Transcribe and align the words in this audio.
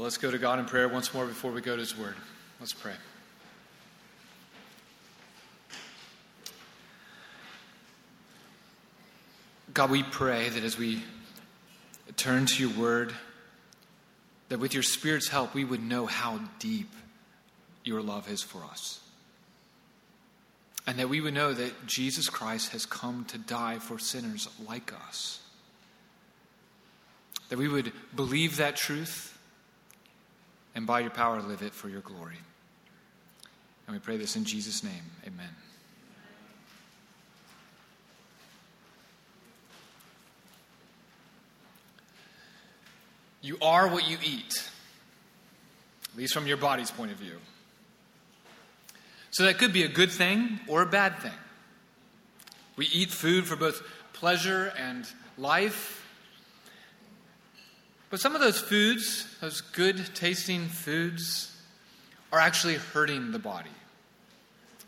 Well, 0.00 0.04
let's 0.04 0.16
go 0.16 0.30
to 0.30 0.38
God 0.38 0.58
in 0.58 0.64
prayer 0.64 0.88
once 0.88 1.12
more 1.12 1.26
before 1.26 1.52
we 1.52 1.60
go 1.60 1.74
to 1.74 1.80
His 1.80 1.94
Word. 1.94 2.14
Let's 2.58 2.72
pray. 2.72 2.94
God, 9.74 9.90
we 9.90 10.02
pray 10.02 10.48
that 10.48 10.64
as 10.64 10.78
we 10.78 11.02
turn 12.16 12.46
to 12.46 12.66
your 12.66 12.74
Word, 12.80 13.12
that 14.48 14.58
with 14.58 14.72
your 14.72 14.82
Spirit's 14.82 15.28
help, 15.28 15.52
we 15.52 15.66
would 15.66 15.82
know 15.82 16.06
how 16.06 16.40
deep 16.58 16.88
your 17.84 18.00
love 18.00 18.26
is 18.32 18.42
for 18.42 18.64
us. 18.64 19.00
And 20.86 20.98
that 20.98 21.10
we 21.10 21.20
would 21.20 21.34
know 21.34 21.52
that 21.52 21.86
Jesus 21.86 22.30
Christ 22.30 22.72
has 22.72 22.86
come 22.86 23.26
to 23.26 23.36
die 23.36 23.78
for 23.78 23.98
sinners 23.98 24.48
like 24.66 24.94
us. 25.10 25.42
That 27.50 27.58
we 27.58 27.68
would 27.68 27.92
believe 28.16 28.56
that 28.56 28.76
truth 28.76 29.36
and 30.74 30.86
by 30.86 31.00
your 31.00 31.10
power 31.10 31.40
live 31.40 31.62
it 31.62 31.74
for 31.74 31.88
your 31.88 32.00
glory. 32.00 32.38
And 33.86 33.96
we 33.96 34.00
pray 34.00 34.16
this 34.16 34.36
in 34.36 34.44
Jesus' 34.44 34.84
name. 34.84 35.02
Amen. 35.26 35.48
You 43.42 43.56
are 43.62 43.88
what 43.88 44.08
you 44.08 44.18
eat, 44.22 44.68
at 46.12 46.18
least 46.18 46.34
from 46.34 46.46
your 46.46 46.58
body's 46.58 46.90
point 46.90 47.10
of 47.10 47.16
view. 47.16 47.38
So 49.30 49.44
that 49.44 49.58
could 49.58 49.72
be 49.72 49.84
a 49.84 49.88
good 49.88 50.10
thing 50.10 50.60
or 50.68 50.82
a 50.82 50.86
bad 50.86 51.18
thing. 51.20 51.32
We 52.76 52.86
eat 52.86 53.10
food 53.10 53.46
for 53.46 53.56
both 53.56 53.82
pleasure 54.12 54.72
and 54.78 55.06
life. 55.38 55.99
But 58.10 58.18
some 58.20 58.34
of 58.34 58.40
those 58.40 58.58
foods, 58.58 59.26
those 59.40 59.60
good 59.60 60.14
tasting 60.14 60.66
foods, 60.66 61.56
are 62.32 62.40
actually 62.40 62.74
hurting 62.74 63.30
the 63.30 63.38
body. 63.38 63.70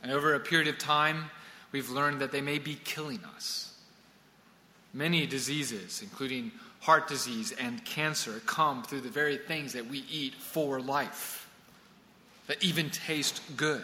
And 0.02 0.10
over 0.10 0.34
a 0.34 0.40
period 0.40 0.68
of 0.68 0.78
time, 0.78 1.30
we've 1.70 1.88
learned 1.88 2.20
that 2.20 2.32
they 2.32 2.40
may 2.40 2.58
be 2.58 2.74
killing 2.84 3.20
us. 3.36 3.74
Many 4.92 5.26
diseases, 5.26 6.02
including 6.02 6.50
heart 6.80 7.06
disease 7.06 7.52
and 7.52 7.84
cancer, 7.84 8.42
come 8.44 8.82
through 8.82 9.02
the 9.02 9.08
very 9.08 9.36
things 9.36 9.72
that 9.72 9.86
we 9.86 10.04
eat 10.10 10.34
for 10.34 10.80
life, 10.80 11.48
that 12.48 12.62
even 12.62 12.90
taste 12.90 13.40
good. 13.56 13.82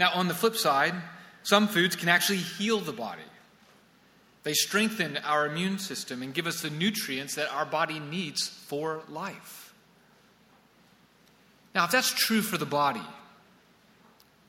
Now, 0.00 0.10
on 0.14 0.26
the 0.28 0.34
flip 0.34 0.56
side, 0.56 0.94
some 1.44 1.68
foods 1.68 1.94
can 1.94 2.08
actually 2.08 2.38
heal 2.38 2.80
the 2.80 2.92
body. 2.92 3.22
They 4.48 4.54
strengthen 4.54 5.18
our 5.18 5.44
immune 5.44 5.78
system 5.78 6.22
and 6.22 6.32
give 6.32 6.46
us 6.46 6.62
the 6.62 6.70
nutrients 6.70 7.34
that 7.34 7.52
our 7.52 7.66
body 7.66 8.00
needs 8.00 8.48
for 8.48 9.02
life. 9.10 9.74
Now, 11.74 11.84
if 11.84 11.90
that's 11.90 12.14
true 12.14 12.40
for 12.40 12.56
the 12.56 12.64
body, 12.64 13.02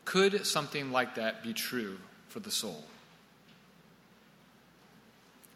could 0.06 0.46
something 0.48 0.94
like 0.94 1.16
that 1.16 1.44
be 1.44 1.52
true 1.52 1.98
for 2.30 2.40
the 2.40 2.50
soul? 2.50 2.86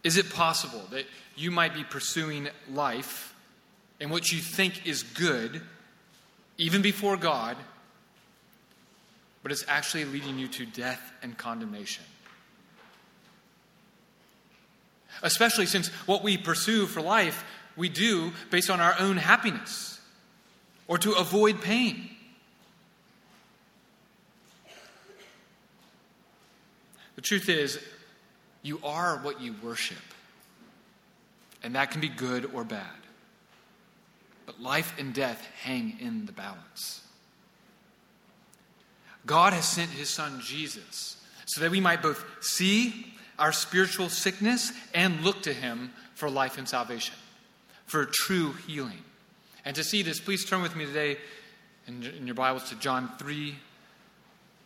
Is 0.03 0.17
it 0.17 0.29
possible 0.29 0.87
that 0.91 1.05
you 1.37 1.49
might 1.49 1.73
be 1.73 1.85
pursuing 1.85 2.49
life 2.69 3.33
in 4.01 4.09
what 4.09 4.29
you 4.29 4.39
think 4.39 4.85
is 4.85 5.03
good, 5.03 5.61
even 6.57 6.81
before 6.81 7.15
God, 7.15 7.55
but 9.41 9.53
it's 9.53 9.63
actually 9.69 10.03
leading 10.03 10.37
you 10.37 10.49
to 10.49 10.65
death 10.65 11.13
and 11.21 11.37
condemnation? 11.37 12.03
Especially 15.21 15.65
since 15.65 15.87
what 16.07 16.23
we 16.23 16.37
pursue 16.37 16.85
for 16.85 17.01
life, 17.01 17.45
we 17.75 17.89
do 17.89 18.33
based 18.49 18.69
on 18.69 18.79
our 18.79 18.95
own 18.99 19.17
happiness 19.17 19.99
or 20.87 20.97
to 20.97 21.13
avoid 21.13 21.61
pain. 21.61 22.09
The 27.15 27.21
truth 27.21 27.47
is, 27.47 27.79
you 28.63 28.79
are 28.83 29.17
what 29.17 29.39
you 29.39 29.55
worship. 29.61 29.97
And 31.61 31.75
that 31.75 31.91
can 31.91 32.01
be 32.01 32.09
good 32.09 32.51
or 32.53 32.63
bad. 32.63 32.87
But 34.45 34.61
life 34.61 34.93
and 34.99 35.13
death 35.13 35.47
hang 35.61 35.97
in 35.99 36.25
the 36.25 36.33
balance. 36.33 37.01
God 39.25 39.53
has 39.53 39.65
sent 39.65 39.91
his 39.91 40.09
son 40.09 40.41
Jesus 40.41 41.17
so 41.45 41.61
that 41.61 41.71
we 41.71 41.79
might 41.79 42.01
both 42.01 42.25
see 42.41 43.12
our 43.37 43.51
spiritual 43.51 44.09
sickness 44.09 44.71
and 44.93 45.21
look 45.21 45.43
to 45.43 45.53
him 45.53 45.91
for 46.15 46.29
life 46.29 46.57
and 46.57 46.67
salvation, 46.67 47.15
for 47.85 48.05
true 48.05 48.53
healing. 48.67 48.99
And 49.65 49.75
to 49.75 49.83
see 49.83 50.01
this, 50.01 50.19
please 50.19 50.45
turn 50.45 50.61
with 50.61 50.75
me 50.75 50.85
today 50.85 51.17
in, 51.87 52.03
in 52.03 52.27
your 52.27 52.35
Bibles 52.35 52.69
to 52.69 52.75
John 52.75 53.09
3, 53.17 53.55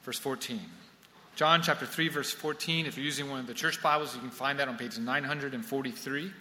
verse 0.03 0.19
14. 0.19 0.59
John 1.35 1.61
chapter 1.61 1.85
3, 1.85 2.07
verse 2.09 2.31
14. 2.31 2.87
If 2.87 2.97
you're 2.97 3.05
using 3.05 3.29
one 3.29 3.39
of 3.39 3.47
the 3.47 3.53
church 3.53 3.81
Bibles, 3.81 4.15
you 4.15 4.21
can 4.21 4.31
find 4.31 4.57
that 4.59 4.67
on 4.67 4.77
page 4.77 4.97
943. 4.97 6.31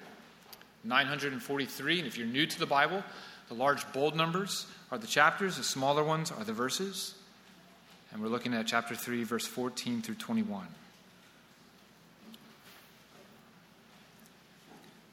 943. 0.84 1.98
And 1.98 2.06
if 2.06 2.16
you're 2.16 2.26
new 2.26 2.46
to 2.46 2.58
the 2.58 2.66
Bible, 2.66 3.02
the 3.48 3.54
large 3.54 3.90
bold 3.92 4.16
numbers 4.16 4.66
are 4.90 4.98
the 4.98 5.06
chapters, 5.06 5.56
the 5.58 5.64
smaller 5.64 6.02
ones 6.02 6.30
are 6.30 6.44
the 6.44 6.52
verses. 6.52 7.14
And 8.12 8.22
we're 8.22 8.28
looking 8.28 8.54
at 8.54 8.66
chapter 8.66 8.94
3, 8.94 9.24
verse 9.24 9.46
14 9.46 10.00
through 10.00 10.14
21. 10.14 10.66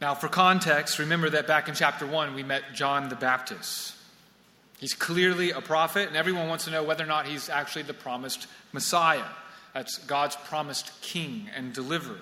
Now, 0.03 0.14
for 0.14 0.28
context, 0.28 1.00
remember 1.00 1.30
that 1.30 1.47
back 1.47 1.69
in 1.69 1.75
chapter 1.75 2.06
1, 2.06 2.36
we 2.36 2.44
met 2.44 2.74
John 2.74 3.08
the 3.08 3.16
Baptist. 3.16 3.96
He's 4.78 4.94
clearly 4.94 5.52
a 5.52 5.62
prophet, 5.62 6.09
and 6.09 6.18
everyone 6.18 6.50
wants 6.50 6.66
to 6.66 6.72
know 6.72 6.84
whether 6.84 7.06
or 7.06 7.08
not 7.08 7.25
he's 7.25 7.47
actually 7.47 7.84
the 7.84 7.94
promised 7.94 8.47
Messiah. 8.74 9.24
That's 9.74 10.00
God's 10.00 10.36
promised 10.36 10.91
king 11.02 11.50
and 11.56 11.72
deliverer. 11.72 12.19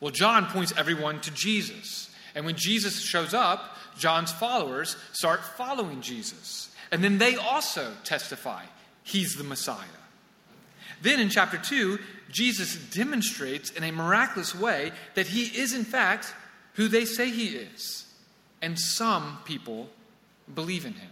Well, 0.00 0.10
John 0.10 0.46
points 0.46 0.74
everyone 0.76 1.20
to 1.20 1.30
Jesus. 1.30 2.10
And 2.34 2.44
when 2.44 2.56
Jesus 2.56 3.00
shows 3.00 3.34
up, 3.34 3.76
John's 3.96 4.32
followers 4.32 4.96
start 5.12 5.44
following 5.44 6.00
Jesus. 6.00 6.74
And 6.90 7.04
then 7.04 7.18
they 7.18 7.36
also 7.36 7.92
testify 8.02 8.64
he's 9.04 9.36
the 9.36 9.44
Messiah. 9.44 9.78
Then 11.02 11.20
in 11.20 11.28
chapter 11.28 11.56
2, 11.56 12.00
Jesus 12.32 12.74
demonstrates 12.74 13.70
in 13.70 13.84
a 13.84 13.92
miraculous 13.92 14.56
way 14.56 14.90
that 15.14 15.28
he 15.28 15.56
is, 15.56 15.72
in 15.72 15.84
fact, 15.84 16.34
who 16.74 16.88
they 16.88 17.04
say 17.04 17.30
he 17.30 17.48
is. 17.48 18.06
And 18.62 18.78
some 18.78 19.38
people 19.44 19.90
believe 20.52 20.86
in 20.86 20.94
him. 20.94 21.10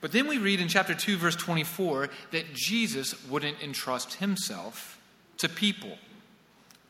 But 0.00 0.10
then 0.10 0.26
we 0.26 0.38
read 0.38 0.60
in 0.60 0.68
chapter 0.68 0.94
2, 0.94 1.16
verse 1.16 1.36
24, 1.36 2.08
that 2.32 2.54
Jesus 2.54 3.14
wouldn't 3.28 3.62
entrust 3.62 4.14
himself 4.14 4.98
to 5.38 5.48
people, 5.48 5.96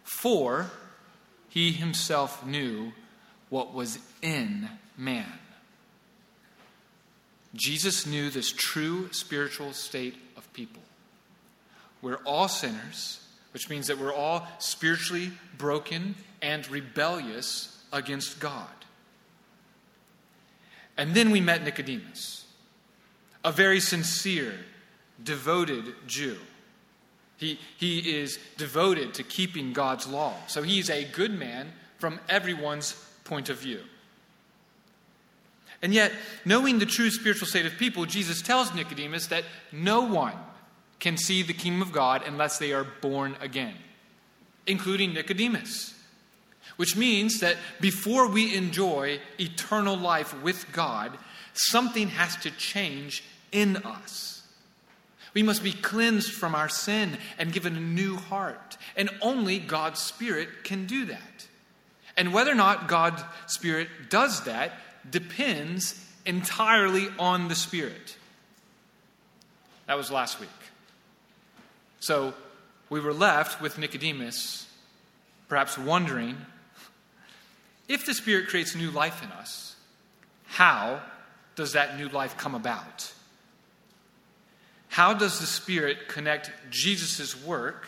for 0.03 0.71
he 1.51 1.73
himself 1.73 2.45
knew 2.47 2.93
what 3.51 3.75
was 3.75 3.99
in 4.23 4.69
man. 4.97 5.31
Jesus 7.55 8.07
knew 8.07 8.31
this 8.31 8.51
true 8.51 9.13
spiritual 9.13 9.75
state 9.75 10.15
of 10.39 10.51
people. 10.55 10.81
We're 12.01 12.23
all 12.25 12.49
sinners, 12.49 13.22
which 13.53 13.69
means 13.69 13.87
that 13.87 13.99
we're 13.99 14.15
all 14.15 14.47
spiritually 14.59 15.31
broken 15.59 16.15
and 16.41 16.69
rebellious 16.71 17.83
against 17.93 18.41
God. 18.41 18.67
And 20.97 21.15
then 21.15 21.31
we 21.31 21.41
met 21.41 21.63
Nicodemus 21.63 22.43
a 23.45 23.51
very 23.51 23.81
sincere, 23.81 24.55
devoted 25.23 25.85
Jew. 26.07 26.39
He, 27.37 27.59
he 27.77 28.21
is 28.21 28.39
devoted 28.57 29.15
to 29.15 29.25
keeping 29.25 29.73
God's 29.73 30.07
law. 30.07 30.35
So 30.47 30.63
he's 30.63 30.89
a 30.89 31.05
good 31.05 31.37
man 31.37 31.73
from 31.99 32.21
everyone's 32.29 32.93
point 33.25 33.49
of 33.49 33.59
view. 33.59 33.81
And 35.83 35.93
yet, 35.93 36.13
knowing 36.45 36.79
the 36.79 36.87
true 36.87 37.11
spiritual 37.11 37.49
state 37.49 37.67
of 37.67 37.77
people, 37.77 38.07
Jesus 38.07 38.41
tells 38.41 38.73
Nicodemus 38.73 39.27
that 39.29 39.45
no 39.73 40.03
one 40.03 40.35
can 41.03 41.17
see 41.17 41.43
the 41.43 41.53
kingdom 41.53 41.83
of 41.83 41.91
God 41.91 42.23
unless 42.25 42.59
they 42.59 42.73
are 42.73 42.87
born 43.01 43.37
again, 43.41 43.75
including 44.69 45.13
Nicodemus. 45.13 45.95
Which 46.77 46.97
means 46.97 47.41
that 47.41 47.57
before 47.81 48.29
we 48.29 48.55
enjoy 48.55 49.19
eternal 49.39 49.97
life 49.97 50.33
with 50.43 50.71
God, 50.73 51.19
something 51.55 52.09
has 52.09 52.37
to 52.37 52.53
change 52.53 53.25
in 53.51 53.79
us. 53.79 54.47
We 55.35 55.43
must 55.43 55.65
be 55.65 55.73
cleansed 55.73 56.33
from 56.33 56.55
our 56.55 56.69
sin 56.69 57.19
and 57.37 57.53
given 57.53 57.77
a 57.77 57.81
new 57.81 58.17
heart. 58.17 58.79
And 58.97 59.11
only 59.21 59.59
God's 59.59 60.01
Spirit 60.01 60.63
can 60.63 60.87
do 60.87 61.07
that. 61.07 61.49
And 62.17 62.33
whether 62.33 62.53
or 62.53 62.55
not 62.55 62.87
God's 62.87 63.25
Spirit 63.49 63.89
does 64.09 64.45
that 64.45 64.73
depends 65.11 66.01
entirely 66.25 67.09
on 67.19 67.49
the 67.49 67.57
Spirit. 67.57 68.17
That 69.89 69.97
was 69.97 70.13
last 70.13 70.39
week. 70.39 70.49
So 72.03 72.35
we 72.91 72.99
were 72.99 73.15
left 73.15 73.63
with 73.63 73.79
Nicodemus, 73.79 74.67
perhaps 75.49 75.79
wondering 75.79 76.37
if 77.87 78.05
the 78.07 78.13
Spirit 78.13 78.49
creates 78.49 78.75
new 78.75 78.91
life 78.91 79.23
in 79.23 79.31
us, 79.31 79.77
how 80.47 81.01
does 81.55 81.75
that 81.75 82.01
new 82.01 82.09
life 82.09 82.37
come 82.37 82.57
about? 82.57 83.13
How 84.89 85.15
does 85.15 85.39
the 85.39 85.47
Spirit 85.47 86.09
connect 86.09 86.51
Jesus' 86.71 87.41
work 87.45 87.87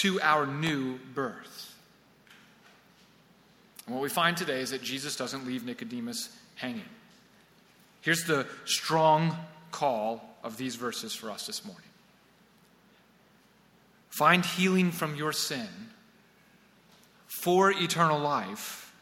to 0.00 0.18
our 0.22 0.46
new 0.46 0.98
birth? 1.14 1.76
And 3.84 3.94
what 3.94 4.02
we 4.02 4.08
find 4.08 4.38
today 4.38 4.62
is 4.62 4.70
that 4.70 4.82
Jesus 4.82 5.16
doesn't 5.16 5.46
leave 5.46 5.66
Nicodemus 5.66 6.34
hanging. 6.54 6.88
Here's 8.00 8.24
the 8.24 8.46
strong 8.64 9.36
call 9.70 10.24
of 10.42 10.56
these 10.56 10.76
verses 10.76 11.14
for 11.14 11.30
us 11.30 11.46
this 11.46 11.62
morning 11.62 11.90
Find 14.14 14.46
healing 14.46 14.92
from 14.92 15.16
your 15.16 15.32
sin 15.32 15.66
for 17.26 17.72
eternal 17.72 18.20
life 18.20 18.94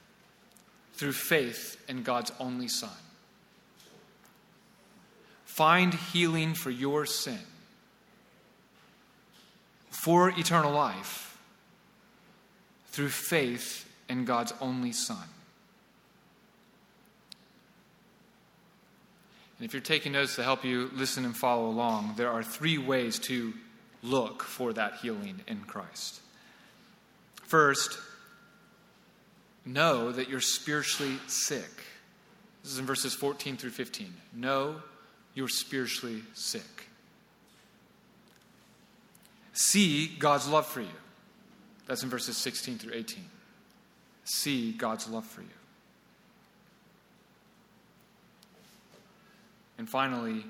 through 0.94 1.12
faith 1.12 1.76
in 1.86 2.02
God's 2.02 2.32
only 2.40 2.66
Son. 2.66 2.88
Find 5.44 5.92
healing 5.92 6.54
for 6.54 6.70
your 6.70 7.04
sin 7.04 7.40
for 9.90 10.30
eternal 10.30 10.72
life 10.72 11.36
through 12.86 13.10
faith 13.10 13.86
in 14.08 14.24
God's 14.24 14.54
only 14.62 14.92
Son. 14.92 15.28
And 19.58 19.66
if 19.66 19.74
you're 19.74 19.82
taking 19.82 20.12
notes 20.12 20.36
to 20.36 20.42
help 20.42 20.64
you 20.64 20.90
listen 20.94 21.26
and 21.26 21.36
follow 21.36 21.66
along, 21.66 22.14
there 22.16 22.30
are 22.30 22.42
three 22.42 22.78
ways 22.78 23.18
to 23.18 23.52
look 24.02 24.42
for 24.42 24.72
that 24.72 24.96
healing 24.96 25.40
in 25.46 25.60
Christ. 25.60 26.20
First, 27.44 27.98
know 29.64 30.10
that 30.12 30.28
you're 30.28 30.40
spiritually 30.40 31.18
sick. 31.26 31.84
This 32.62 32.72
is 32.72 32.78
in 32.78 32.86
verses 32.86 33.14
14 33.14 33.56
through 33.56 33.70
15. 33.70 34.12
Know 34.34 34.76
you're 35.34 35.48
spiritually 35.48 36.22
sick. 36.34 36.88
See 39.52 40.06
God's 40.18 40.48
love 40.48 40.66
for 40.66 40.80
you. 40.80 40.88
That's 41.86 42.02
in 42.02 42.08
verses 42.08 42.36
16 42.36 42.78
through 42.78 42.94
18. 42.94 43.24
See 44.24 44.72
God's 44.72 45.08
love 45.08 45.26
for 45.26 45.42
you. 45.42 45.48
And 49.78 49.88
finally, 49.88 50.44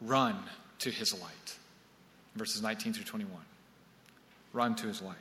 run 0.00 0.36
to 0.78 0.90
his 0.90 1.12
light. 1.20 1.56
Verses 2.36 2.62
19 2.62 2.92
through 2.92 3.04
21. 3.04 3.32
Run 4.52 4.74
to 4.76 4.86
his 4.86 5.02
light. 5.02 5.16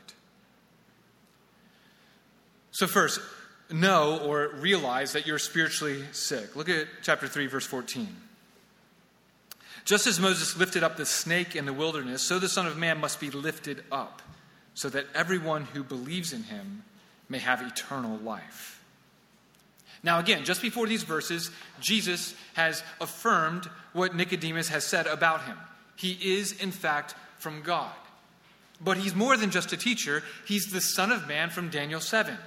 So, 2.72 2.88
first, 2.88 3.20
know 3.72 4.20
or 4.20 4.50
realize 4.60 5.14
that 5.14 5.28
you're 5.28 5.40
spiritually 5.40 6.04
sick. 6.12 6.56
Look 6.56 6.70
at 6.70 6.88
chapter 7.02 7.28
3, 7.28 7.48
verse 7.48 7.66
14. 7.66 8.08
Just 9.86 10.08
as 10.08 10.20
Moses 10.20 10.58
lifted 10.58 10.84
up 10.84 10.96
the 10.96 11.06
snake 11.06 11.56
in 11.56 11.66
the 11.66 11.74
wilderness, 11.74 12.22
so 12.22 12.40
the 12.40 12.48
Son 12.48 12.66
of 12.66 12.78
Man 12.78 13.00
must 13.00 13.20
be 13.20 13.30
lifted 13.30 13.84
up, 13.92 14.22
so 14.74 14.90
that 14.90 15.06
everyone 15.14 15.66
who 15.66 15.84
believes 15.84 16.34
in 16.34 16.44
him 16.44 16.84
may 17.30 17.40
have 17.40 17.62
eternal 17.62 18.18
life. 18.18 18.82
Now, 20.04 20.20
again, 20.20 20.44
just 20.46 20.62
before 20.62 20.88
these 20.88 21.04
verses, 21.04 21.50
Jesus 21.80 22.34
has 22.54 22.84
affirmed 23.00 23.70
what 23.94 24.16
Nicodemus 24.16 24.70
has 24.70 24.86
said 24.86 25.08
about 25.08 25.44
him. 25.46 25.58
He 25.96 26.18
is, 26.38 26.52
in 26.52 26.72
fact, 26.72 27.16
from 27.38 27.62
God. 27.62 27.92
But 28.82 28.98
he's 28.98 29.16
more 29.16 29.38
than 29.38 29.52
just 29.52 29.72
a 29.74 29.78
teacher, 29.78 30.24
he's 30.48 30.72
the 30.72 30.82
Son 30.82 31.12
of 31.12 31.28
Man 31.28 31.50
from 31.50 31.70
Daniel 31.70 32.02
7. 32.02 32.38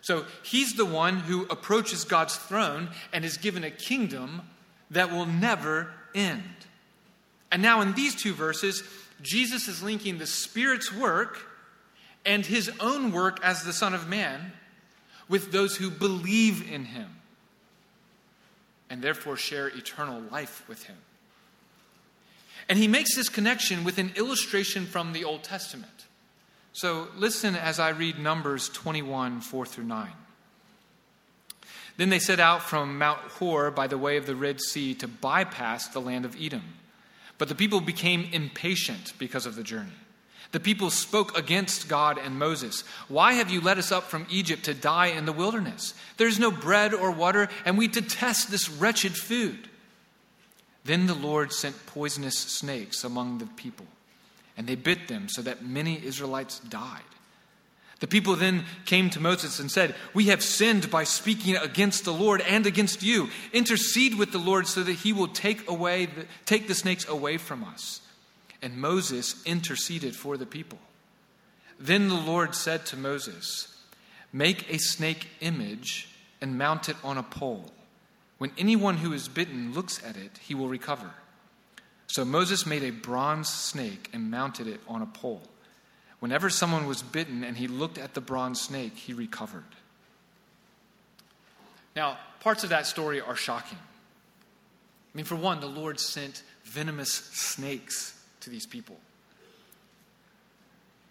So 0.00 0.26
he's 0.42 0.74
the 0.74 0.84
one 0.84 1.18
who 1.18 1.44
approaches 1.44 2.04
God's 2.04 2.36
throne 2.36 2.88
and 3.12 3.24
is 3.24 3.36
given 3.36 3.64
a 3.64 3.70
kingdom 3.70 4.42
that 4.90 5.10
will 5.10 5.26
never 5.26 5.90
end. 6.14 6.42
And 7.50 7.62
now, 7.62 7.80
in 7.80 7.94
these 7.94 8.14
two 8.14 8.34
verses, 8.34 8.82
Jesus 9.22 9.68
is 9.68 9.82
linking 9.82 10.18
the 10.18 10.26
Spirit's 10.26 10.92
work 10.92 11.38
and 12.26 12.44
his 12.44 12.70
own 12.80 13.12
work 13.12 13.38
as 13.42 13.64
the 13.64 13.72
Son 13.72 13.94
of 13.94 14.08
Man 14.08 14.52
with 15.28 15.52
those 15.52 15.76
who 15.76 15.90
believe 15.90 16.70
in 16.70 16.84
him 16.84 17.08
and 18.90 19.02
therefore 19.02 19.36
share 19.36 19.68
eternal 19.68 20.20
life 20.30 20.64
with 20.68 20.84
him. 20.84 20.96
And 22.68 22.78
he 22.78 22.88
makes 22.88 23.14
this 23.14 23.28
connection 23.28 23.84
with 23.84 23.98
an 23.98 24.12
illustration 24.16 24.86
from 24.86 25.12
the 25.12 25.24
Old 25.24 25.42
Testament. 25.42 26.06
So 26.72 27.08
listen 27.16 27.54
as 27.54 27.78
I 27.78 27.90
read 27.90 28.18
Numbers 28.18 28.68
21 28.70 29.40
4 29.40 29.66
through 29.66 29.84
9. 29.84 30.08
Then 31.96 32.08
they 32.08 32.18
set 32.18 32.40
out 32.40 32.62
from 32.62 32.98
Mount 32.98 33.20
Hor 33.20 33.70
by 33.70 33.86
the 33.86 33.98
way 33.98 34.16
of 34.16 34.26
the 34.26 34.34
Red 34.34 34.60
Sea 34.60 34.94
to 34.94 35.06
bypass 35.06 35.88
the 35.88 36.00
land 36.00 36.24
of 36.24 36.36
Edom. 36.40 36.62
But 37.38 37.48
the 37.48 37.54
people 37.54 37.80
became 37.80 38.28
impatient 38.32 39.12
because 39.18 39.46
of 39.46 39.54
the 39.54 39.62
journey. 39.62 39.92
The 40.52 40.60
people 40.60 40.90
spoke 40.90 41.36
against 41.36 41.88
God 41.88 42.18
and 42.18 42.38
Moses. 42.38 42.82
Why 43.08 43.32
have 43.34 43.50
you 43.50 43.60
led 43.60 43.78
us 43.78 43.90
up 43.90 44.04
from 44.04 44.26
Egypt 44.30 44.64
to 44.64 44.74
die 44.74 45.06
in 45.06 45.26
the 45.26 45.32
wilderness? 45.32 45.94
There's 46.16 46.38
no 46.38 46.50
bread 46.52 46.94
or 46.94 47.10
water, 47.10 47.48
and 47.64 47.76
we 47.76 47.88
detest 47.88 48.50
this 48.50 48.70
wretched 48.70 49.16
food. 49.16 49.68
Then 50.84 51.06
the 51.06 51.14
Lord 51.14 51.52
sent 51.52 51.86
poisonous 51.86 52.38
snakes 52.38 53.04
among 53.04 53.38
the 53.38 53.46
people, 53.46 53.86
and 54.56 54.66
they 54.66 54.74
bit 54.74 55.08
them 55.08 55.28
so 55.28 55.42
that 55.42 55.64
many 55.64 56.04
Israelites 56.04 56.58
died. 56.58 57.02
The 58.00 58.06
people 58.06 58.36
then 58.36 58.64
came 58.84 59.08
to 59.10 59.20
Moses 59.20 59.60
and 59.60 59.70
said, 59.70 59.94
We 60.12 60.26
have 60.26 60.42
sinned 60.42 60.90
by 60.90 61.04
speaking 61.04 61.56
against 61.56 62.04
the 62.04 62.12
Lord 62.12 62.42
and 62.42 62.66
against 62.66 63.02
you. 63.02 63.30
Intercede 63.52 64.18
with 64.18 64.30
the 64.30 64.38
Lord 64.38 64.66
so 64.66 64.82
that 64.82 64.92
he 64.92 65.14
will 65.14 65.28
take 65.28 65.68
away 65.70 66.06
the, 66.06 66.26
take 66.44 66.68
the 66.68 66.74
snakes 66.74 67.08
away 67.08 67.38
from 67.38 67.64
us. 67.64 68.02
And 68.60 68.76
Moses 68.76 69.42
interceded 69.46 70.14
for 70.14 70.36
the 70.36 70.44
people. 70.44 70.78
Then 71.78 72.08
the 72.08 72.14
Lord 72.14 72.54
said 72.54 72.84
to 72.86 72.96
Moses, 72.96 73.74
Make 74.32 74.70
a 74.70 74.78
snake 74.78 75.28
image 75.40 76.08
and 76.40 76.58
mount 76.58 76.88
it 76.88 76.96
on 77.04 77.16
a 77.16 77.22
pole. 77.22 77.70
When 78.38 78.52
anyone 78.58 78.96
who 78.96 79.12
is 79.12 79.28
bitten 79.28 79.72
looks 79.72 80.02
at 80.04 80.16
it, 80.16 80.38
he 80.38 80.54
will 80.54 80.68
recover. 80.68 81.10
So 82.06 82.24
Moses 82.24 82.66
made 82.66 82.82
a 82.82 82.90
bronze 82.90 83.48
snake 83.48 84.10
and 84.12 84.30
mounted 84.30 84.66
it 84.66 84.80
on 84.86 85.02
a 85.02 85.06
pole. 85.06 85.42
Whenever 86.20 86.50
someone 86.50 86.86
was 86.86 87.02
bitten 87.02 87.44
and 87.44 87.56
he 87.56 87.66
looked 87.66 87.98
at 87.98 88.14
the 88.14 88.20
bronze 88.20 88.60
snake, 88.60 88.96
he 88.96 89.12
recovered. 89.12 89.64
Now, 91.94 92.18
parts 92.40 92.64
of 92.64 92.70
that 92.70 92.86
story 92.86 93.20
are 93.20 93.36
shocking. 93.36 93.78
I 93.78 95.16
mean, 95.16 95.26
for 95.26 95.36
one, 95.36 95.60
the 95.60 95.66
Lord 95.66 96.00
sent 96.00 96.42
venomous 96.64 97.12
snakes 97.12 98.20
to 98.40 98.50
these 98.50 98.66
people. 98.66 98.96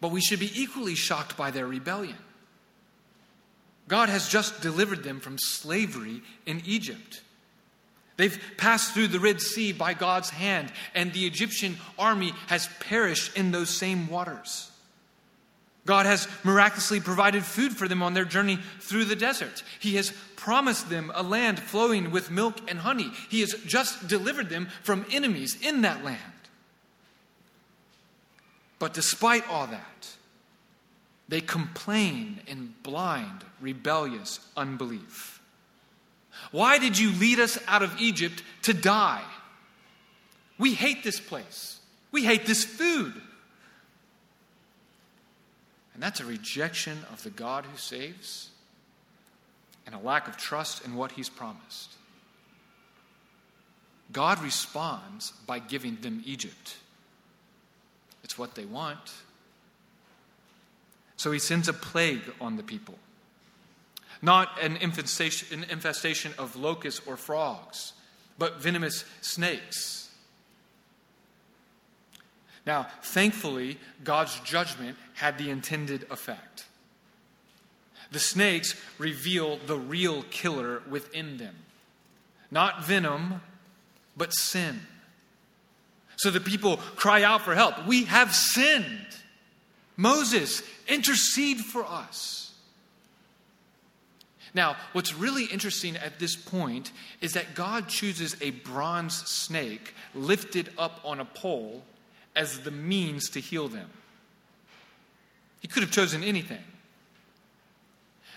But 0.02 0.12
we 0.12 0.20
should 0.20 0.40
be 0.40 0.52
equally 0.54 0.96
shocked 0.96 1.38
by 1.38 1.52
their 1.52 1.66
rebellion. 1.66 2.18
God 3.88 4.10
has 4.10 4.30
just 4.30 4.62
delivered 4.62 5.04
them 5.04 5.20
from 5.20 5.38
slavery 5.38 6.22
in 6.46 6.62
Egypt. 6.66 7.22
They've 8.16 8.40
passed 8.58 8.94
through 8.94 9.08
the 9.08 9.20
Red 9.20 9.42
Sea 9.42 9.74
by 9.74 9.94
God's 9.94 10.30
hand, 10.30 10.72
and 10.94 11.12
the 11.12 11.26
Egyptian 11.26 11.78
army 11.98 12.34
has 12.48 12.70
perished 12.80 13.36
in 13.36 13.52
those 13.52 13.70
same 13.70 14.08
waters. 14.08 14.70
God 15.86 16.06
has 16.06 16.28
miraculously 16.44 17.02
provided 17.02 17.44
food 17.44 17.76
for 17.76 17.88
them 17.88 18.02
on 18.02 18.14
their 18.14 18.24
journey 18.24 18.60
through 18.80 19.06
the 19.06 19.16
desert. 19.16 19.64
He 19.80 19.96
has 19.96 20.14
promised 20.38 20.90
them 20.90 21.12
a 21.14 21.24
land 21.24 21.60
flowing 21.60 22.12
with 22.12 22.32
milk 22.32 22.56
and 22.70 22.80
honey. 22.80 23.12
He 23.30 23.42
has 23.42 23.54
just 23.66 24.08
delivered 24.08 24.50
them 24.50 24.70
from 24.84 25.06
enemies 25.12 25.58
in 25.62 25.82
that 25.82 26.06
land. 26.06 26.20
But 28.80 28.94
despite 28.94 29.48
all 29.50 29.68
that, 29.68 30.08
they 31.34 31.42
complain 31.42 32.40
in 32.46 32.76
blind, 32.84 33.44
rebellious 33.60 34.40
unbelief. 34.56 35.42
Why 36.52 36.78
did 36.78 37.00
you 37.00 37.12
lead 37.14 37.40
us 37.40 37.58
out 37.68 37.82
of 37.82 38.00
Egypt 38.00 38.44
to 38.62 38.74
die? 38.76 39.24
We 40.60 40.76
hate 40.76 41.04
this 41.04 41.20
place. 41.20 41.80
We 42.12 42.24
hate 42.24 42.46
this 42.46 42.64
food. 42.64 43.20
And 45.96 46.04
that's 46.04 46.20
a 46.20 46.26
rejection 46.26 47.00
of 47.12 47.24
the 47.24 47.32
God 47.32 47.66
who 47.66 47.78
saves 47.78 48.52
and 49.88 49.96
a 49.96 50.00
lack 50.00 50.28
of 50.28 50.38
trust 50.38 50.86
in 50.86 50.94
what 50.94 51.14
he's 51.14 51.30
promised. 51.30 51.94
God 54.12 54.40
responds 54.44 55.32
by 55.48 55.58
giving 55.58 55.96
them 55.96 56.22
Egypt. 56.28 56.78
It's 58.24 58.38
what 58.38 58.54
they 58.54 58.66
want. 58.66 59.12
So 61.24 61.32
he 61.32 61.40
sends 61.40 61.70
a 61.70 61.74
plague 61.74 62.22
on 62.42 62.58
the 62.58 62.64
people. 62.64 62.96
Not 64.22 64.50
an 64.62 64.78
infestation, 64.78 65.64
an 65.64 65.70
infestation 65.70 66.34
of 66.38 66.56
locusts 66.56 67.02
or 67.08 67.18
frogs, 67.18 67.94
but 68.38 68.62
venomous 68.62 69.06
snakes 69.22 70.04
now, 72.66 72.88
thankfully, 73.02 73.78
God's 74.04 74.40
judgment 74.42 74.98
had 75.16 75.38
the 75.38 75.50
intended 75.50 76.06
effect. 76.10 76.66
The 78.12 78.20
snakes 78.20 78.76
reveal 78.98 79.58
the 79.58 79.78
real 79.78 80.24
killer 80.24 80.82
within 80.90 81.38
them. 81.38 81.56
Not 82.52 82.86
venom, 82.86 83.42
but 84.16 84.34
sin. 84.34 84.82
So 86.16 86.30
the 86.30 86.40
people 86.40 86.78
cry 86.96 87.24
out 87.24 87.42
for 87.42 87.56
help. 87.56 87.86
We 87.86 88.06
have 88.06 88.34
sinned. 88.34 89.08
Moses, 89.96 90.64
intercede 90.88 91.60
for 91.60 91.86
us. 91.86 92.54
Now, 94.54 94.76
what's 94.92 95.14
really 95.14 95.46
interesting 95.46 95.96
at 95.98 96.20
this 96.20 96.36
point 96.36 96.92
is 97.22 97.34
that 97.34 97.56
God 97.56 97.88
chooses 97.88 98.36
a 98.40 98.52
bronze 98.52 99.16
snake 99.28 99.94
lifted 100.14 100.70
up 100.78 101.02
on 101.04 101.20
a 101.20 101.26
pole 101.26 101.84
as 102.36 102.60
the 102.60 102.72
means 102.72 103.30
to 103.32 103.40
heal 103.40 103.68
them. 103.68 103.90
He 105.60 105.68
could 105.68 105.82
have 105.82 105.92
chosen 105.92 106.24
anything. 106.24 106.64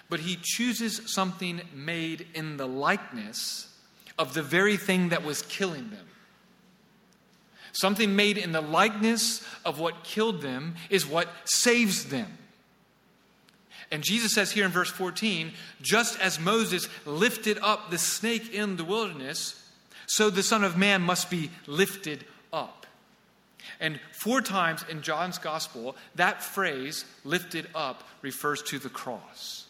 But 0.09 0.21
he 0.21 0.39
chooses 0.41 1.03
something 1.13 1.61
made 1.75 2.27
in 2.35 2.57
the 2.57 2.67
likeness 2.69 3.75
of 4.19 4.35
the 4.35 4.43
very 4.43 4.77
thing 4.77 5.11
that 5.11 5.25
was 5.25 5.43
killing 5.43 5.91
them. 5.91 6.07
Something 7.77 8.17
made 8.17 8.39
in 8.39 8.53
the 8.53 8.63
likeness 8.63 9.47
of 9.63 9.79
what 9.79 10.03
killed 10.03 10.41
them 10.41 10.77
is 10.89 11.07
what 11.07 11.29
saves 11.45 12.07
them. 12.07 12.39
And 13.91 14.03
Jesus 14.03 14.33
says 14.33 14.51
here 14.51 14.65
in 14.65 14.71
verse 14.71 14.89
14 14.89 15.53
just 15.83 16.19
as 16.19 16.41
Moses 16.41 16.89
lifted 17.05 17.59
up 17.61 17.91
the 17.91 17.99
snake 17.99 18.55
in 18.55 18.77
the 18.77 18.85
wilderness, 18.85 19.63
so 20.07 20.31
the 20.31 20.43
Son 20.43 20.65
of 20.65 20.79
Man 20.79 21.03
must 21.03 21.29
be 21.29 21.51
lifted 21.67 22.25
up. 22.51 22.87
And 23.79 24.01
four 24.11 24.41
times 24.41 24.83
in 24.89 25.03
John's 25.03 25.37
gospel, 25.37 25.97
that 26.15 26.43
phrase, 26.43 27.05
lifted 27.25 27.69
up, 27.75 28.05
refers 28.23 28.63
to 28.63 28.79
the 28.79 28.89
cross. 28.89 29.67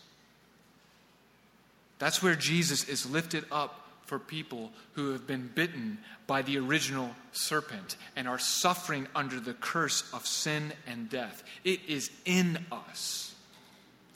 That's 1.99 2.23
where 2.23 2.37
Jesus 2.37 2.89
is 2.89 3.11
lifted 3.11 3.47
up 3.51 3.86
for 4.07 4.19
people 4.19 4.71
who 4.93 5.13
have 5.13 5.27
been 5.27 5.51
bitten 5.55 5.99
by 6.27 6.43
the 6.43 6.59
original 6.59 7.11
serpent 7.33 7.97
and 8.15 8.27
are 8.27 8.39
suffering 8.39 9.07
under 9.15 9.39
the 9.41 9.55
curse 9.55 10.09
of 10.13 10.27
sin 10.27 10.73
and 10.87 11.11
death. 11.11 11.43
It 11.65 11.81
is 11.89 12.11
in 12.25 12.65
us, 12.71 13.35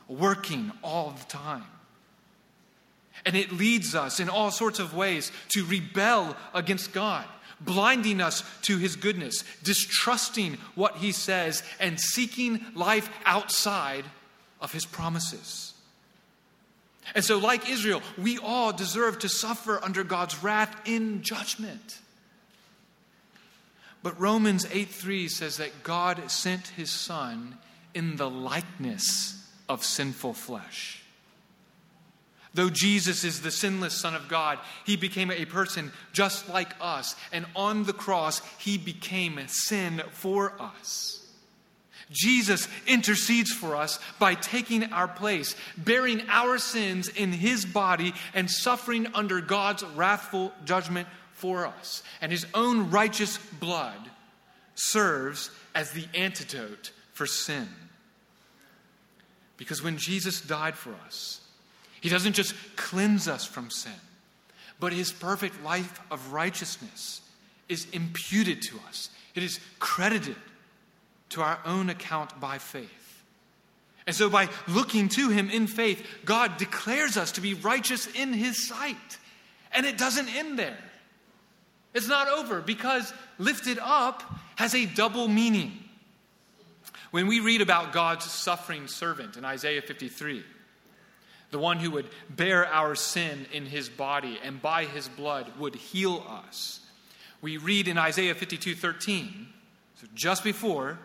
working 0.08 0.72
all 0.82 1.10
the 1.10 1.24
time. 1.26 1.64
And 3.26 3.36
it 3.36 3.52
leads 3.52 3.94
us 3.94 4.20
in 4.20 4.28
all 4.28 4.50
sorts 4.50 4.78
of 4.78 4.94
ways 4.94 5.30
to 5.50 5.64
rebel 5.66 6.36
against 6.54 6.92
God, 6.92 7.26
blinding 7.60 8.20
us 8.20 8.42
to 8.62 8.78
his 8.78 8.96
goodness, 8.96 9.44
distrusting 9.62 10.56
what 10.74 10.96
he 10.96 11.12
says, 11.12 11.62
and 11.78 12.00
seeking 12.00 12.64
life 12.74 13.10
outside 13.26 14.04
of 14.60 14.72
his 14.72 14.86
promises. 14.86 15.74
And 17.14 17.24
so, 17.24 17.38
like 17.38 17.68
Israel, 17.68 18.02
we 18.16 18.38
all 18.38 18.72
deserve 18.72 19.18
to 19.20 19.28
suffer 19.28 19.82
under 19.82 20.04
God's 20.04 20.42
wrath 20.42 20.74
in 20.84 21.22
judgment. 21.22 21.98
But 24.02 24.18
Romans 24.18 24.66
8 24.72 24.88
3 24.88 25.28
says 25.28 25.58
that 25.58 25.82
God 25.82 26.30
sent 26.30 26.68
his 26.68 26.90
Son 26.90 27.58
in 27.94 28.16
the 28.16 28.30
likeness 28.30 29.48
of 29.68 29.84
sinful 29.84 30.34
flesh. 30.34 31.02
Though 32.52 32.70
Jesus 32.70 33.22
is 33.22 33.42
the 33.42 33.50
sinless 33.50 33.94
Son 33.94 34.14
of 34.14 34.28
God, 34.28 34.58
he 34.84 34.96
became 34.96 35.30
a 35.30 35.44
person 35.44 35.92
just 36.12 36.48
like 36.48 36.74
us. 36.80 37.14
And 37.32 37.46
on 37.54 37.84
the 37.84 37.92
cross, 37.92 38.42
he 38.58 38.76
became 38.76 39.38
sin 39.46 40.02
for 40.12 40.52
us. 40.60 41.19
Jesus 42.10 42.66
intercedes 42.86 43.52
for 43.52 43.76
us 43.76 44.00
by 44.18 44.34
taking 44.34 44.92
our 44.92 45.06
place, 45.06 45.54
bearing 45.76 46.22
our 46.28 46.58
sins 46.58 47.08
in 47.08 47.32
his 47.32 47.64
body, 47.64 48.12
and 48.34 48.50
suffering 48.50 49.06
under 49.14 49.40
God's 49.40 49.84
wrathful 49.84 50.52
judgment 50.64 51.06
for 51.32 51.66
us. 51.66 52.02
And 52.20 52.32
his 52.32 52.46
own 52.52 52.90
righteous 52.90 53.38
blood 53.38 54.10
serves 54.74 55.50
as 55.74 55.92
the 55.92 56.06
antidote 56.14 56.90
for 57.12 57.26
sin. 57.26 57.68
Because 59.56 59.82
when 59.82 59.98
Jesus 59.98 60.40
died 60.40 60.74
for 60.74 60.94
us, 61.06 61.40
he 62.00 62.08
doesn't 62.08 62.32
just 62.32 62.54
cleanse 62.76 63.28
us 63.28 63.44
from 63.44 63.70
sin, 63.70 63.92
but 64.80 64.92
his 64.92 65.12
perfect 65.12 65.62
life 65.62 66.00
of 66.10 66.32
righteousness 66.32 67.20
is 67.68 67.86
imputed 67.92 68.62
to 68.62 68.80
us, 68.88 69.10
it 69.34 69.42
is 69.44 69.60
credited 69.78 70.34
to 71.30 71.42
our 71.42 71.58
own 71.64 71.90
account 71.90 72.38
by 72.40 72.58
faith. 72.58 73.24
And 74.06 74.16
so, 74.16 74.28
by 74.28 74.48
looking 74.66 75.08
to 75.10 75.28
him 75.28 75.50
in 75.50 75.66
faith, 75.66 76.04
God 76.24 76.56
declares 76.56 77.16
us 77.16 77.32
to 77.32 77.40
be 77.40 77.54
righteous 77.54 78.06
in 78.06 78.32
his 78.32 78.66
sight. 78.66 79.18
And 79.72 79.86
it 79.86 79.98
doesn't 79.98 80.28
end 80.28 80.58
there. 80.58 80.78
It's 81.94 82.08
not 82.08 82.28
over 82.28 82.60
because 82.60 83.12
lifted 83.38 83.78
up 83.80 84.22
has 84.56 84.74
a 84.74 84.86
double 84.86 85.28
meaning. 85.28 85.72
When 87.10 87.26
we 87.26 87.40
read 87.40 87.60
about 87.60 87.92
God's 87.92 88.24
suffering 88.24 88.86
servant 88.86 89.36
in 89.36 89.44
Isaiah 89.44 89.82
53, 89.82 90.44
the 91.50 91.58
one 91.58 91.78
who 91.78 91.90
would 91.90 92.08
bear 92.28 92.66
our 92.66 92.94
sin 92.94 93.46
in 93.52 93.66
his 93.66 93.88
body 93.88 94.38
and 94.42 94.62
by 94.62 94.84
his 94.84 95.08
blood 95.08 95.50
would 95.58 95.74
heal 95.74 96.24
us, 96.28 96.80
we 97.42 97.56
read 97.56 97.88
in 97.88 97.98
Isaiah 97.98 98.34
52 98.34 98.74
13, 98.76 99.48
so 99.96 100.06
just 100.14 100.44
before 100.44 100.98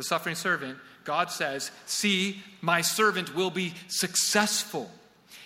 the 0.00 0.04
suffering 0.04 0.34
servant, 0.34 0.78
God 1.04 1.30
says, 1.30 1.70
See, 1.84 2.42
my 2.62 2.80
servant 2.80 3.34
will 3.34 3.50
be 3.50 3.74
successful. 3.88 4.90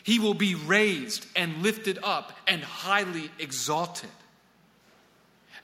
He 0.04 0.20
will 0.20 0.34
be 0.34 0.54
raised 0.54 1.26
and 1.34 1.60
lifted 1.60 1.98
up 2.04 2.32
and 2.46 2.62
highly 2.62 3.32
exalted. 3.40 4.10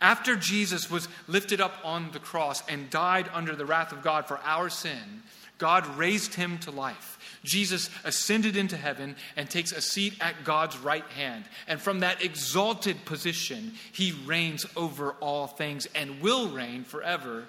After 0.00 0.34
Jesus 0.34 0.90
was 0.90 1.06
lifted 1.28 1.60
up 1.60 1.74
on 1.84 2.10
the 2.10 2.18
cross 2.18 2.64
and 2.68 2.90
died 2.90 3.30
under 3.32 3.54
the 3.54 3.64
wrath 3.64 3.92
of 3.92 4.02
God 4.02 4.26
for 4.26 4.38
our 4.38 4.68
sin, 4.68 5.22
God 5.58 5.86
raised 5.96 6.34
him 6.34 6.58
to 6.58 6.72
life. 6.72 7.38
Jesus 7.44 7.90
ascended 8.02 8.56
into 8.56 8.76
heaven 8.76 9.14
and 9.36 9.48
takes 9.48 9.70
a 9.70 9.80
seat 9.80 10.14
at 10.20 10.42
God's 10.42 10.76
right 10.78 11.06
hand. 11.10 11.44
And 11.68 11.80
from 11.80 12.00
that 12.00 12.24
exalted 12.24 13.04
position, 13.04 13.74
he 13.92 14.18
reigns 14.26 14.66
over 14.74 15.12
all 15.20 15.46
things 15.46 15.86
and 15.94 16.20
will 16.20 16.48
reign 16.48 16.82
forever 16.82 17.44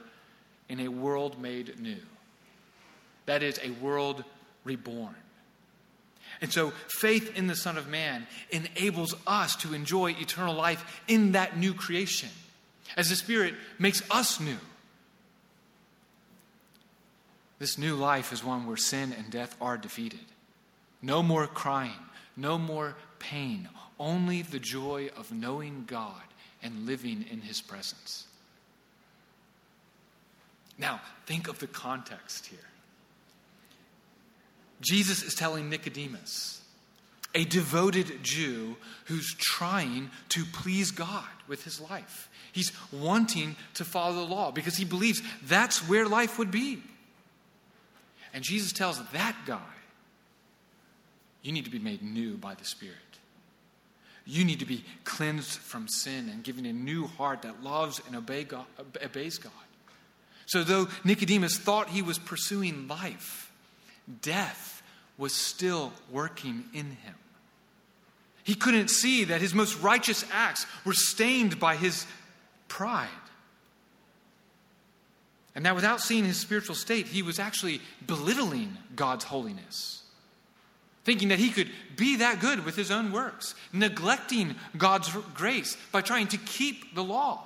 in 0.72 0.80
a 0.80 0.88
world 0.88 1.38
made 1.38 1.78
new. 1.82 2.00
That 3.26 3.44
is, 3.44 3.60
a 3.62 3.72
world 3.84 4.24
reborn. 4.64 5.16
And 6.40 6.52
so, 6.52 6.72
faith 6.88 7.38
in 7.38 7.48
the 7.48 7.58
Son 7.58 7.78
of 7.78 7.90
Man 7.90 8.26
enables 8.52 9.14
us 9.28 9.58
to 9.58 9.74
enjoy 9.74 10.12
eternal 10.12 10.56
life 10.56 11.02
in 11.10 11.34
that 11.34 11.58
new 11.58 11.74
creation, 11.74 12.30
as 12.96 13.10
the 13.10 13.18
Spirit 13.18 13.54
makes 13.78 14.02
us 14.10 14.40
new. 14.40 14.58
This 17.60 17.78
new 17.78 17.96
life 17.96 18.32
is 18.32 18.42
one 18.42 18.66
where 18.66 18.78
sin 18.78 19.14
and 19.16 19.30
death 19.30 19.58
are 19.60 19.78
defeated. 19.78 20.26
No 21.02 21.22
more 21.22 21.48
crying, 21.48 22.00
no 22.38 22.58
more 22.58 22.96
pain, 23.20 23.68
only 24.00 24.42
the 24.42 24.60
joy 24.60 25.10
of 25.18 25.34
knowing 25.34 25.84
God 25.86 26.24
and 26.64 26.86
living 26.86 27.26
in 27.30 27.42
His 27.42 27.60
presence. 27.60 28.26
Now, 30.82 31.00
think 31.28 31.48
of 31.48 31.60
the 31.60 31.68
context 31.68 32.48
here. 32.48 32.60
Jesus 34.82 35.22
is 35.22 35.36
telling 35.36 35.70
Nicodemus, 35.70 36.60
a 37.36 37.46
devoted 37.46 38.24
Jew 38.24 38.76
who's 39.06 39.36
trying 39.36 40.10
to 40.30 40.44
please 40.44 40.90
God 40.90 41.24
with 41.48 41.64
his 41.64 41.80
life. 41.80 42.30
He's 42.52 42.72
wanting 42.92 43.56
to 43.76 43.86
follow 43.86 44.16
the 44.16 44.34
law 44.34 44.52
because 44.52 44.76
he 44.76 44.84
believes 44.84 45.22
that's 45.44 45.88
where 45.88 46.08
life 46.08 46.40
would 46.40 46.50
be. 46.50 46.82
And 48.34 48.44
Jesus 48.44 48.74
tells 48.74 48.98
that 49.12 49.36
guy, 49.46 49.60
you 51.44 51.52
need 51.52 51.66
to 51.66 51.72
be 51.72 51.80
made 51.80 52.02
new 52.02 52.38
by 52.38 52.56
the 52.56 52.66
Spirit. 52.66 52.96
You 54.26 54.46
need 54.46 54.60
to 54.60 54.66
be 54.66 54.84
cleansed 55.04 55.60
from 55.60 55.88
sin 55.88 56.30
and 56.30 56.44
given 56.44 56.66
a 56.66 56.74
new 56.74 57.06
heart 57.06 57.44
that 57.44 57.64
loves 57.64 58.02
and 58.08 58.16
obey 58.16 58.44
God, 58.46 58.66
obeys 59.04 59.38
God. 59.38 59.52
So, 60.52 60.66
though 60.66 60.90
Nicodemus 61.06 61.58
thought 61.58 61.88
he 61.88 62.02
was 62.02 62.20
pursuing 62.20 62.86
life, 62.90 63.50
death 64.22 64.84
was 65.18 65.34
still 65.34 65.94
working 66.12 66.66
in 66.74 66.88
him. 66.88 67.16
He 68.44 68.56
couldn't 68.56 68.90
see 68.90 69.24
that 69.24 69.40
his 69.40 69.54
most 69.54 69.82
righteous 69.82 70.26
acts 70.30 70.66
were 70.84 70.92
stained 70.92 71.58
by 71.58 71.78
his 71.78 72.06
pride. 72.68 73.08
And 75.56 75.66
that 75.66 75.74
without 75.74 76.02
seeing 76.02 76.26
his 76.26 76.38
spiritual 76.38 76.76
state, 76.76 77.08
he 77.08 77.22
was 77.22 77.40
actually 77.40 77.80
belittling 78.06 78.76
God's 78.94 79.24
holiness, 79.24 80.04
thinking 81.06 81.30
that 81.30 81.40
he 81.40 81.52
could 81.52 81.70
be 81.96 82.18
that 82.18 82.42
good 82.42 82.66
with 82.66 82.76
his 82.76 82.92
own 82.92 83.14
works, 83.14 83.56
neglecting 83.72 84.56
God's 84.78 85.16
grace 85.34 85.78
by 85.94 86.02
trying 86.02 86.28
to 86.28 86.38
keep 86.38 86.94
the 86.94 87.06
law. 87.06 87.42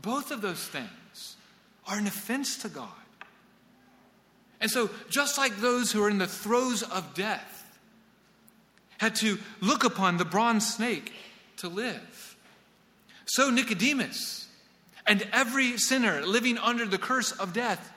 Both 0.00 0.30
of 0.30 0.42
those 0.42 0.64
things 0.64 0.90
are 1.90 1.98
an 1.98 2.06
offense 2.06 2.58
to 2.58 2.68
God. 2.68 2.88
And 4.60 4.70
so, 4.70 4.88
just 5.08 5.36
like 5.36 5.56
those 5.56 5.90
who 5.90 6.02
are 6.02 6.08
in 6.08 6.18
the 6.18 6.26
throes 6.26 6.82
of 6.82 7.14
death 7.14 7.78
had 8.98 9.16
to 9.16 9.38
look 9.60 9.84
upon 9.84 10.16
the 10.16 10.24
bronze 10.24 10.74
snake 10.74 11.12
to 11.56 11.68
live, 11.68 12.36
so 13.26 13.50
Nicodemus 13.50 14.48
and 15.06 15.26
every 15.32 15.78
sinner 15.78 16.22
living 16.22 16.58
under 16.58 16.86
the 16.86 16.98
curse 16.98 17.32
of 17.32 17.52
death 17.52 17.92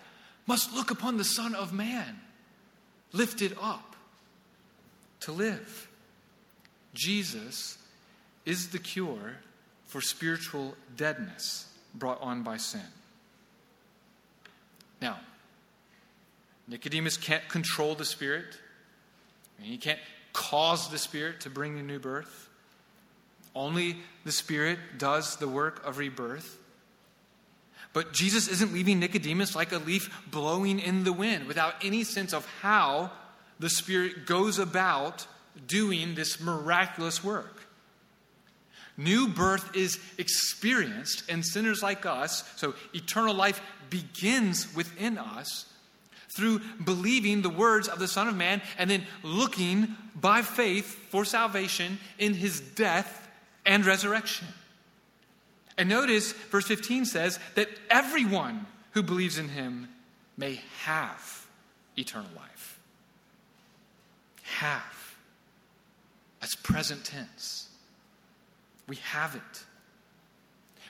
must 0.48 0.74
look 0.74 0.90
upon 0.90 1.18
the 1.18 1.24
Son 1.24 1.54
of 1.54 1.74
Man 1.74 2.20
lifted 3.12 3.56
up 3.62 3.96
to 5.22 5.32
live. 5.32 5.88
Jesus 6.94 7.78
is 8.46 8.70
the 8.70 8.80
cure 8.80 9.38
for 9.86 10.02
spiritual 10.02 10.76
deadness 10.98 11.68
brought 11.94 12.22
on 12.22 12.44
by 12.44 12.58
sin. 12.58 12.82
Now, 15.04 15.20
Nicodemus 16.66 17.18
can't 17.18 17.46
control 17.50 17.94
the 17.94 18.06
Spirit, 18.06 18.46
he 19.60 19.78
can't 19.78 20.00
cause 20.32 20.90
the 20.90 20.98
Spirit 20.98 21.42
to 21.42 21.50
bring 21.50 21.78
a 21.78 21.84
new 21.84 22.00
birth. 22.00 22.48
Only 23.54 23.98
the 24.24 24.32
Spirit 24.32 24.80
does 24.98 25.36
the 25.36 25.48
work 25.48 25.86
of 25.86 25.98
rebirth. 25.98 26.58
But 27.92 28.14
Jesus 28.14 28.48
isn't 28.48 28.72
leaving 28.72 29.00
Nicodemus 29.00 29.58
like 29.58 29.74
a 29.74 29.78
leaf 29.78 30.10
blowing 30.32 30.80
in 30.80 31.04
the 31.04 31.14
wind 31.14 31.48
without 31.48 31.76
any 31.84 32.06
sense 32.06 32.34
of 32.34 32.48
how 32.62 33.12
the 33.60 33.70
Spirit 33.70 34.26
goes 34.26 34.58
about 34.58 35.28
doing 35.68 36.16
this 36.16 36.40
miraculous 36.40 37.22
work. 37.22 37.68
New 38.96 39.28
birth 39.28 39.76
is 39.76 40.00
experienced 40.18 41.28
in 41.28 41.42
sinners 41.42 41.82
like 41.82 42.06
us, 42.06 42.44
so 42.56 42.76
eternal 42.94 43.34
life 43.34 43.60
begins 43.94 44.76
within 44.76 45.20
us 45.20 45.68
through 46.36 46.60
believing 46.84 47.44
the 47.44 47.50
words 47.50 47.88
of 47.88 48.00
the 48.00 48.08
Son 48.08 48.28
of 48.28 48.36
Man 48.36 48.60
and 48.80 48.90
then 48.90 49.06
looking 49.22 49.96
by 50.16 50.42
faith 50.42 50.88
for 51.12 51.24
salvation 51.24 52.00
in 52.18 52.34
his 52.34 52.60
death 52.60 53.30
and 53.68 53.86
resurrection. 53.86 54.48
And 55.78 55.90
notice 55.90 56.32
verse 56.32 56.66
15 56.66 57.06
says 57.06 57.38
that 57.54 57.70
everyone 57.92 58.66
who 58.94 59.04
believes 59.04 59.38
in 59.38 59.50
him 59.50 59.88
may 60.38 60.60
have 60.80 61.46
eternal 61.96 62.32
life. 62.36 62.80
Have. 64.42 65.16
That's 66.42 66.56
present 66.56 67.06
tense. 67.06 67.70
We 68.88 68.96
have 69.12 69.36
it. 69.36 69.64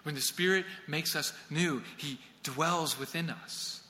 When 0.03 0.15
the 0.15 0.22
Spirit 0.22 0.65
makes 0.88 1.15
us 1.15 1.33
new, 1.50 1.81
He 1.98 2.19
dwells 2.44 3.00
within 3.00 3.30
us. 3.30 3.82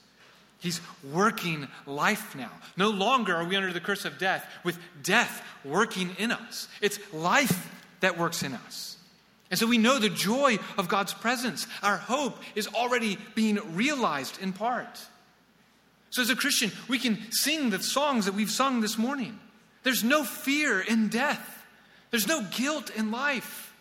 He's 0.64 0.80
working 1.12 1.68
life 1.86 2.36
now. 2.36 2.52
No 2.78 2.90
longer 2.90 3.36
are 3.36 3.44
we 3.44 3.58
under 3.58 3.74
the 3.74 3.82
curse 3.82 4.06
of 4.06 4.18
death, 4.18 4.50
with 4.64 4.78
death 5.04 5.46
working 5.66 6.16
in 6.18 6.32
us. 6.32 6.70
It's 6.82 7.00
life 7.14 7.70
that 8.00 8.18
works 8.18 8.44
in 8.44 8.54
us. 8.54 8.98
And 9.52 9.60
so 9.60 9.68
we 9.68 9.78
know 9.78 10.00
the 10.00 10.10
joy 10.10 10.60
of 10.78 10.88
God's 10.88 11.14
presence. 11.14 11.68
Our 11.84 11.98
hope 11.98 12.38
is 12.56 12.68
already 12.68 13.18
being 13.36 13.76
realized 13.76 14.42
in 14.42 14.54
part. 14.54 15.06
So, 16.12 16.22
as 16.22 16.30
a 16.30 16.36
Christian, 16.36 16.72
we 16.88 16.98
can 16.98 17.20
sing 17.32 17.70
the 17.70 17.84
songs 17.84 18.26
that 18.26 18.34
we've 18.34 18.50
sung 18.50 18.80
this 18.80 18.98
morning. 18.98 19.38
There's 19.84 20.04
no 20.04 20.24
fear 20.24 20.80
in 20.80 21.10
death, 21.10 21.66
there's 22.10 22.28
no 22.28 22.42
guilt 22.42 22.90
in 22.92 23.12
life. 23.12 23.74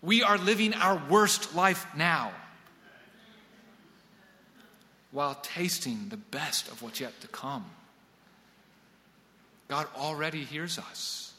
We 0.00 0.22
are 0.22 0.38
living 0.38 0.72
our 0.72 1.00
worst 1.10 1.54
life 1.54 1.86
now 1.94 2.32
while 5.12 5.38
tasting 5.42 6.08
the 6.08 6.16
best 6.16 6.68
of 6.68 6.82
what's 6.82 7.00
yet 7.00 7.18
to 7.20 7.28
come. 7.28 7.64
God 9.68 9.86
already 9.96 10.44
hears 10.44 10.78
us. 10.78 11.32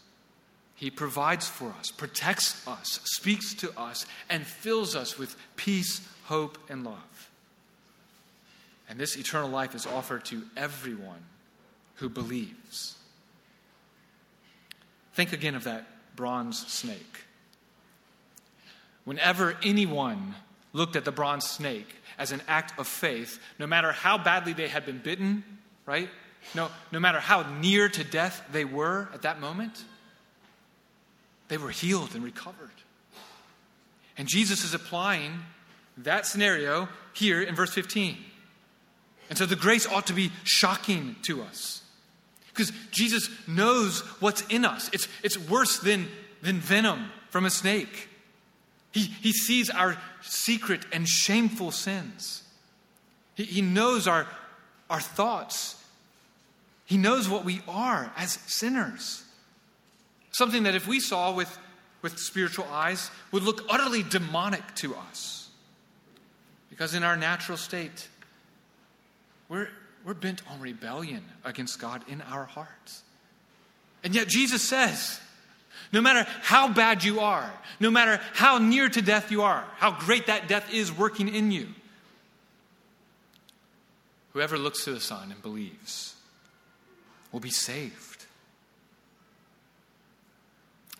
He 0.75 0.89
provides 0.89 1.47
for 1.47 1.73
us, 1.79 1.91
protects 1.91 2.67
us, 2.67 2.99
speaks 3.03 3.53
to 3.55 3.77
us, 3.79 4.05
and 4.29 4.45
fills 4.45 4.95
us 4.95 5.17
with 5.17 5.35
peace, 5.55 6.07
hope, 6.25 6.57
and 6.69 6.83
love. 6.83 7.29
And 8.89 8.99
this 8.99 9.15
eternal 9.15 9.49
life 9.49 9.75
is 9.75 9.85
offered 9.85 10.25
to 10.25 10.43
everyone 10.57 11.23
who 11.95 12.09
believes. 12.09 12.97
Think 15.13 15.31
again 15.31 15.55
of 15.55 15.63
that 15.63 15.85
bronze 16.15 16.65
snake. 16.67 17.23
Whenever 19.05 19.57
anyone 19.63 20.35
looked 20.73 20.95
at 20.95 21.05
the 21.05 21.11
bronze 21.11 21.45
snake 21.45 21.95
as 22.17 22.31
an 22.31 22.41
act 22.47 22.77
of 22.79 22.87
faith, 22.87 23.39
no 23.59 23.67
matter 23.67 23.91
how 23.91 24.17
badly 24.17 24.53
they 24.53 24.67
had 24.67 24.85
been 24.85 24.99
bitten, 24.99 25.43
right? 25.85 26.09
No, 26.55 26.69
no 26.91 26.99
matter 26.99 27.19
how 27.19 27.43
near 27.59 27.89
to 27.89 28.03
death 28.03 28.43
they 28.51 28.65
were 28.65 29.09
at 29.13 29.23
that 29.23 29.39
moment, 29.39 29.83
they 31.47 31.57
were 31.57 31.71
healed 31.71 32.15
and 32.15 32.23
recovered. 32.23 32.71
And 34.17 34.27
Jesus 34.27 34.63
is 34.63 34.73
applying 34.73 35.39
that 35.97 36.25
scenario 36.25 36.87
here 37.13 37.41
in 37.41 37.55
verse 37.55 37.73
15. 37.73 38.17
And 39.29 39.37
so 39.37 39.45
the 39.45 39.55
grace 39.55 39.87
ought 39.87 40.07
to 40.07 40.13
be 40.13 40.31
shocking 40.43 41.15
to 41.23 41.41
us. 41.41 41.81
Because 42.49 42.71
Jesus 42.91 43.29
knows 43.47 44.01
what's 44.19 44.41
in 44.47 44.63
us. 44.63 44.89
It's, 44.93 45.07
it's 45.23 45.37
worse 45.37 45.79
than, 45.79 46.07
than 46.41 46.59
venom 46.59 47.09
from 47.29 47.45
a 47.45 47.49
snake. 47.49 48.09
He, 48.93 49.01
he 49.01 49.33
sees 49.33 49.69
our 49.69 49.97
secret 50.21 50.85
and 50.91 51.07
shameful 51.07 51.71
sins. 51.71 52.43
He, 53.35 53.43
he 53.43 53.61
knows 53.61 54.07
our, 54.07 54.27
our 54.89 55.01
thoughts. 55.01 55.83
He 56.85 56.97
knows 56.97 57.27
what 57.27 57.43
we 57.43 57.61
are 57.67 58.11
as 58.15 58.33
sinners. 58.45 59.23
Something 60.31 60.63
that 60.63 60.75
if 60.75 60.87
we 60.87 60.99
saw 60.99 61.33
with, 61.33 61.57
with 62.01 62.19
spiritual 62.19 62.65
eyes 62.71 63.09
would 63.31 63.43
look 63.43 63.63
utterly 63.69 64.03
demonic 64.03 64.75
to 64.75 64.95
us. 64.95 65.49
Because 66.69 66.93
in 66.93 67.03
our 67.03 67.17
natural 67.17 67.57
state, 67.57 68.07
we're, 69.49 69.69
we're 70.05 70.13
bent 70.13 70.41
on 70.51 70.59
rebellion 70.59 71.23
against 71.43 71.79
God 71.79 72.03
in 72.07 72.21
our 72.21 72.45
hearts. 72.45 73.01
And 74.03 74.13
yet 74.13 74.27
Jesus 74.27 74.61
says, 74.61 75.19
no 75.91 76.01
matter 76.01 76.29
how 76.41 76.71
bad 76.71 77.03
you 77.03 77.19
are, 77.19 77.51
no 77.79 77.91
matter 77.91 78.19
how 78.33 78.57
near 78.57 78.89
to 78.89 79.01
death 79.01 79.31
you 79.31 79.41
are, 79.43 79.65
how 79.77 79.91
great 79.91 80.27
that 80.27 80.47
death 80.47 80.73
is 80.73 80.91
working 80.91 81.33
in 81.33 81.51
you, 81.51 81.67
whoever 84.33 84.57
looks 84.57 84.85
to 84.85 84.93
the 84.93 84.99
Son 84.99 85.31
and 85.31 85.41
believes 85.41 86.15
will 87.31 87.39
be 87.39 87.51
saved. 87.51 88.25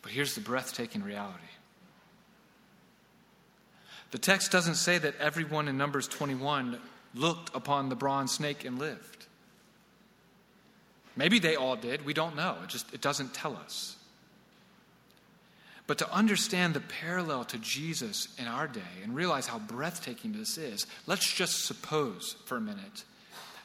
But 0.01 0.11
here's 0.11 0.35
the 0.35 0.41
breathtaking 0.41 1.03
reality. 1.03 1.39
The 4.11 4.19
text 4.19 4.51
doesn't 4.51 4.75
say 4.75 4.99
that 4.99 5.15
everyone 5.19 5.67
in 5.67 5.77
Numbers 5.77 6.07
21 6.07 6.77
looked 7.15 7.55
upon 7.55 7.89
the 7.89 7.95
bronze 7.95 8.31
snake 8.31 8.63
and 8.63 8.77
lived. 8.77 9.25
Maybe 11.15 11.39
they 11.39 11.55
all 11.55 11.75
did. 11.75 12.05
We 12.05 12.13
don't 12.13 12.35
know. 12.35 12.57
It 12.63 12.69
just 12.69 12.93
it 12.93 13.01
doesn't 13.01 13.33
tell 13.33 13.55
us. 13.55 13.95
But 15.93 15.99
to 15.99 16.11
understand 16.11 16.73
the 16.73 16.79
parallel 16.79 17.45
to 17.45 17.59
Jesus 17.59 18.27
in 18.39 18.47
our 18.47 18.67
day 18.67 18.81
and 19.03 19.13
realize 19.13 19.45
how 19.45 19.59
breathtaking 19.59 20.31
this 20.31 20.57
is, 20.57 20.87
let's 21.05 21.31
just 21.31 21.67
suppose 21.67 22.35
for 22.45 22.57
a 22.57 22.61
minute 22.61 23.03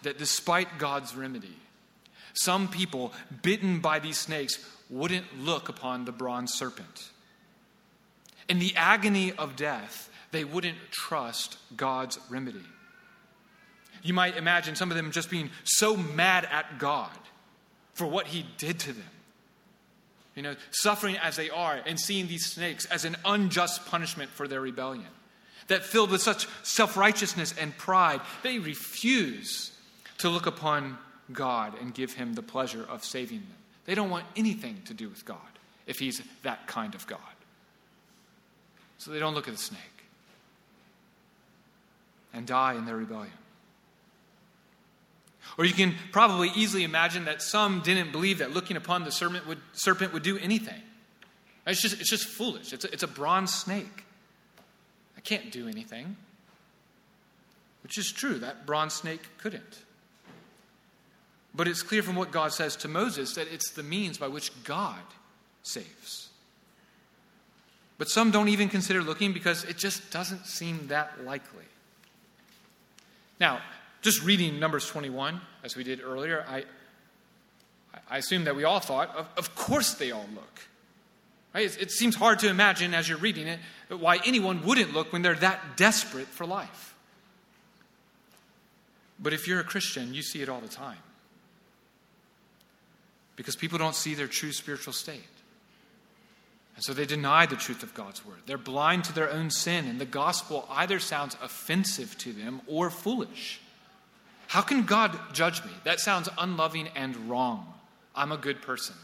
that 0.03 0.19
despite 0.19 0.77
God's 0.77 1.17
remedy, 1.17 1.57
some 2.35 2.69
people 2.69 3.14
bitten 3.41 3.81
by 3.81 3.99
these 3.99 4.19
snakes 4.19 4.59
wouldn't 4.91 5.41
look 5.41 5.71
upon 5.71 6.05
the 6.05 6.12
bronze 6.12 6.53
serpent. 6.53 7.09
In 8.47 8.59
the 8.59 8.77
agony 8.77 9.33
of 9.33 9.57
death, 9.57 10.11
they 10.31 10.45
wouldn't 10.45 10.77
trust 10.91 11.57
God's 11.79 12.19
remedy. 12.29 12.67
You 14.03 14.12
might 14.12 14.37
imagine 14.37 14.77
some 14.77 14.91
of 14.91 14.99
them 14.99 15.12
just 15.12 15.31
being 15.31 15.49
so 15.64 15.97
mad 15.97 16.47
at 16.53 16.79
God 16.79 17.09
for 17.95 18.07
what 18.07 18.27
he 18.27 18.45
did 18.59 18.81
to 18.81 18.93
them 18.93 19.11
you 20.38 20.42
know, 20.42 20.55
suffering 20.70 21.18
as 21.18 21.35
they 21.35 21.51
are 21.51 21.81
and 21.85 21.98
seeing 21.98 22.29
these 22.29 22.46
snakes 22.46 22.85
as 22.85 23.05
an 23.05 23.16
unjust 23.24 23.85
punishment 23.87 24.31
for 24.31 24.46
their 24.46 24.61
rebellion. 24.61 25.09
That 25.66 25.83
filled 25.85 26.12
with 26.12 26.22
such 26.22 26.46
self 26.62 26.96
righteousness 26.96 27.53
and 27.61 27.77
pride, 27.77 28.20
they 28.44 28.61
refuse 28.61 29.72
to 30.18 30.29
look 30.29 30.46
upon 30.46 30.96
God 31.33 31.74
and 31.81 31.92
give 31.92 32.12
him 32.12 32.35
the 32.35 32.42
pleasure 32.42 32.87
of 32.88 33.05
saving 33.05 33.40
them. 33.40 33.57
They 33.85 33.96
don't 33.96 34.11
want 34.11 34.27
anything 34.37 34.81
to 34.85 34.94
do 34.94 35.09
with 35.09 35.24
God 35.24 35.38
if 35.88 35.98
he's 35.98 36.22
that 36.44 36.68
kind 36.68 36.94
of 36.94 37.05
God. 37.09 37.18
So 38.98 39.11
they 39.11 39.18
don't 39.18 39.35
look 39.35 39.48
at 39.48 39.55
the 39.55 39.61
snake 39.61 39.81
and 42.33 42.46
die 42.46 42.74
in 42.74 42.87
their 42.87 42.96
rebellion. 42.96 43.33
Or 45.59 45.64
you 45.64 45.75
can 45.75 45.97
probably 46.12 46.51
easily 46.55 46.85
imagine 46.85 47.25
that 47.25 47.42
some 47.42 47.81
didn't 47.81 48.12
believe 48.12 48.38
that 48.38 48.53
looking 48.53 48.77
upon 48.77 49.05
the 49.05 49.11
serpent 49.11 49.47
would, 49.49 49.59
serpent 49.73 50.12
would 50.12 50.23
do 50.23 50.38
anything. 50.38 50.81
It's 51.66 51.83
just, 51.83 52.01
it's 52.01 52.09
just 52.09 52.27
foolish. 52.27 52.73
It's 52.73 52.85
a, 52.85 52.92
it's 52.92 53.03
a 53.03 53.09
bronze 53.09 53.53
snake. 53.53 54.05
I 55.16 55.21
can't 55.21 55.51
do 55.51 55.68
anything. 55.68 56.16
Which 57.83 57.99
is 57.99 58.12
true, 58.12 58.38
that 58.38 58.66
bronze 58.66 58.94
snake 58.94 59.23
couldn't. 59.38 59.83
But 61.55 61.66
it's 61.66 61.83
clear 61.83 62.05
from 62.05 62.14
what 62.14 62.31
God 62.31 62.53
says 62.53 62.77
to 62.77 62.88
Moses 62.88 63.35
that 63.35 63.53
it's 63.53 63.73
the 63.73 63.83
means 63.83 64.16
by 64.16 64.29
which 64.29 64.53
God 64.62 65.01
saves. 65.64 66.29
But 67.99 68.09
some 68.09 68.31
don't 68.31 68.49
even 68.49 68.68
consider 68.68 69.03
looking 69.03 69.33
because 69.33 69.64
it 69.64 69.77
just 69.77 70.12
doesn't 70.12 70.47
seem 70.47 70.87
that 70.87 71.25
likely. 71.25 71.64
Now, 73.40 73.61
just 74.03 74.23
reading 74.23 74.59
Numbers 74.59 74.87
21, 74.87 75.41
as 75.65 75.77
we 75.77 75.85
did 75.85 76.01
earlier, 76.03 76.45
I, 76.49 76.65
I 78.09 78.19
assume 78.19 78.45
that 78.45 78.57
we 78.57 78.65
all 78.65 78.81
thought, 78.81 79.15
of, 79.17 79.29
of 79.37 79.55
course 79.55 79.95
they 79.95 80.11
all 80.11 80.27
look. 80.35 80.61
Right? 81.55 81.67
It, 81.67 81.83
it 81.83 81.91
seems 81.91 82.15
hard 82.15 82.39
to 82.41 82.49
imagine 82.49 82.95
as 82.95 83.09
you're 83.09 83.19
reading 83.19 83.47
it 83.47 83.59
why 83.89 84.21
anyone 84.25 84.65
wouldn't 84.65 84.93
look 84.93 85.13
when 85.13 85.23
they're 85.23 85.35
that 85.37 85.77
desperate 85.77 86.27
for 86.27 86.47
life. 86.47 86.95
But 89.19 89.33
if 89.33 89.49
you're 89.49 89.61
a 89.61 89.65
Christian, 89.65 90.15
you 90.15 90.23
see 90.23 90.43
it 90.43 90.49
all 90.49 90.61
the 90.61 90.69
time. 90.69 90.99
Because 93.35 93.57
people 93.57 93.79
don't 93.79 93.95
see 93.95 94.15
their 94.15 94.27
true 94.27 94.53
spiritual 94.53 94.93
state. 94.93 95.23
And 96.77 96.85
so 96.85 96.93
they 96.93 97.07
deny 97.07 97.47
the 97.47 97.57
truth 97.57 97.83
of 97.83 97.95
God's 97.95 98.25
word. 98.25 98.39
They're 98.47 98.57
blind 98.57 99.05
to 99.05 99.13
their 99.13 99.31
own 99.31 99.51
sin, 99.51 99.87
and 99.87 100.01
the 100.01 100.05
gospel 100.05 100.65
either 100.71 101.01
sounds 101.01 101.37
offensive 101.43 102.17
to 102.19 102.33
them 102.33 102.61
or 102.69 102.89
foolish. 102.91 103.61
How 104.49 104.63
can 104.63 104.85
God 104.85 105.17
judge 105.35 105.63
me? 105.63 105.71
That 105.85 106.01
sounds 106.01 106.29
unloving 106.39 106.89
and 106.97 107.15
wrong. 107.29 107.73
I'm 108.15 108.33
a 108.33 108.39
good 108.39 108.63
person. 108.63 108.97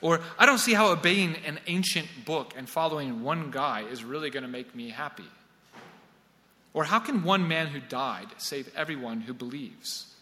Or 0.00 0.20
I 0.38 0.46
don't 0.46 0.58
see 0.58 0.72
how 0.72 0.92
obeying 0.92 1.34
an 1.44 1.58
ancient 1.66 2.06
book 2.24 2.54
and 2.56 2.68
following 2.68 3.24
one 3.24 3.50
guy 3.50 3.82
is 3.82 4.04
really 4.04 4.30
going 4.30 4.44
to 4.44 4.48
make 4.48 4.74
me 4.74 4.90
happy. 4.90 5.24
Or 6.74 6.84
how 6.84 7.00
can 7.00 7.24
one 7.24 7.48
man 7.48 7.66
who 7.66 7.80
died 7.80 8.28
save 8.36 8.70
everyone 8.76 9.22
who 9.22 9.34
believes? 9.34 10.14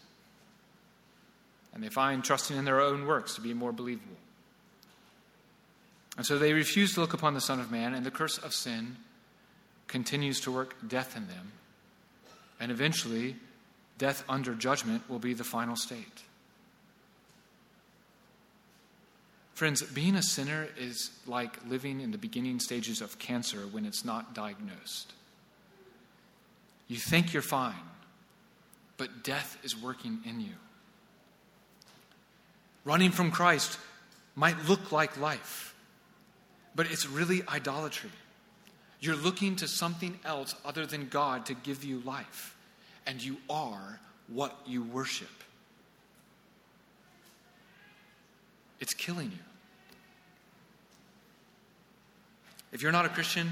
And 1.71 1.83
they 1.83 1.89
find 1.89 2.23
trusting 2.23 2.57
in 2.57 2.65
their 2.65 2.81
own 2.81 3.05
works 3.05 3.35
to 3.35 3.41
be 3.41 3.53
more 3.53 3.71
believable. 3.71 4.17
And 6.17 6.25
so 6.25 6.39
they 6.39 6.53
refuse 6.53 6.95
to 6.95 7.01
look 7.01 7.13
upon 7.13 7.35
the 7.35 7.41
Son 7.41 7.59
of 7.59 7.69
Man, 7.69 7.93
and 7.93 8.05
the 8.05 8.11
curse 8.11 8.39
of 8.39 8.55
sin 8.55 8.95
continues 9.87 10.39
to 10.41 10.51
work 10.51 10.75
death 10.87 11.15
in 11.15 11.27
them. 11.27 11.51
And 12.59 12.71
eventually, 12.71 13.35
death 13.97 14.23
under 14.29 14.53
judgment 14.53 15.09
will 15.09 15.19
be 15.19 15.33
the 15.33 15.43
final 15.43 15.75
state. 15.75 16.23
Friends, 19.53 19.81
being 19.81 20.15
a 20.15 20.21
sinner 20.21 20.67
is 20.77 21.11
like 21.25 21.65
living 21.67 22.01
in 22.01 22.11
the 22.11 22.17
beginning 22.17 22.59
stages 22.59 23.01
of 23.01 23.17
cancer 23.19 23.59
when 23.71 23.85
it's 23.85 24.03
not 24.03 24.33
diagnosed. 24.33 25.13
You 26.89 26.97
think 26.97 27.31
you're 27.31 27.41
fine, 27.41 27.73
but 28.97 29.23
death 29.23 29.57
is 29.63 29.75
working 29.75 30.19
in 30.25 30.41
you. 30.41 30.53
Running 32.83 33.11
from 33.11 33.31
Christ 33.31 33.79
might 34.35 34.65
look 34.67 34.91
like 34.91 35.17
life, 35.17 35.73
but 36.75 36.91
it's 36.91 37.07
really 37.07 37.41
idolatry. 37.47 38.11
You're 39.05 39.15
looking 39.15 39.55
to 39.57 39.67
something 39.67 40.19
else 40.25 40.55
other 40.65 40.85
than 40.85 41.07
God 41.09 41.45
to 41.45 41.53
give 41.53 41.83
you 41.83 42.01
life, 42.05 42.55
and 43.05 43.23
you 43.23 43.37
are 43.49 43.99
what 44.27 44.57
you 44.65 44.81
worship. 44.81 45.29
It's 48.79 48.93
killing 48.93 49.31
you. 49.31 49.37
If 52.71 52.81
you're 52.81 52.91
not 52.91 53.05
a 53.05 53.09
Christian, 53.09 53.49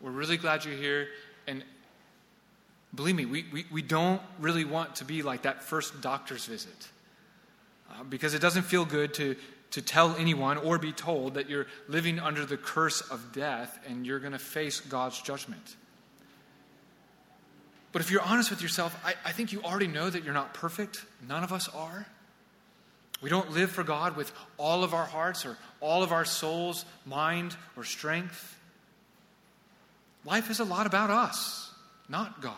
we're 0.00 0.10
really 0.10 0.36
glad 0.36 0.64
you're 0.64 0.76
here. 0.76 1.08
And 1.46 1.64
believe 2.94 3.16
me, 3.16 3.24
we, 3.24 3.46
we, 3.52 3.64
we 3.72 3.82
don't 3.82 4.20
really 4.38 4.64
want 4.64 4.96
to 4.96 5.04
be 5.04 5.22
like 5.22 5.42
that 5.42 5.62
first 5.62 6.00
doctor's 6.00 6.44
visit 6.44 6.88
uh, 7.90 8.04
because 8.04 8.34
it 8.34 8.40
doesn't 8.40 8.62
feel 8.62 8.84
good 8.84 9.14
to, 9.14 9.36
to 9.72 9.82
tell 9.82 10.14
anyone 10.16 10.58
or 10.58 10.78
be 10.78 10.92
told 10.92 11.34
that 11.34 11.48
you're 11.48 11.66
living 11.88 12.18
under 12.18 12.44
the 12.46 12.56
curse 12.56 13.00
of 13.00 13.32
death 13.32 13.78
and 13.88 14.06
you're 14.06 14.20
going 14.20 14.32
to 14.32 14.38
face 14.38 14.80
God's 14.80 15.20
judgment. 15.20 15.76
But 17.90 18.02
if 18.02 18.10
you're 18.10 18.22
honest 18.22 18.50
with 18.50 18.62
yourself, 18.62 18.98
I, 19.04 19.14
I 19.24 19.32
think 19.32 19.52
you 19.52 19.62
already 19.62 19.86
know 19.86 20.08
that 20.08 20.24
you're 20.24 20.34
not 20.34 20.54
perfect. 20.54 21.04
None 21.26 21.42
of 21.42 21.52
us 21.52 21.68
are. 21.68 22.06
We 23.22 23.30
don't 23.30 23.52
live 23.52 23.70
for 23.70 23.84
God 23.84 24.16
with 24.16 24.32
all 24.58 24.84
of 24.84 24.94
our 24.94 25.04
hearts 25.04 25.46
or 25.46 25.56
all 25.80 26.02
of 26.02 26.12
our 26.12 26.24
souls, 26.24 26.84
mind, 27.06 27.56
or 27.76 27.84
strength. 27.84 28.58
Life 30.24 30.50
is 30.50 30.60
a 30.60 30.64
lot 30.64 30.86
about 30.86 31.10
us, 31.10 31.70
not 32.08 32.40
God. 32.40 32.54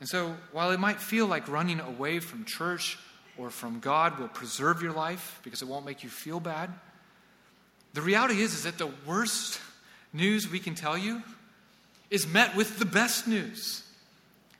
And 0.00 0.08
so, 0.08 0.36
while 0.52 0.70
it 0.72 0.80
might 0.80 1.00
feel 1.00 1.26
like 1.26 1.48
running 1.48 1.80
away 1.80 2.20
from 2.20 2.44
church 2.44 2.98
or 3.38 3.50
from 3.50 3.80
God 3.80 4.18
will 4.18 4.28
preserve 4.28 4.82
your 4.82 4.92
life 4.92 5.40
because 5.42 5.62
it 5.62 5.68
won't 5.68 5.86
make 5.86 6.02
you 6.02 6.10
feel 6.10 6.40
bad, 6.40 6.70
the 7.94 8.02
reality 8.02 8.42
is, 8.42 8.52
is 8.52 8.64
that 8.64 8.78
the 8.78 8.90
worst 9.06 9.60
news 10.12 10.50
we 10.50 10.58
can 10.58 10.74
tell 10.74 10.98
you 10.98 11.22
is 12.10 12.26
met 12.26 12.54
with 12.54 12.78
the 12.78 12.84
best 12.84 13.26
news. 13.26 13.82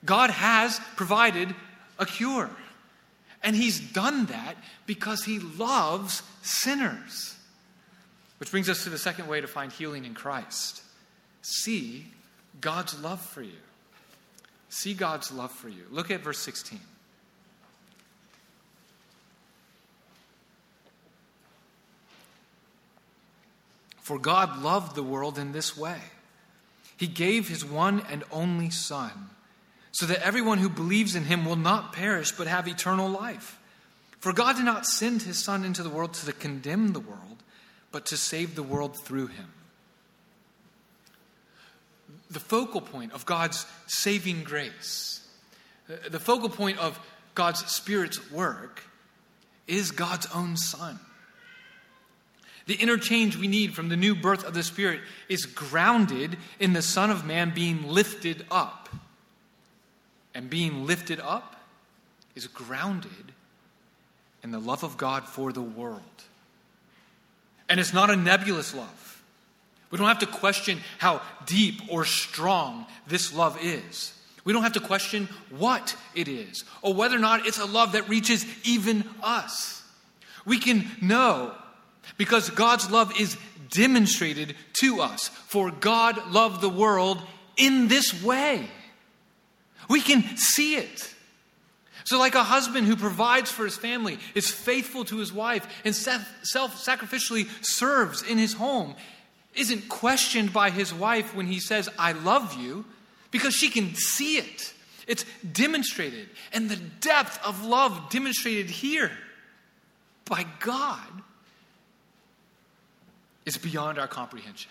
God 0.04 0.30
has 0.30 0.80
provided 0.96 1.54
a 1.98 2.06
cure. 2.06 2.50
And 3.42 3.54
he's 3.54 3.78
done 3.78 4.26
that 4.26 4.56
because 4.86 5.24
he 5.24 5.38
loves 5.38 6.22
sinners. 6.42 7.36
Which 8.38 8.50
brings 8.50 8.68
us 8.68 8.84
to 8.84 8.90
the 8.90 8.98
second 8.98 9.28
way 9.28 9.40
to 9.40 9.46
find 9.46 9.70
healing 9.70 10.04
in 10.04 10.14
Christ 10.14 10.82
see 11.42 12.06
God's 12.60 13.00
love 13.00 13.20
for 13.20 13.42
you. 13.42 13.58
See 14.68 14.94
God's 14.94 15.30
love 15.30 15.52
for 15.52 15.68
you. 15.68 15.84
Look 15.90 16.10
at 16.10 16.22
verse 16.22 16.38
16. 16.38 16.80
For 24.06 24.18
God 24.20 24.62
loved 24.62 24.94
the 24.94 25.02
world 25.02 25.36
in 25.36 25.50
this 25.50 25.76
way 25.76 26.00
He 26.96 27.08
gave 27.08 27.48
His 27.48 27.64
one 27.64 28.02
and 28.08 28.22
only 28.30 28.70
Son 28.70 29.30
so 29.96 30.04
that 30.04 30.22
everyone 30.22 30.58
who 30.58 30.68
believes 30.68 31.16
in 31.16 31.24
him 31.24 31.46
will 31.46 31.56
not 31.56 31.94
perish 31.94 32.30
but 32.30 32.46
have 32.46 32.68
eternal 32.68 33.08
life. 33.08 33.58
For 34.18 34.30
God 34.34 34.56
did 34.56 34.66
not 34.66 34.84
send 34.84 35.22
his 35.22 35.42
Son 35.42 35.64
into 35.64 35.82
the 35.82 35.88
world 35.88 36.12
to 36.12 36.32
condemn 36.34 36.92
the 36.92 37.00
world, 37.00 37.42
but 37.92 38.04
to 38.06 38.16
save 38.18 38.54
the 38.54 38.62
world 38.62 39.00
through 39.04 39.28
him. 39.28 39.46
The 42.30 42.40
focal 42.40 42.82
point 42.82 43.14
of 43.14 43.24
God's 43.24 43.64
saving 43.86 44.42
grace, 44.42 45.26
the 46.10 46.20
focal 46.20 46.50
point 46.50 46.78
of 46.78 47.00
God's 47.34 47.64
Spirit's 47.64 48.30
work, 48.30 48.82
is 49.66 49.92
God's 49.92 50.26
own 50.34 50.58
Son. 50.58 51.00
The 52.66 52.74
interchange 52.74 53.36
we 53.36 53.46
need 53.46 53.74
from 53.74 53.88
the 53.88 53.96
new 53.96 54.14
birth 54.14 54.44
of 54.44 54.54
the 54.54 54.62
Spirit 54.62 55.00
is 55.28 55.46
grounded 55.46 56.36
in 56.58 56.72
the 56.72 56.82
Son 56.82 57.10
of 57.10 57.24
Man 57.24 57.52
being 57.54 57.88
lifted 57.88 58.44
up 58.50 58.88
and 60.34 60.50
being 60.50 60.84
lifted 60.84 61.20
up 61.20 61.56
is 62.34 62.46
grounded 62.46 63.32
in 64.42 64.50
the 64.50 64.58
love 64.58 64.82
of 64.84 64.96
God 64.96 65.24
for 65.24 65.52
the 65.52 65.62
world. 65.62 66.02
And 67.68 67.80
it's 67.80 67.94
not 67.94 68.10
a 68.10 68.16
nebulous 68.16 68.74
love. 68.74 69.22
We 69.90 69.98
don't 69.98 70.08
have 70.08 70.18
to 70.18 70.26
question 70.26 70.80
how 70.98 71.22
deep 71.46 71.80
or 71.88 72.04
strong 72.04 72.86
this 73.06 73.32
love 73.34 73.58
is. 73.62 74.12
We 74.44 74.52
don't 74.52 74.62
have 74.62 74.74
to 74.74 74.80
question 74.80 75.28
what 75.50 75.96
it 76.14 76.28
is 76.28 76.64
or 76.82 76.94
whether 76.94 77.16
or 77.16 77.20
not 77.20 77.46
it's 77.46 77.58
a 77.58 77.64
love 77.64 77.92
that 77.92 78.08
reaches 78.08 78.44
even 78.64 79.04
us. 79.22 79.82
We 80.44 80.58
can 80.58 80.84
know 81.00 81.52
because 82.16 82.50
God's 82.50 82.90
love 82.90 83.18
is 83.18 83.36
demonstrated 83.70 84.54
to 84.80 85.00
us. 85.00 85.28
For 85.28 85.70
God 85.70 86.32
loved 86.32 86.60
the 86.60 86.68
world 86.68 87.20
in 87.56 87.88
this 87.88 88.22
way. 88.22 88.68
We 89.88 90.00
can 90.00 90.36
see 90.36 90.76
it. 90.76 91.12
So, 92.04 92.18
like 92.18 92.36
a 92.36 92.44
husband 92.44 92.86
who 92.86 92.94
provides 92.94 93.50
for 93.50 93.64
his 93.64 93.76
family, 93.76 94.18
is 94.34 94.48
faithful 94.48 95.04
to 95.06 95.18
his 95.18 95.32
wife, 95.32 95.66
and 95.84 95.94
self 95.94 96.22
sacrificially 96.44 97.48
serves 97.64 98.22
in 98.22 98.38
his 98.38 98.52
home, 98.52 98.94
isn't 99.54 99.88
questioned 99.88 100.52
by 100.52 100.70
his 100.70 100.94
wife 100.94 101.34
when 101.34 101.46
he 101.46 101.58
says, 101.58 101.88
I 101.98 102.12
love 102.12 102.54
you, 102.54 102.84
because 103.32 103.54
she 103.54 103.70
can 103.70 103.94
see 103.96 104.38
it. 104.38 104.72
It's 105.08 105.24
demonstrated. 105.52 106.28
And 106.52 106.68
the 106.68 106.76
depth 106.76 107.44
of 107.44 107.64
love 107.64 108.08
demonstrated 108.10 108.70
here 108.70 109.10
by 110.24 110.46
God 110.60 111.08
is 113.46 113.56
beyond 113.56 113.98
our 113.98 114.08
comprehension. 114.08 114.70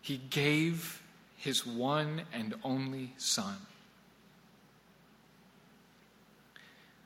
He 0.00 0.16
gave 0.30 1.02
his 1.36 1.66
one 1.66 2.22
and 2.32 2.54
only 2.64 3.12
Son. 3.18 3.56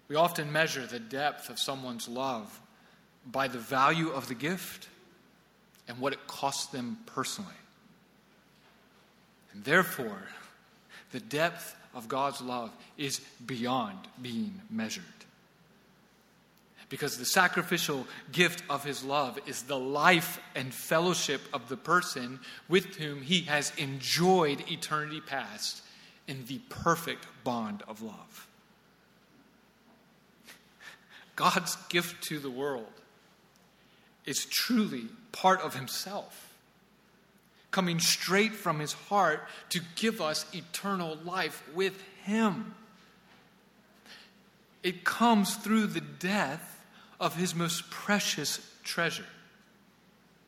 We 0.08 0.16
often 0.16 0.52
measure 0.52 0.86
the 0.86 1.00
depth 1.00 1.48
of 1.48 1.58
someone's 1.58 2.08
love 2.08 2.60
by 3.26 3.48
the 3.48 3.58
value 3.58 4.10
of 4.10 4.28
the 4.28 4.34
gift 4.34 4.88
and 5.88 5.98
what 5.98 6.12
it 6.12 6.26
costs 6.26 6.66
them 6.66 6.98
personally. 7.06 7.54
And 9.52 9.64
therefore, 9.64 10.22
the 11.12 11.20
depth 11.20 11.74
of 11.94 12.08
God's 12.08 12.40
love 12.40 12.70
is 12.98 13.20
beyond 13.46 13.98
being 14.20 14.60
measured. 14.68 15.04
Because 16.94 17.18
the 17.18 17.24
sacrificial 17.24 18.06
gift 18.30 18.62
of 18.70 18.84
his 18.84 19.02
love 19.02 19.36
is 19.46 19.64
the 19.64 19.76
life 19.76 20.38
and 20.54 20.72
fellowship 20.72 21.40
of 21.52 21.68
the 21.68 21.76
person 21.76 22.38
with 22.68 22.94
whom 22.94 23.20
he 23.20 23.40
has 23.40 23.72
enjoyed 23.76 24.62
eternity 24.70 25.20
past 25.20 25.82
in 26.28 26.46
the 26.46 26.60
perfect 26.68 27.26
bond 27.42 27.82
of 27.88 28.00
love. 28.00 28.46
God's 31.34 31.74
gift 31.88 32.22
to 32.28 32.38
the 32.38 32.48
world 32.48 32.92
is 34.24 34.44
truly 34.44 35.06
part 35.32 35.62
of 35.62 35.74
himself, 35.74 36.54
coming 37.72 37.98
straight 37.98 38.54
from 38.54 38.78
his 38.78 38.92
heart 38.92 39.48
to 39.70 39.80
give 39.96 40.20
us 40.20 40.46
eternal 40.54 41.18
life 41.24 41.60
with 41.74 42.00
him. 42.22 42.72
It 44.84 45.02
comes 45.02 45.56
through 45.56 45.88
the 45.88 46.00
death 46.00 46.70
of 47.20 47.36
his 47.36 47.54
most 47.54 47.90
precious 47.90 48.60
treasure, 48.82 49.26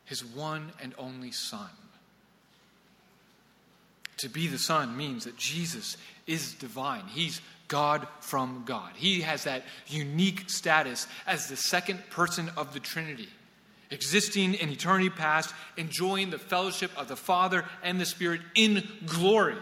his 0.05 0.23
one 0.23 0.71
and 0.81 0.93
only 0.97 1.31
Son. 1.31 1.69
To 4.17 4.29
be 4.29 4.47
the 4.47 4.57
Son 4.57 4.97
means 4.97 5.25
that 5.25 5.37
Jesus 5.37 5.97
is 6.25 6.53
divine. 6.53 7.03
He's 7.07 7.41
God 7.67 8.07
from 8.19 8.63
God. 8.65 8.91
He 8.95 9.21
has 9.21 9.43
that 9.43 9.63
unique 9.87 10.49
status 10.49 11.07
as 11.25 11.47
the 11.47 11.55
second 11.55 12.01
person 12.09 12.49
of 12.57 12.73
the 12.73 12.79
Trinity, 12.79 13.29
existing 13.91 14.55
in 14.55 14.69
eternity 14.69 15.09
past, 15.09 15.53
enjoying 15.75 16.29
the 16.29 16.39
fellowship 16.39 16.91
of 16.97 17.07
the 17.07 17.15
Father 17.15 17.65
and 17.83 17.99
the 17.99 18.05
Spirit 18.05 18.41
in 18.55 18.87
glory. 19.05 19.57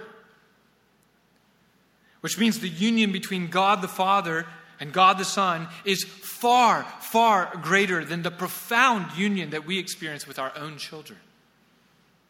Which 2.21 2.39
means 2.39 2.59
the 2.59 2.69
union 2.69 3.11
between 3.11 3.47
God 3.47 3.81
the 3.81 3.87
Father 3.87 4.45
and 4.79 4.91
God 4.91 5.17
the 5.17 5.25
Son 5.25 5.67
is 5.85 6.03
far, 6.03 6.83
far 6.99 7.51
greater 7.61 8.03
than 8.03 8.23
the 8.23 8.31
profound 8.31 9.17
union 9.17 9.51
that 9.51 9.65
we 9.65 9.79
experience 9.79 10.27
with 10.27 10.39
our 10.39 10.51
own 10.57 10.77
children. 10.77 11.19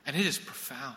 And 0.06 0.16
it 0.16 0.26
is 0.26 0.38
profound. 0.38 0.96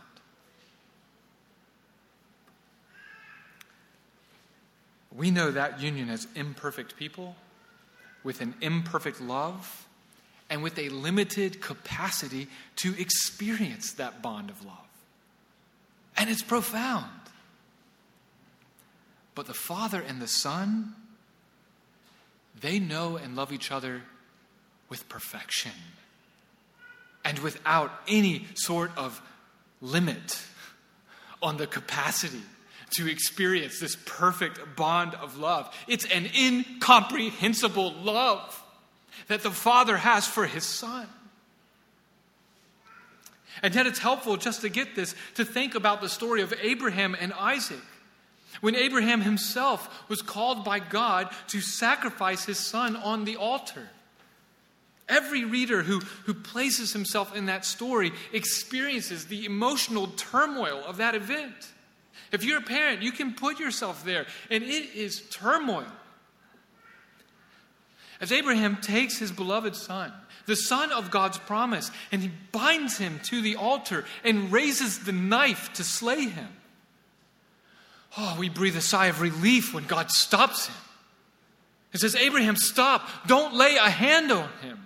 We 5.16 5.30
know 5.30 5.50
that 5.50 5.80
union 5.80 6.10
as 6.10 6.28
imperfect 6.34 6.96
people 6.96 7.34
with 8.22 8.40
an 8.40 8.54
imperfect 8.60 9.20
love 9.20 9.86
and 10.50 10.62
with 10.62 10.78
a 10.78 10.88
limited 10.90 11.60
capacity 11.60 12.46
to 12.76 12.98
experience 13.00 13.92
that 13.94 14.22
bond 14.22 14.50
of 14.50 14.64
love. 14.64 14.76
And 16.16 16.28
it's 16.30 16.42
profound. 16.42 17.06
But 19.34 19.46
the 19.46 19.54
Father 19.54 20.00
and 20.00 20.20
the 20.20 20.28
Son, 20.28 20.94
they 22.60 22.78
know 22.78 23.16
and 23.16 23.36
love 23.36 23.52
each 23.52 23.70
other 23.70 24.02
with 24.88 25.08
perfection 25.08 25.72
and 27.24 27.38
without 27.40 27.90
any 28.08 28.46
sort 28.54 28.90
of 28.96 29.20
limit 29.80 30.42
on 31.42 31.56
the 31.56 31.66
capacity 31.66 32.42
to 32.96 33.10
experience 33.10 33.80
this 33.80 33.96
perfect 34.06 34.76
bond 34.76 35.14
of 35.14 35.38
love. 35.38 35.74
It's 35.86 36.06
an 36.06 36.28
incomprehensible 36.36 37.92
love 37.92 38.62
that 39.26 39.42
the 39.42 39.50
Father 39.50 39.96
has 39.96 40.26
for 40.26 40.46
His 40.46 40.64
Son. 40.64 41.06
And 43.62 43.74
yet, 43.74 43.86
it's 43.86 43.98
helpful 43.98 44.36
just 44.36 44.60
to 44.62 44.68
get 44.68 44.94
this 44.94 45.14
to 45.34 45.44
think 45.44 45.74
about 45.74 46.00
the 46.00 46.08
story 46.08 46.42
of 46.42 46.54
Abraham 46.62 47.16
and 47.18 47.32
Isaac. 47.32 47.82
When 48.60 48.74
Abraham 48.74 49.20
himself 49.20 50.08
was 50.08 50.22
called 50.22 50.64
by 50.64 50.78
God 50.78 51.30
to 51.48 51.60
sacrifice 51.60 52.44
his 52.44 52.58
son 52.58 52.96
on 52.96 53.24
the 53.24 53.36
altar. 53.36 53.88
Every 55.08 55.44
reader 55.44 55.82
who, 55.82 56.00
who 56.26 56.34
places 56.34 56.92
himself 56.92 57.34
in 57.34 57.46
that 57.46 57.64
story 57.64 58.12
experiences 58.32 59.26
the 59.26 59.46
emotional 59.46 60.08
turmoil 60.08 60.82
of 60.84 60.98
that 60.98 61.14
event. 61.14 61.54
If 62.30 62.44
you're 62.44 62.58
a 62.58 62.62
parent, 62.62 63.02
you 63.02 63.12
can 63.12 63.32
put 63.32 63.58
yourself 63.58 64.04
there, 64.04 64.26
and 64.50 64.62
it 64.62 64.94
is 64.94 65.22
turmoil. 65.30 65.86
As 68.20 68.32
Abraham 68.32 68.76
takes 68.76 69.18
his 69.18 69.32
beloved 69.32 69.76
son, 69.76 70.12
the 70.46 70.56
son 70.56 70.92
of 70.92 71.10
God's 71.10 71.38
promise, 71.38 71.90
and 72.10 72.20
he 72.20 72.30
binds 72.52 72.98
him 72.98 73.20
to 73.24 73.40
the 73.40 73.56
altar 73.56 74.04
and 74.24 74.52
raises 74.52 75.00
the 75.00 75.12
knife 75.12 75.72
to 75.74 75.84
slay 75.84 76.24
him. 76.24 76.48
Oh, 78.16 78.36
we 78.38 78.48
breathe 78.48 78.76
a 78.76 78.80
sigh 78.80 79.06
of 79.06 79.20
relief 79.20 79.74
when 79.74 79.84
God 79.84 80.10
stops 80.10 80.66
him. 80.66 80.74
He 81.92 81.98
says, 81.98 82.16
Abraham, 82.16 82.56
stop. 82.56 83.08
Don't 83.26 83.54
lay 83.54 83.76
a 83.76 83.90
hand 83.90 84.30
on 84.30 84.48
him. 84.62 84.78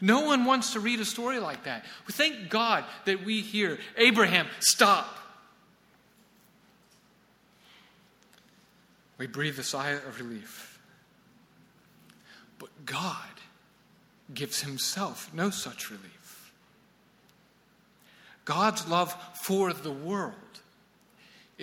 No 0.00 0.22
one 0.22 0.44
wants 0.44 0.72
to 0.72 0.80
read 0.80 0.98
a 0.98 1.04
story 1.04 1.38
like 1.38 1.64
that. 1.64 1.84
We 2.08 2.12
thank 2.12 2.48
God 2.50 2.84
that 3.04 3.24
we 3.24 3.40
hear, 3.40 3.78
Abraham, 3.96 4.48
stop. 4.58 5.16
We 9.16 9.28
breathe 9.28 9.58
a 9.60 9.62
sigh 9.62 9.90
of 9.90 10.20
relief. 10.20 10.80
But 12.58 12.70
God 12.84 13.16
gives 14.34 14.60
himself 14.60 15.30
no 15.32 15.50
such 15.50 15.90
relief. 15.90 16.52
God's 18.44 18.88
love 18.88 19.14
for 19.34 19.72
the 19.72 19.92
world 19.92 20.34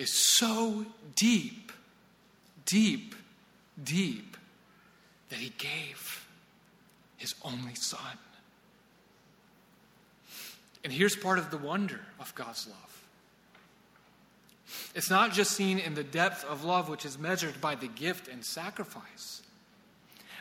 is 0.00 0.14
so 0.38 0.86
deep, 1.14 1.72
deep, 2.64 3.14
deep 3.84 4.38
that 5.28 5.38
he 5.38 5.52
gave 5.58 6.26
his 7.18 7.34
only 7.44 7.74
son. 7.74 8.18
And 10.82 10.90
here's 10.90 11.14
part 11.14 11.38
of 11.38 11.50
the 11.50 11.58
wonder 11.58 12.00
of 12.18 12.34
God's 12.34 12.66
love 12.66 12.76
it's 14.94 15.10
not 15.10 15.32
just 15.32 15.52
seen 15.52 15.78
in 15.78 15.94
the 15.94 16.02
depth 16.02 16.44
of 16.44 16.64
love, 16.64 16.88
which 16.88 17.04
is 17.04 17.18
measured 17.18 17.60
by 17.60 17.74
the 17.74 17.88
gift 17.88 18.26
and 18.28 18.42
sacrifice, 18.44 19.42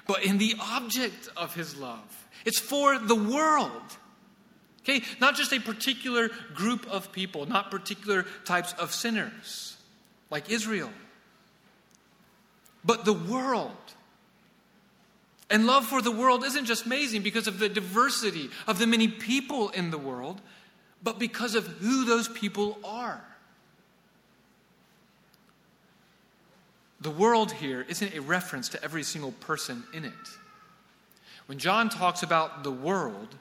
but 0.08 0.24
in 0.24 0.38
the 0.38 0.56
object 0.60 1.28
of 1.36 1.54
his 1.54 1.76
love. 1.76 2.28
It's 2.45 2.60
for 2.60 2.98
the 2.98 3.15
world. 3.15 3.98
Okay? 4.84 5.04
Not 5.20 5.36
just 5.36 5.54
a 5.54 5.60
particular 5.60 6.30
group 6.54 6.88
of 6.89 7.12
people, 7.12 7.46
not 7.46 7.72
particular 7.72 8.26
types 8.46 8.74
of 8.74 8.94
sinners 8.94 9.78
like 10.30 10.50
Israel, 10.50 10.92
but 12.84 13.06
the 13.06 13.13
world. 13.13 13.72
And 15.50 15.65
love 15.65 15.86
for 15.86 16.02
the 16.02 16.12
world 16.12 16.44
isn't 16.44 16.65
just 16.65 16.86
amazing 16.86 17.24
because 17.24 17.48
of 17.48 17.60
the 17.60 17.70
diversity 17.70 18.50
of 18.68 18.78
the 18.78 18.86
many 18.86 19.08
people 19.08 19.70
in 19.70 19.89
the 19.89 19.98
world, 19.98 20.42
but 21.02 21.18
because 21.18 21.56
of 21.56 21.65
who 21.65 22.06
those 22.06 22.28
people 22.28 22.78
are. 22.84 23.24
The 27.02 27.10
world 27.10 27.52
here 27.54 27.86
isn't 27.88 28.13
a 28.13 28.22
reference 28.22 28.70
to 28.70 28.84
every 28.84 29.04
single 29.04 29.32
person 29.32 29.84
in 29.94 30.06
it. 30.06 30.13
When 31.48 31.58
John 31.58 31.89
talks 31.89 32.22
about 32.22 32.63
the 32.63 32.72
world, 32.72 33.36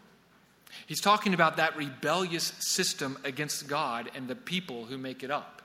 he's 0.89 1.01
talking 1.01 1.35
about 1.35 1.59
that 1.59 1.77
rebellious 1.77 2.53
system 2.59 3.17
against 3.23 3.69
God 3.69 4.11
and 4.17 4.27
the 4.27 4.35
people 4.35 4.87
who 4.87 4.99
make 4.99 5.23
it 5.23 5.31
up. 5.31 5.63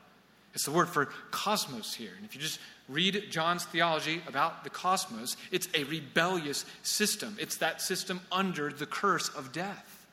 It's 0.54 0.66
the 0.66 0.72
word 0.72 0.90
for 0.90 1.08
cosmos 1.32 1.96
here. 1.96 2.12
And 2.16 2.26
if 2.26 2.36
you 2.36 2.42
just 2.42 2.60
read 2.88 3.32
John's 3.32 3.66
theology 3.66 4.22
about 4.28 4.64
the 4.64 4.70
cosmos, 4.70 5.36
it's 5.52 5.68
a 5.74 5.86
rebellious 5.86 6.66
system. 6.84 7.36
It's 7.40 7.58
that 7.58 7.82
system 7.82 8.20
under 8.32 8.70
the 8.70 8.86
curse 8.86 9.30
of 9.30 9.52
death. 9.52 10.06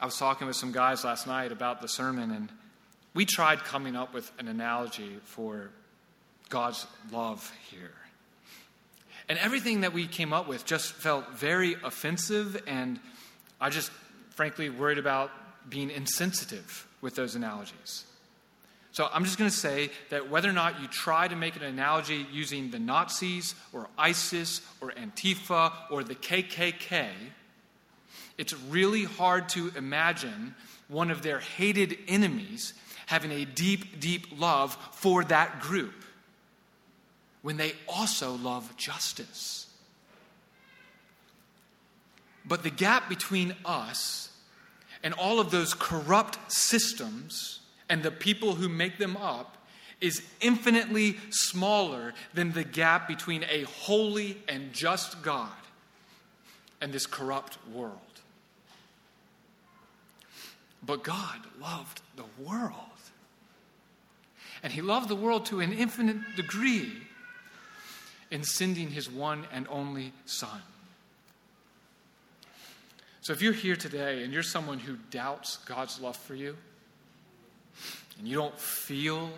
I 0.00 0.06
was 0.06 0.16
talking 0.16 0.46
with 0.46 0.56
some 0.56 0.72
guys 0.72 1.04
last 1.04 1.26
night 1.26 1.52
about 1.52 1.82
the 1.82 1.88
sermon, 1.88 2.30
and 2.30 2.50
we 3.14 3.24
tried 3.24 3.64
coming 3.64 3.96
up 3.96 4.14
with 4.14 4.30
an 4.38 4.46
analogy 4.46 5.18
for 5.24 5.70
God's 6.48 6.86
love 7.10 7.52
here. 7.70 7.94
And 9.28 9.38
everything 9.38 9.80
that 9.80 9.92
we 9.92 10.06
came 10.06 10.32
up 10.32 10.46
with 10.46 10.64
just 10.64 10.92
felt 10.92 11.30
very 11.32 11.74
offensive, 11.82 12.62
and 12.66 13.00
I 13.60 13.70
just 13.70 13.90
frankly 14.30 14.70
worried 14.70 14.98
about 14.98 15.30
being 15.68 15.90
insensitive 15.90 16.86
with 17.00 17.16
those 17.16 17.34
analogies. 17.34 18.04
So 18.92 19.08
I'm 19.12 19.24
just 19.24 19.36
going 19.36 19.50
to 19.50 19.56
say 19.56 19.90
that 20.08 20.30
whether 20.30 20.48
or 20.48 20.54
not 20.54 20.80
you 20.80 20.88
try 20.88 21.28
to 21.28 21.36
make 21.36 21.56
an 21.56 21.62
analogy 21.62 22.26
using 22.32 22.70
the 22.70 22.78
Nazis 22.78 23.54
or 23.72 23.88
ISIS 23.98 24.62
or 24.80 24.92
Antifa 24.92 25.72
or 25.90 26.02
the 26.02 26.14
KKK, 26.14 27.10
it's 28.38 28.54
really 28.54 29.04
hard 29.04 29.48
to 29.50 29.70
imagine 29.76 30.54
one 30.88 31.10
of 31.10 31.22
their 31.22 31.40
hated 31.40 31.98
enemies 32.08 32.72
having 33.06 33.32
a 33.32 33.44
deep, 33.44 34.00
deep 34.00 34.28
love 34.40 34.76
for 34.92 35.24
that 35.24 35.60
group 35.60 35.92
when 37.42 37.56
they 37.56 37.74
also 37.88 38.34
love 38.36 38.76
justice. 38.76 39.66
But 42.44 42.62
the 42.62 42.70
gap 42.70 43.08
between 43.08 43.54
us 43.64 44.30
and 45.02 45.14
all 45.14 45.40
of 45.40 45.50
those 45.50 45.74
corrupt 45.74 46.38
systems 46.50 47.60
and 47.88 48.02
the 48.02 48.10
people 48.10 48.54
who 48.54 48.68
make 48.68 48.98
them 48.98 49.16
up 49.16 49.56
is 50.00 50.22
infinitely 50.40 51.16
smaller 51.30 52.14
than 52.34 52.52
the 52.52 52.64
gap 52.64 53.08
between 53.08 53.44
a 53.50 53.62
holy 53.62 54.36
and 54.48 54.72
just 54.72 55.22
God 55.22 55.48
and 56.80 56.92
this 56.92 57.06
corrupt 57.06 57.58
world. 57.72 58.00
But 60.84 61.02
God 61.02 61.40
loved 61.60 62.00
the 62.16 62.24
world. 62.44 62.74
And 64.62 64.72
He 64.72 64.82
loved 64.82 65.08
the 65.08 65.16
world 65.16 65.46
to 65.46 65.60
an 65.60 65.72
infinite 65.72 66.36
degree 66.36 66.92
in 68.30 68.42
sending 68.42 68.90
His 68.90 69.10
one 69.10 69.46
and 69.52 69.66
only 69.68 70.12
Son. 70.24 70.60
So 73.20 73.32
if 73.32 73.42
you're 73.42 73.52
here 73.52 73.76
today 73.76 74.22
and 74.22 74.32
you're 74.32 74.42
someone 74.42 74.78
who 74.78 74.96
doubts 75.10 75.56
God's 75.66 76.00
love 76.00 76.16
for 76.16 76.34
you, 76.34 76.56
and 78.18 78.28
you 78.28 78.36
don't 78.36 78.58
feel 78.58 79.30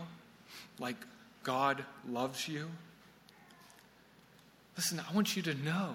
like 0.79 0.97
God 1.43 1.83
loves 2.09 2.47
you, 2.47 2.69
listen, 4.77 5.01
I 5.01 5.15
want 5.15 5.37
you 5.37 5.43
to 5.43 5.55
know 5.55 5.95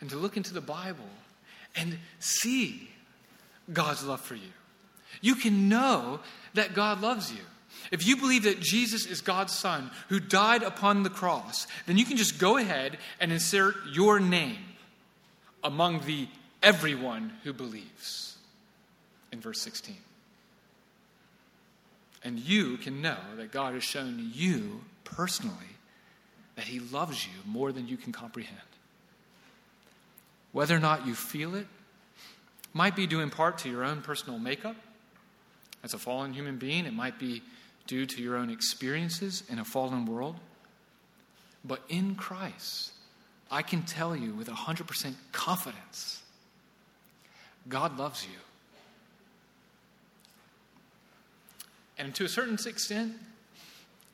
and 0.00 0.08
to 0.10 0.16
look 0.16 0.36
into 0.36 0.54
the 0.54 0.60
Bible 0.60 1.04
and 1.76 1.98
see 2.18 2.90
God's 3.72 4.04
love 4.04 4.20
for 4.20 4.34
you. 4.34 4.52
You 5.20 5.34
can 5.34 5.68
know 5.68 6.20
that 6.54 6.74
God 6.74 7.00
loves 7.00 7.30
you. 7.32 7.42
If 7.90 8.06
you 8.06 8.16
believe 8.16 8.42
that 8.42 8.60
Jesus 8.60 9.06
is 9.06 9.20
God's 9.20 9.52
Son 9.52 9.90
who 10.08 10.20
died 10.20 10.62
upon 10.62 11.02
the 11.02 11.10
cross, 11.10 11.66
then 11.86 11.96
you 11.96 12.04
can 12.04 12.16
just 12.16 12.38
go 12.38 12.56
ahead 12.56 12.98
and 13.20 13.32
insert 13.32 13.74
your 13.90 14.20
name 14.20 14.58
among 15.64 16.00
the 16.04 16.28
everyone 16.62 17.32
who 17.44 17.52
believes 17.52 18.36
in 19.32 19.40
verse 19.40 19.60
16. 19.60 19.96
And 22.24 22.38
you 22.38 22.76
can 22.76 23.00
know 23.00 23.16
that 23.36 23.52
God 23.52 23.74
has 23.74 23.84
shown 23.84 24.30
you 24.34 24.82
personally 25.04 25.54
that 26.56 26.66
He 26.66 26.80
loves 26.80 27.24
you 27.24 27.32
more 27.46 27.72
than 27.72 27.86
you 27.86 27.96
can 27.96 28.12
comprehend. 28.12 28.58
Whether 30.52 30.76
or 30.76 30.80
not 30.80 31.06
you 31.06 31.14
feel 31.14 31.54
it 31.54 31.66
might 32.74 32.96
be 32.96 33.06
due 33.06 33.20
in 33.20 33.30
part 33.30 33.58
to 33.58 33.70
your 33.70 33.84
own 33.84 34.02
personal 34.02 34.38
makeup 34.38 34.76
as 35.82 35.94
a 35.94 35.98
fallen 35.98 36.32
human 36.32 36.56
being, 36.56 36.84
it 36.84 36.92
might 36.92 37.18
be 37.18 37.42
due 37.88 38.06
to 38.06 38.22
your 38.22 38.36
own 38.36 38.50
experiences 38.50 39.42
in 39.50 39.58
a 39.58 39.64
fallen 39.64 40.06
world. 40.06 40.36
But 41.64 41.82
in 41.88 42.14
Christ, 42.14 42.92
I 43.50 43.62
can 43.62 43.82
tell 43.82 44.14
you 44.14 44.34
with 44.34 44.46
100% 44.46 45.14
confidence 45.32 46.22
God 47.68 47.98
loves 47.98 48.24
you. 48.24 48.38
And 51.98 52.14
to 52.14 52.24
a 52.24 52.28
certain 52.28 52.54
extent, 52.66 53.14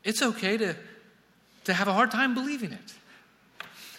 it's 0.03 0.23
okay 0.23 0.57
to, 0.57 0.75
to 1.65 1.73
have 1.73 1.87
a 1.87 1.93
hard 1.93 2.11
time 2.11 2.35
believing 2.35 2.73
it. 2.73 2.95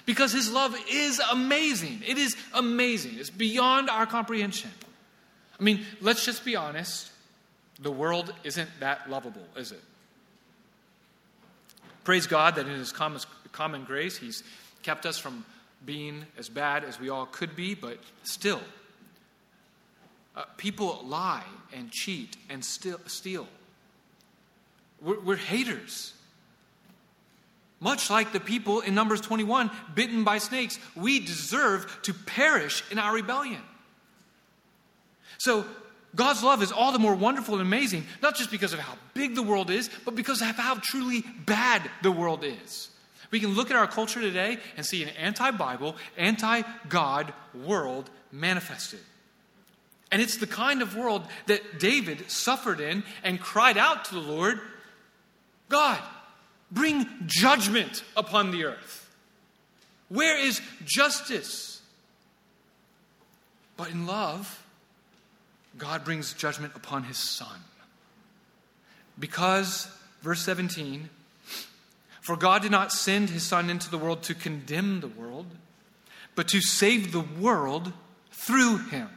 Because 0.06 0.32
his 0.32 0.52
love 0.52 0.76
is 0.92 1.22
amazing. 1.32 2.02
It 2.06 2.18
is 2.18 2.36
amazing. 2.54 3.14
It's 3.18 3.30
beyond 3.30 3.90
our 3.90 4.06
comprehension. 4.06 4.72
I 5.60 5.64
mean, 5.64 5.86
let's 6.02 6.26
just 6.26 6.44
be 6.44 6.56
honest. 6.56 7.12
The 7.80 7.92
world 7.92 8.34
isn't 8.44 8.70
that 8.80 9.10
lovable, 9.10 9.46
is 9.56 9.72
it? 9.72 9.82
Praise 12.04 12.28
God 12.28 12.56
that 12.56 12.68
in 12.68 12.74
his 12.74 12.92
common, 12.92 13.84
grace, 13.84 14.18
he's 14.18 14.44
kept 14.84 15.06
us 15.06 15.18
from 15.18 15.44
being 15.86 16.26
as 16.38 16.50
bad 16.50 16.84
as 16.84 17.00
we 17.00 17.10
all 17.10 17.26
could 17.26 17.56
be, 17.56 17.74
but 17.74 17.98
still, 18.24 18.62
uh, 20.36 20.44
people 20.58 21.02
lie 21.06 21.44
and 21.74 21.92
cheat 21.92 22.38
and 22.50 22.64
steal. 22.64 23.00
steal. 23.08 23.48
We're, 25.02 25.20
we're 25.20 25.36
haters. 25.36 26.14
Much 27.80 28.10
like 28.10 28.32
the 28.32 28.40
people 28.40 28.82
in 28.82 28.96
Numbers 28.96 29.22
21 29.22 29.70
bitten 29.94 30.24
by 30.24 30.38
snakes, 30.38 30.80
we 30.96 31.20
deserve 31.20 32.00
to 32.04 32.14
perish 32.14 32.84
in 32.92 33.00
our 33.00 33.14
rebellion. 33.14 33.62
So, 35.38 35.66
God's 36.16 36.44
love 36.44 36.64
is 36.64 36.72
all 36.72 36.92
the 36.92 37.00
more 37.00 37.16
wonderful 37.16 37.56
and 37.56 37.62
amazing, 37.62 38.06
not 38.22 38.36
just 38.36 38.52
because 38.52 38.74
of 38.74 38.80
how 38.80 38.94
big 39.14 39.36
the 39.36 39.44
world 39.44 39.70
is, 39.70 39.90
but 40.06 40.16
because 40.16 40.42
of 40.42 40.48
how 40.56 40.76
truly 40.76 41.24
bad 41.46 41.82
the 42.02 42.12
world 42.12 42.44
is. 42.44 42.90
We 43.32 43.40
can 43.40 43.54
look 43.54 43.70
at 43.70 43.76
our 43.76 43.88
culture 43.88 44.22
today 44.22 44.60
and 44.78 44.86
see 44.86 45.04
an 45.04 45.10
anti 45.10 45.52
Bible, 45.52 45.96
anti 46.18 46.62
God 46.88 47.34
world 47.54 48.10
manifested. 48.32 49.02
And 50.12 50.22
it's 50.22 50.38
the 50.38 50.48
kind 50.48 50.82
of 50.82 50.96
world 50.96 51.24
that 51.48 51.80
David 51.80 52.30
suffered 52.32 52.80
in 52.80 53.04
and 53.24 53.40
cried 53.40 53.78
out 53.78 54.06
to 54.06 54.14
the 54.14 54.22
Lord 54.22 54.62
God, 55.68 56.00
bring 56.72 57.08
judgment 57.26 58.04
upon 58.16 58.52
the 58.52 58.66
earth. 58.66 59.10
Where 60.10 60.38
is 60.38 60.62
justice? 60.86 61.82
But 63.76 63.90
in 63.90 64.06
love, 64.06 64.65
God 65.78 66.04
brings 66.06 66.34
judgment 66.34 66.74
upon 66.76 67.04
his 67.04 67.18
son. 67.18 67.60
Because, 69.20 69.88
verse 70.22 70.42
17, 70.42 71.10
for 72.22 72.36
God 72.36 72.62
did 72.62 72.72
not 72.72 72.92
send 72.92 73.30
his 73.30 73.44
son 73.44 73.70
into 73.70 73.90
the 73.90 73.98
world 73.98 74.24
to 74.24 74.34
condemn 74.34 75.00
the 75.00 75.08
world, 75.08 75.46
but 76.34 76.48
to 76.50 76.62
save 76.62 77.12
the 77.12 77.22
world 77.22 77.94
through 78.32 78.78
him. 78.90 79.10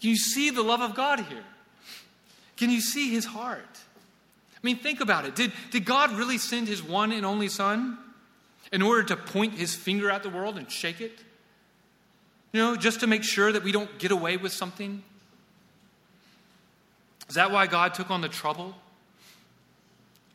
Can 0.00 0.10
you 0.10 0.16
see 0.16 0.50
the 0.50 0.62
love 0.62 0.80
of 0.80 0.94
God 0.94 1.20
here? 1.20 1.44
Can 2.56 2.70
you 2.70 2.80
see 2.80 3.10
his 3.10 3.24
heart? 3.24 3.78
I 4.54 4.58
mean, 4.62 4.76
think 4.76 5.00
about 5.00 5.24
it. 5.24 5.34
Did, 5.34 5.52
did 5.70 5.84
God 5.84 6.12
really 6.12 6.38
send 6.38 6.68
his 6.68 6.82
one 6.82 7.10
and 7.12 7.26
only 7.26 7.48
Son 7.48 7.98
in 8.72 8.82
order 8.82 9.02
to 9.04 9.16
point 9.16 9.54
his 9.54 9.74
finger 9.74 10.10
at 10.10 10.22
the 10.22 10.28
world 10.28 10.56
and 10.56 10.70
shake 10.70 11.00
it? 11.00 11.18
You 12.52 12.60
know, 12.60 12.76
just 12.76 13.00
to 13.00 13.06
make 13.06 13.24
sure 13.24 13.50
that 13.50 13.62
we 13.62 13.72
don't 13.72 13.98
get 13.98 14.10
away 14.10 14.36
with 14.36 14.52
something? 14.52 15.02
Is 17.28 17.34
that 17.36 17.50
why 17.50 17.66
God 17.66 17.94
took 17.94 18.10
on 18.10 18.20
the 18.20 18.28
trouble 18.28 18.74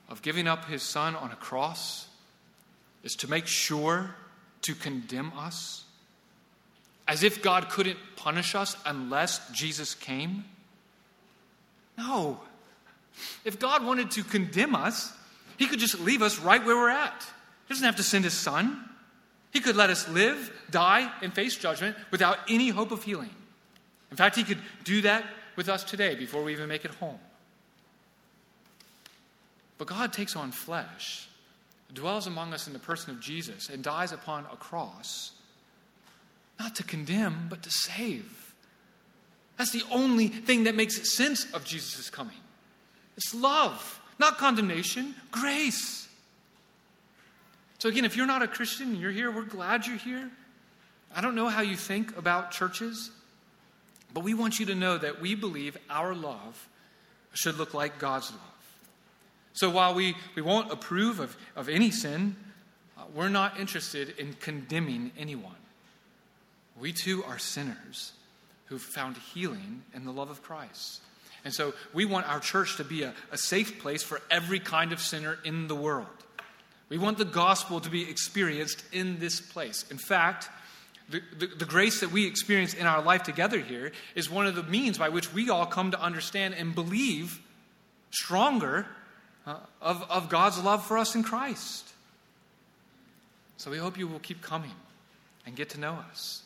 of 0.10 0.22
giving 0.24 0.48
up 0.48 0.66
his 0.66 0.82
Son 0.82 1.16
on 1.16 1.32
a 1.32 1.36
cross? 1.36 2.08
Is 3.04 3.16
to 3.18 3.30
make 3.30 3.46
sure 3.46 4.16
to 4.64 4.74
condemn 4.74 5.32
us? 5.38 5.84
As 7.08 7.24
if 7.24 7.42
God 7.42 7.70
couldn't 7.70 8.00
punish 8.16 8.56
us 8.56 8.76
unless 8.86 9.50
Jesus 9.52 9.94
came? 9.94 10.44
No. 11.98 12.40
If 13.46 13.60
God 13.60 13.86
wanted 13.86 14.12
to 14.12 14.24
condemn 14.24 14.76
us, 14.76 15.14
He 15.58 15.68
could 15.68 15.80
just 15.80 16.00
leave 16.00 16.22
us 16.22 16.40
right 16.40 16.64
where 16.66 16.76
we're 16.76 16.90
at. 16.90 17.24
He 17.68 17.74
doesn't 17.74 17.86
have 17.86 17.96
to 17.98 18.04
send 18.04 18.24
His 18.24 18.34
Son. 18.34 18.87
He 19.58 19.64
could 19.64 19.76
let 19.76 19.90
us 19.90 20.08
live, 20.08 20.52
die, 20.70 21.12
and 21.24 21.34
face 21.34 21.56
judgment 21.56 21.98
without 22.12 22.38
any 22.48 22.70
hope 22.70 22.92
of 22.92 23.02
healing. 23.02 23.32
In 24.12 24.16
fact, 24.16 24.36
He 24.36 24.44
could 24.44 24.60
do 24.84 25.02
that 25.02 25.26
with 25.56 25.68
us 25.68 25.84
today 25.84 26.14
before 26.14 26.44
we 26.44 26.52
even 26.52 26.70
make 26.70 26.86
it 26.86 26.92
home. 26.92 27.18
But 29.80 29.88
God 29.88 30.14
takes 30.14 30.36
on 30.36 30.52
flesh, 30.52 31.28
dwells 31.92 32.28
among 32.28 32.54
us 32.54 32.68
in 32.68 32.74
the 32.74 32.78
person 32.78 33.10
of 33.10 33.20
Jesus, 33.20 33.68
and 33.70 33.84
dies 33.84 34.12
upon 34.12 34.46
a 34.54 34.58
cross, 34.58 35.32
not 36.60 36.76
to 36.76 36.84
condemn, 36.84 37.48
but 37.50 37.64
to 37.64 37.72
save. 37.72 38.54
That's 39.58 39.72
the 39.72 39.86
only 39.90 40.28
thing 40.28 40.66
that 40.66 40.76
makes 40.76 41.16
sense 41.16 41.52
of 41.52 41.66
Jesus' 41.66 42.12
coming. 42.12 42.38
It's 43.16 43.34
love, 43.34 44.00
not 44.20 44.38
condemnation, 44.38 45.16
grace. 45.32 46.07
So, 47.80 47.90
again, 47.90 48.06
if 48.06 48.16
you're 48.16 48.28
not 48.28 48.42
a 48.42 48.48
Christian 48.48 48.90
and 48.90 48.98
you're 48.98 49.12
here, 49.12 49.32
we're 49.32 49.44
glad 49.44 49.86
you're 49.86 49.98
here. 49.98 50.30
I 51.16 51.22
don't 51.22 51.36
know 51.36 51.48
how 51.48 51.62
you 51.62 51.76
think 51.76 52.18
about 52.18 52.52
churches, 52.52 53.12
but 54.14 54.24
we 54.24 54.34
want 54.34 54.60
you 54.60 54.66
to 54.68 54.76
know 54.76 54.98
that 54.98 55.22
we 55.22 55.36
believe 55.36 55.78
our 55.90 56.16
love 56.16 56.68
should 57.34 57.58
look 57.58 57.74
like 57.74 58.00
God's 58.00 58.32
love. 58.32 58.42
So, 59.54 59.70
while 59.70 59.94
we, 59.94 60.16
we 60.36 60.42
won't 60.42 60.72
approve 60.72 61.20
of, 61.20 61.38
of 61.56 61.70
any 61.70 61.92
sin, 61.92 62.36
uh, 62.98 63.04
we're 63.14 63.30
not 63.30 63.60
interested 63.60 64.16
in 64.18 64.34
condemning 64.34 65.12
anyone. 65.18 65.54
We 66.80 66.94
too 66.94 67.24
are 67.26 67.40
sinners 67.40 68.14
who've 68.66 68.82
found 68.82 69.18
healing 69.18 69.84
in 69.94 70.06
the 70.06 70.12
love 70.12 70.30
of 70.30 70.44
Christ. 70.44 71.02
And 71.44 71.54
so 71.54 71.74
we 71.94 72.06
want 72.06 72.28
our 72.30 72.40
church 72.40 72.78
to 72.78 72.84
be 72.84 73.04
a, 73.04 73.14
a 73.32 73.38
safe 73.38 73.80
place 73.80 74.04
for 74.04 74.22
every 74.30 74.60
kind 74.60 74.92
of 74.92 75.00
sinner 75.00 75.40
in 75.44 75.68
the 75.68 75.76
world. 75.76 76.08
We 76.90 76.98
want 76.98 77.18
the 77.18 77.26
gospel 77.26 77.82
to 77.82 77.90
be 77.90 78.10
experienced 78.10 78.84
in 78.92 79.20
this 79.20 79.42
place. 79.42 79.86
In 79.92 79.98
fact, 79.98 80.50
the, 81.10 81.22
the, 81.38 81.48
the, 81.48 81.66
grace 81.66 82.02
that 82.02 82.12
we 82.12 82.26
experience 82.26 82.74
in 82.74 82.86
our 82.86 83.02
life 83.02 83.24
together 83.24 83.60
here 83.60 83.92
is 84.16 84.30
one 84.30 84.46
of 84.46 84.56
the 84.56 84.64
means 84.64 84.98
by 84.98 85.10
which 85.10 85.34
we 85.34 85.50
all 85.50 85.66
come 85.66 85.92
to 85.92 86.02
understand 86.02 86.54
and 86.56 86.76
believe 86.76 87.40
stronger 88.12 88.86
uh, 89.46 89.58
of, 89.82 90.04
of 90.10 90.30
God's 90.30 90.62
love 90.62 90.86
for 90.86 90.98
us 90.98 91.16
in 91.16 91.24
Christ. 91.24 91.90
So 93.58 93.72
we 93.72 93.78
hope 93.78 93.98
you 93.98 94.08
will 94.08 94.20
keep 94.20 94.42
coming 94.42 94.74
and 95.46 95.56
get 95.56 95.70
to 95.70 95.80
know 95.80 95.98
us. 96.12 96.44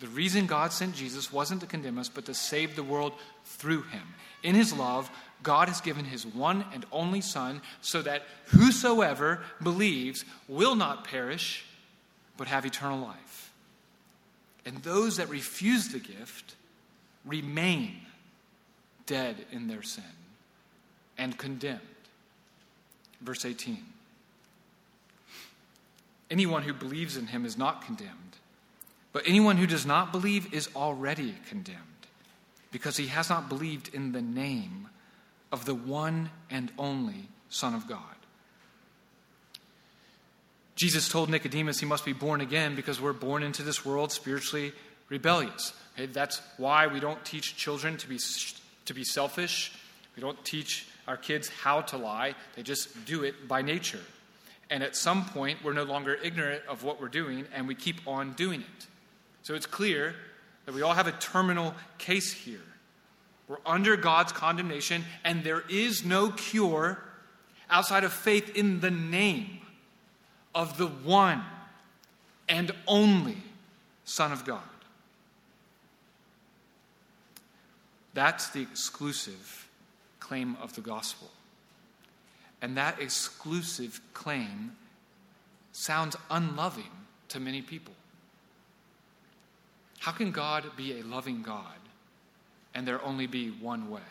The 0.00 0.08
reason 0.08 0.46
God 0.46 0.72
sent 0.72 0.94
Jesus 0.94 1.32
wasn't 1.32 1.60
to 1.60 1.66
condemn 1.66 1.98
us, 1.98 2.08
but 2.08 2.26
to 2.26 2.34
save 2.34 2.76
the 2.76 2.82
world 2.82 3.12
through 3.44 3.82
him. 3.82 4.02
In 4.42 4.54
his 4.54 4.72
love, 4.72 5.10
God 5.42 5.68
has 5.68 5.80
given 5.80 6.04
his 6.04 6.26
one 6.26 6.64
and 6.72 6.84
only 6.90 7.20
Son 7.20 7.62
so 7.80 8.02
that 8.02 8.22
whosoever 8.46 9.42
believes 9.62 10.24
will 10.48 10.74
not 10.74 11.04
perish, 11.04 11.64
but 12.36 12.48
have 12.48 12.66
eternal 12.66 12.98
life. 12.98 13.52
And 14.66 14.78
those 14.78 15.18
that 15.18 15.28
refuse 15.28 15.88
the 15.88 15.98
gift 15.98 16.56
remain 17.24 18.00
dead 19.06 19.36
in 19.52 19.68
their 19.68 19.82
sin 19.82 20.04
and 21.18 21.36
condemned. 21.38 21.80
Verse 23.20 23.44
18 23.44 23.78
Anyone 26.30 26.62
who 26.62 26.72
believes 26.72 27.16
in 27.16 27.26
him 27.28 27.44
is 27.44 27.56
not 27.58 27.84
condemned, 27.84 28.10
but 29.14 29.22
anyone 29.26 29.56
who 29.56 29.66
does 29.66 29.86
not 29.86 30.12
believe 30.12 30.52
is 30.52 30.68
already 30.76 31.36
condemned, 31.48 31.78
because 32.72 32.98
he 32.98 33.06
has 33.06 33.30
not 33.30 33.48
believed 33.48 33.94
in 33.94 34.12
the 34.12 34.20
name 34.20 34.88
of 35.52 35.64
the 35.64 35.74
one 35.74 36.30
and 36.50 36.70
only 36.76 37.28
Son 37.48 37.74
of 37.74 37.88
God. 37.88 38.00
Jesus 40.74 41.08
told 41.08 41.30
Nicodemus 41.30 41.78
he 41.78 41.86
must 41.86 42.04
be 42.04 42.12
born 42.12 42.40
again 42.40 42.74
because 42.74 43.00
we're 43.00 43.12
born 43.12 43.44
into 43.44 43.62
this 43.62 43.84
world 43.84 44.10
spiritually 44.10 44.72
rebellious. 45.08 45.72
Okay, 45.94 46.06
that's 46.06 46.42
why 46.56 46.88
we 46.88 46.98
don't 46.98 47.24
teach 47.24 47.56
children 47.56 47.96
to 47.98 48.08
be, 48.08 48.18
to 48.86 48.94
be 48.94 49.04
selfish. 49.04 49.72
We 50.16 50.20
don't 50.20 50.44
teach 50.44 50.88
our 51.06 51.16
kids 51.16 51.48
how 51.48 51.82
to 51.82 51.96
lie. 51.96 52.34
They 52.56 52.64
just 52.64 53.04
do 53.04 53.22
it 53.22 53.46
by 53.46 53.62
nature. 53.62 54.00
And 54.70 54.82
at 54.82 54.96
some 54.96 55.26
point, 55.26 55.58
we're 55.62 55.72
no 55.72 55.84
longer 55.84 56.14
ignorant 56.14 56.62
of 56.68 56.82
what 56.82 57.00
we're 57.00 57.06
doing, 57.06 57.46
and 57.54 57.68
we 57.68 57.76
keep 57.76 58.00
on 58.08 58.32
doing 58.32 58.62
it. 58.62 58.86
So 59.44 59.54
it's 59.54 59.66
clear 59.66 60.16
that 60.64 60.74
we 60.74 60.80
all 60.80 60.94
have 60.94 61.06
a 61.06 61.12
terminal 61.12 61.74
case 61.98 62.32
here. 62.32 62.62
We're 63.46 63.58
under 63.66 63.94
God's 63.94 64.32
condemnation, 64.32 65.04
and 65.22 65.44
there 65.44 65.62
is 65.68 66.02
no 66.02 66.30
cure 66.30 66.98
outside 67.68 68.04
of 68.04 68.12
faith 68.12 68.56
in 68.56 68.80
the 68.80 68.90
name 68.90 69.60
of 70.54 70.78
the 70.78 70.86
one 70.86 71.44
and 72.48 72.72
only 72.86 73.36
Son 74.06 74.32
of 74.32 74.46
God. 74.46 74.62
That's 78.14 78.48
the 78.48 78.62
exclusive 78.62 79.68
claim 80.20 80.56
of 80.62 80.74
the 80.74 80.80
gospel. 80.80 81.28
And 82.62 82.78
that 82.78 82.98
exclusive 82.98 84.00
claim 84.14 84.72
sounds 85.72 86.16
unloving 86.30 86.90
to 87.28 87.40
many 87.40 87.60
people. 87.60 87.92
How 90.04 90.12
can 90.12 90.32
God 90.32 90.64
be 90.76 91.00
a 91.00 91.02
loving 91.02 91.40
God 91.40 91.64
and 92.74 92.86
there 92.86 93.02
only 93.02 93.26
be 93.26 93.48
one 93.48 93.88
way? 93.88 94.02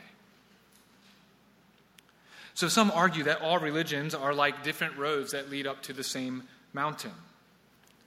So 2.55 2.67
some 2.67 2.89
argue 2.89 3.25
that 3.25 3.43
all 3.43 3.59
religions 3.59 4.15
are 4.15 4.33
like 4.33 4.63
different 4.63 4.97
roads 4.97 5.33
that 5.33 5.51
lead 5.51 5.67
up 5.67 5.83
to 5.83 5.93
the 5.93 6.03
same 6.03 6.45
mountain, 6.73 7.11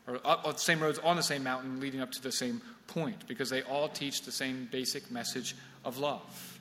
or 0.09 0.19
up, 0.25 0.43
the 0.43 0.59
same 0.59 0.81
roads 0.81 0.99
on 0.99 1.15
the 1.15 1.23
same 1.23 1.45
mountain 1.45 1.79
leading 1.79 2.01
up 2.01 2.11
to 2.11 2.21
the 2.21 2.33
same 2.33 2.61
point, 2.89 3.25
because 3.29 3.51
they 3.51 3.63
all 3.63 3.89
teach 3.89 4.23
the 4.23 4.33
same 4.33 4.69
basic 4.73 5.09
message 5.13 5.55
of 5.85 5.99
love. 5.99 6.59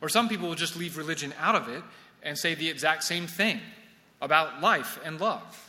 Or 0.00 0.08
some 0.08 0.28
people 0.28 0.48
will 0.48 0.56
just 0.56 0.76
leave 0.76 0.98
religion 0.98 1.34
out 1.38 1.54
of 1.54 1.68
it 1.68 1.84
and 2.24 2.36
say 2.36 2.56
the 2.56 2.68
exact 2.68 3.04
same 3.04 3.28
thing 3.28 3.60
about 4.20 4.60
life 4.60 4.98
and 5.04 5.20
love. 5.20 5.65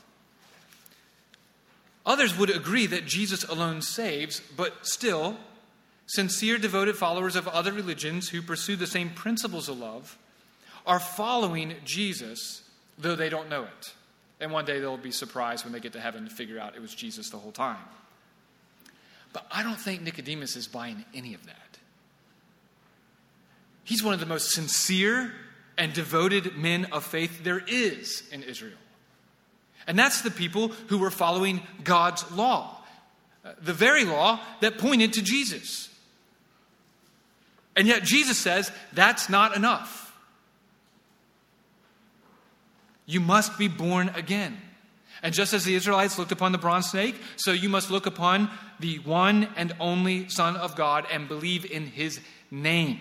Others 2.08 2.38
would 2.38 2.50
agree 2.50 2.88
that 2.88 3.06
Jesus 3.06 3.44
alone 3.44 3.82
saves, 3.82 4.40
but 4.56 4.88
still, 4.88 5.36
sincere, 6.06 6.58
devoted 6.58 6.96
followers 6.96 7.36
of 7.36 7.50
other 7.50 7.74
religions 7.74 8.30
who 8.30 8.42
pursue 8.42 8.78
the 8.78 8.88
same 8.88 9.10
principles 9.10 9.68
of 9.68 9.78
love 9.78 10.18
are 10.86 11.02
following 11.02 11.76
Jesus, 11.84 12.64
though 12.98 13.18
they 13.18 13.28
don't 13.28 13.50
know 13.50 13.64
it. 13.64 13.94
And 14.40 14.54
one 14.54 14.64
day 14.64 14.80
they'll 14.80 14.96
be 14.96 15.12
surprised 15.12 15.66
when 15.66 15.74
they 15.74 15.82
get 15.82 15.94
to 15.94 16.00
heaven 16.00 16.24
to 16.24 16.34
figure 16.34 16.58
out 16.58 16.78
it 16.78 16.82
was 16.82 16.96
Jesus 16.96 17.30
the 17.30 17.38
whole 17.38 17.52
time. 17.52 17.76
But 19.34 19.46
I 19.52 19.62
don't 19.62 19.80
think 19.80 20.02
Nicodemus 20.02 20.56
is 20.56 20.66
buying 20.66 21.04
any 21.14 21.34
of 21.34 21.46
that. 21.46 21.78
He's 23.84 24.02
one 24.02 24.14
of 24.14 24.22
the 24.22 24.26
most 24.26 24.52
sincere 24.52 25.34
and 25.78 25.92
devoted 25.92 26.56
men 26.56 26.86
of 26.94 27.04
faith 27.04 27.44
there 27.44 27.62
is 27.68 28.24
in 28.32 28.44
Israel. 28.44 28.78
And 29.88 29.98
that's 29.98 30.22
the 30.22 30.32
people 30.32 30.70
who 30.88 30.98
were 30.98 31.10
following 31.10 31.62
God's 31.84 32.30
law, 32.32 32.84
uh, 33.46 33.54
the 33.62 33.74
very 33.74 34.04
law 34.04 34.40
that 34.60 34.78
pointed 34.78 35.14
to 35.14 35.22
Jesus. 35.22 35.90
And 37.76 37.88
yet 37.88 38.04
Jesus 38.04 38.38
says 38.38 38.72
that's 38.94 39.30
not 39.30 39.56
enough. 39.56 40.04
You 43.06 43.22
must 43.22 43.58
be 43.58 43.70
born 43.70 44.10
again. 44.16 44.58
And 45.24 45.34
just 45.34 45.54
as 45.54 45.64
the 45.64 45.74
Israelites 45.74 46.20
looked 46.20 46.32
upon 46.32 46.52
the 46.52 46.58
bronze 46.58 46.92
snake, 46.92 47.16
so 47.38 47.52
you 47.52 47.70
must 47.70 47.90
look 47.90 48.06
upon 48.06 48.50
the 48.80 49.00
one 49.00 49.48
and 49.56 49.74
only 49.80 50.30
Son 50.30 50.58
of 50.58 50.76
God 50.76 51.08
and 51.12 51.28
believe 51.28 51.66
in 51.66 51.88
his 51.88 52.20
name. 52.52 53.00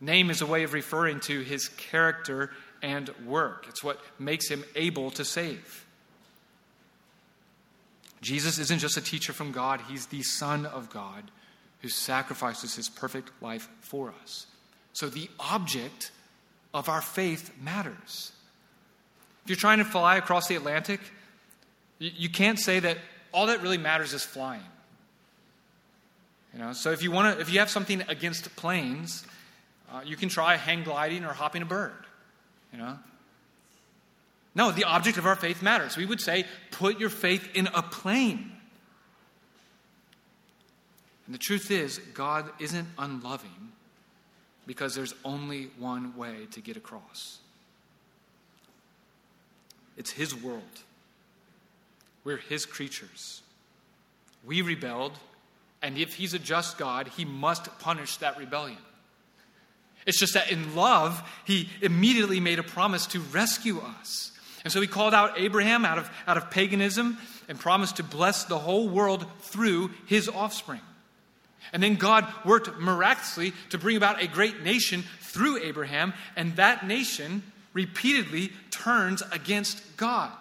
Name 0.00 0.30
is 0.30 0.40
a 0.40 0.46
way 0.46 0.62
of 0.62 0.72
referring 0.72 1.20
to 1.20 1.40
his 1.40 1.68
character 1.68 2.50
and 2.82 3.10
work, 3.26 3.66
it's 3.68 3.84
what 3.84 4.00
makes 4.18 4.48
him 4.48 4.64
able 4.74 5.10
to 5.12 5.24
save. 5.24 5.86
Jesus 8.20 8.58
isn't 8.58 8.78
just 8.78 8.96
a 8.96 9.00
teacher 9.00 9.32
from 9.32 9.52
God, 9.52 9.80
he's 9.88 10.06
the 10.06 10.22
Son 10.22 10.66
of 10.66 10.90
God 10.90 11.30
who 11.80 11.88
sacrifices 11.88 12.76
his 12.76 12.88
perfect 12.88 13.30
life 13.40 13.68
for 13.80 14.12
us. 14.22 14.46
So 14.92 15.08
the 15.08 15.30
object 15.38 16.10
of 16.74 16.88
our 16.88 17.00
faith 17.00 17.52
matters. 17.60 18.32
If 19.44 19.50
you're 19.50 19.56
trying 19.56 19.78
to 19.78 19.84
fly 19.84 20.16
across 20.16 20.46
the 20.48 20.56
Atlantic, 20.56 21.00
you 21.98 22.28
can't 22.28 22.58
say 22.58 22.80
that 22.80 22.98
all 23.32 23.46
that 23.46 23.62
really 23.62 23.78
matters 23.78 24.12
is 24.12 24.22
flying. 24.22 24.62
You 26.52 26.60
know, 26.60 26.72
so 26.72 26.90
if 26.90 27.02
you 27.02 27.10
want 27.10 27.36
to, 27.36 27.40
if 27.40 27.52
you 27.52 27.60
have 27.60 27.70
something 27.70 28.02
against 28.08 28.54
planes, 28.56 29.24
uh, 29.92 30.00
you 30.04 30.16
can 30.16 30.28
try 30.28 30.56
hang 30.56 30.82
gliding 30.82 31.24
or 31.24 31.32
hopping 31.32 31.62
a 31.62 31.66
bird. 31.66 31.94
You 32.72 32.78
know. 32.78 32.98
No, 34.54 34.72
the 34.72 34.84
object 34.84 35.16
of 35.16 35.26
our 35.26 35.36
faith 35.36 35.62
matters. 35.62 35.96
We 35.96 36.06
would 36.06 36.20
say, 36.20 36.44
put 36.72 36.98
your 36.98 37.10
faith 37.10 37.48
in 37.54 37.68
a 37.68 37.82
plane. 37.82 38.52
And 41.26 41.34
the 41.34 41.38
truth 41.38 41.70
is, 41.70 41.98
God 42.14 42.50
isn't 42.58 42.88
unloving 42.98 43.72
because 44.66 44.94
there's 44.94 45.14
only 45.24 45.70
one 45.78 46.16
way 46.16 46.46
to 46.50 46.60
get 46.60 46.76
across. 46.76 47.38
It's 49.96 50.10
His 50.10 50.34
world. 50.34 50.62
We're 52.24 52.38
His 52.38 52.66
creatures. 52.66 53.42
We 54.44 54.62
rebelled, 54.62 55.12
and 55.82 55.96
if 55.96 56.14
He's 56.14 56.34
a 56.34 56.38
just 56.38 56.78
God, 56.78 57.08
He 57.16 57.24
must 57.24 57.78
punish 57.78 58.16
that 58.16 58.36
rebellion. 58.36 58.78
It's 60.06 60.18
just 60.18 60.34
that 60.34 60.50
in 60.50 60.74
love, 60.74 61.22
He 61.44 61.68
immediately 61.80 62.40
made 62.40 62.58
a 62.58 62.64
promise 62.64 63.06
to 63.08 63.20
rescue 63.20 63.80
us. 63.80 64.32
And 64.64 64.72
so 64.72 64.80
He 64.80 64.86
called 64.86 65.14
out 65.14 65.38
Abraham 65.38 65.84
out 65.84 65.98
of, 65.98 66.10
out 66.26 66.36
of 66.36 66.50
paganism 66.50 67.18
and 67.48 67.58
promised 67.58 67.96
to 67.96 68.02
bless 68.02 68.44
the 68.44 68.58
whole 68.58 68.88
world 68.88 69.26
through 69.40 69.90
His 70.06 70.28
offspring. 70.28 70.80
And 71.72 71.82
then 71.82 71.96
God 71.96 72.26
worked 72.44 72.78
miraculously 72.78 73.52
to 73.70 73.78
bring 73.78 73.96
about 73.96 74.22
a 74.22 74.26
great 74.26 74.62
nation 74.62 75.04
through 75.20 75.58
Abraham, 75.58 76.14
and 76.36 76.56
that 76.56 76.86
nation 76.86 77.42
repeatedly 77.72 78.52
turns 78.70 79.22
against 79.30 79.96
God. 79.96 80.32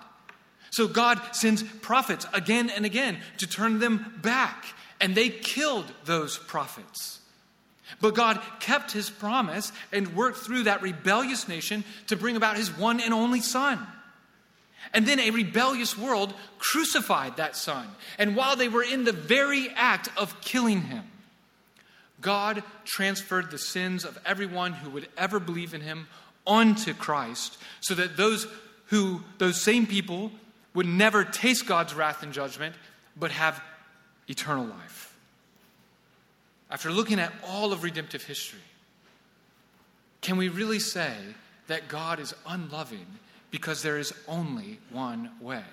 So 0.72 0.88
God 0.88 1.20
sends 1.34 1.64
prophets 1.64 2.26
again 2.34 2.70
and 2.70 2.86
again 2.86 3.20
to 3.38 3.48
turn 3.48 3.80
them 3.80 4.20
back, 4.22 4.66
and 5.00 5.16
they 5.16 5.30
killed 5.30 5.92
those 6.06 6.38
prophets. 6.38 7.19
But 8.02 8.16
God 8.16 8.40
kept 8.60 8.92
his 8.92 9.10
promise 9.10 9.72
and 9.92 10.16
worked 10.16 10.38
through 10.38 10.64
that 10.64 10.82
rebellious 10.82 11.48
nation 11.48 11.84
to 12.08 12.16
bring 12.16 12.36
about 12.36 12.58
his 12.58 12.76
one 12.76 13.00
and 13.00 13.14
only 13.14 13.42
Son. 13.42 13.86
And 14.94 15.06
then 15.06 15.20
a 15.20 15.32
rebellious 15.32 15.98
world 15.98 16.34
crucified 16.58 17.38
that 17.38 17.56
Son. 17.56 17.88
And 18.18 18.36
while 18.36 18.56
they 18.56 18.70
were 18.70 18.84
in 18.84 19.04
the 19.04 19.12
very 19.12 19.70
act 19.76 20.10
of 20.18 20.40
killing 20.42 20.82
him, 20.84 21.04
God 22.22 22.64
transferred 22.86 23.52
the 23.52 23.58
sins 23.58 24.04
of 24.04 24.18
everyone 24.26 24.74
who 24.74 24.90
would 24.90 25.08
ever 25.18 25.40
believe 25.40 25.74
in 25.74 25.82
him 25.82 26.08
onto 26.46 26.94
Christ 26.94 27.58
so 27.82 27.96
that 27.96 28.18
those 28.18 28.48
who, 28.86 29.22
those 29.38 29.62
same 29.62 29.86
people, 29.86 30.32
would 30.74 30.88
never 30.88 31.24
taste 31.24 31.66
God's 31.66 31.94
wrath 31.94 32.24
and 32.24 32.34
judgment, 32.34 32.76
but 33.16 33.32
have 33.32 33.62
eternal 34.28 34.66
life. 34.66 35.09
After 36.70 36.92
looking 36.92 37.20
at 37.20 37.34
all 37.48 37.74
of 37.74 37.84
redemptive 37.84 38.24
history, 38.24 38.60
can 40.22 40.38
we 40.38 40.50
really 40.50 40.80
say 40.80 41.14
that 41.68 41.88
God 41.88 42.20
is 42.20 42.34
unloving 42.46 43.06
because 43.52 43.82
there 43.82 43.98
is 43.98 44.14
only 44.28 44.80
one 44.92 45.32
way? 45.42 45.64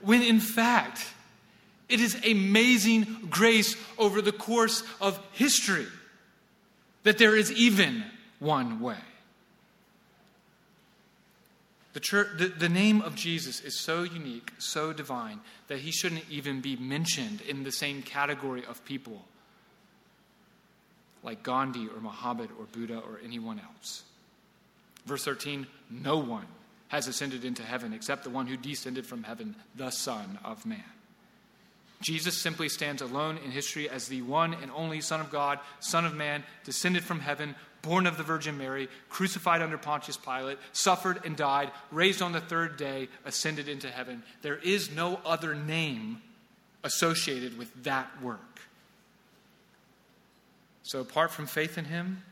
When 0.00 0.22
in 0.22 0.40
fact, 0.40 1.06
It 1.88 2.00
is 2.00 2.16
amazing 2.24 3.28
grace 3.30 3.76
over 3.98 4.22
the 4.22 4.32
course 4.32 4.82
of 5.00 5.20
history 5.32 5.86
that 7.02 7.18
there 7.18 7.36
is 7.36 7.52
even 7.52 8.04
one 8.38 8.80
way. 8.80 8.96
The, 11.94 12.00
church, 12.00 12.28
the, 12.38 12.48
the, 12.48 12.68
name 12.68 13.02
of 13.02 13.14
Jesus 13.14 13.60
is 13.60 13.80
so 13.80 14.02
unique, 14.02 14.52
so 14.58 14.92
divine, 14.92 15.40
that 15.68 15.78
he 15.78 15.92
shouldn't 15.92 16.24
even 16.28 16.60
be 16.60 16.74
mentioned 16.76 17.40
in 17.42 17.62
the 17.62 17.70
same 17.70 18.02
category 18.02 18.64
of 18.66 18.84
people 18.84 19.24
like 21.22 21.42
Gandhi 21.42 21.88
or 21.88 22.00
Muhammad 22.00 22.50
or 22.58 22.66
Buddha 22.66 22.98
or 22.98 23.20
anyone 23.24 23.60
else. 23.60 24.02
Verse 25.06 25.24
13 25.24 25.66
No 25.90 26.18
one 26.18 26.46
has 26.88 27.08
ascended 27.08 27.44
into 27.44 27.62
heaven 27.62 27.92
except 27.92 28.24
the 28.24 28.30
one 28.30 28.46
who 28.46 28.56
descended 28.56 29.06
from 29.06 29.22
heaven, 29.22 29.54
the 29.74 29.90
Son 29.90 30.38
of 30.44 30.66
Man. 30.66 30.84
Jesus 32.00 32.36
simply 32.36 32.68
stands 32.68 33.00
alone 33.02 33.38
in 33.44 33.50
history 33.50 33.88
as 33.88 34.08
the 34.08 34.22
one 34.22 34.52
and 34.54 34.70
only 34.74 35.00
Son 35.00 35.20
of 35.20 35.30
God, 35.30 35.58
Son 35.80 36.04
of 36.04 36.14
Man, 36.14 36.44
descended 36.64 37.02
from 37.02 37.20
heaven, 37.20 37.54
born 37.84 38.06
of 38.06 38.16
the 38.16 38.22
Virgin 38.22 38.58
Mary, 38.58 38.88
crucified 39.08 39.62
under 39.62 39.78
Pontius 39.78 40.16
Pilate, 40.16 40.58
suffered 40.72 41.20
and 41.24 41.36
died, 41.36 41.70
raised 41.92 42.22
on 42.22 42.32
the 42.32 42.40
third 42.40 42.76
day, 42.76 43.08
ascended 43.24 43.68
into 43.68 43.88
heaven. 43.88 44.22
There 44.42 44.56
is 44.56 44.90
no 44.90 45.20
other 45.24 45.54
name 45.54 46.22
associated 46.82 47.56
with 47.56 47.84
that 47.84 48.10
work. 48.22 48.40
So, 50.82 51.00
apart 51.00 51.30
from 51.30 51.46
faith 51.46 51.78
in 51.78 51.86
him, 51.86 52.22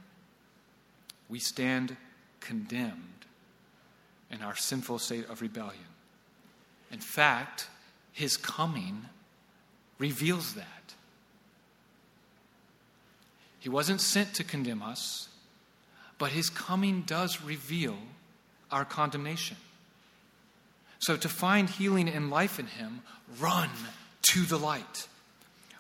we 1.29 1.39
stand 1.39 1.97
condemned 2.41 3.27
in 4.31 4.43
our 4.43 4.57
sinful 4.57 4.99
state 4.99 5.29
of 5.29 5.41
rebellion. 5.41 5.85
In 6.91 7.01
fact, 7.01 7.69
his 8.13 8.37
coming 8.37 9.07
reveals 9.99 10.55
that. 10.55 10.67
He 13.59 13.69
wasn't 13.69 14.01
sent 14.01 14.35
to 14.35 14.45
condemn 14.45 14.83
us, 14.83 15.29
but 16.23 16.31
his 16.31 16.51
coming 16.51 17.03
does 17.03 17.43
reveal 17.43 17.97
our 18.71 18.85
condemnation. 18.85 19.57
So, 21.01 21.17
to 21.17 21.29
find 21.29 21.69
healing 21.69 22.09
and 22.09 22.31
life 22.31 22.61
in 22.61 22.67
him, 22.67 23.01
run 23.41 23.69
to 24.31 24.43
the 24.43 24.57
light. 24.57 25.09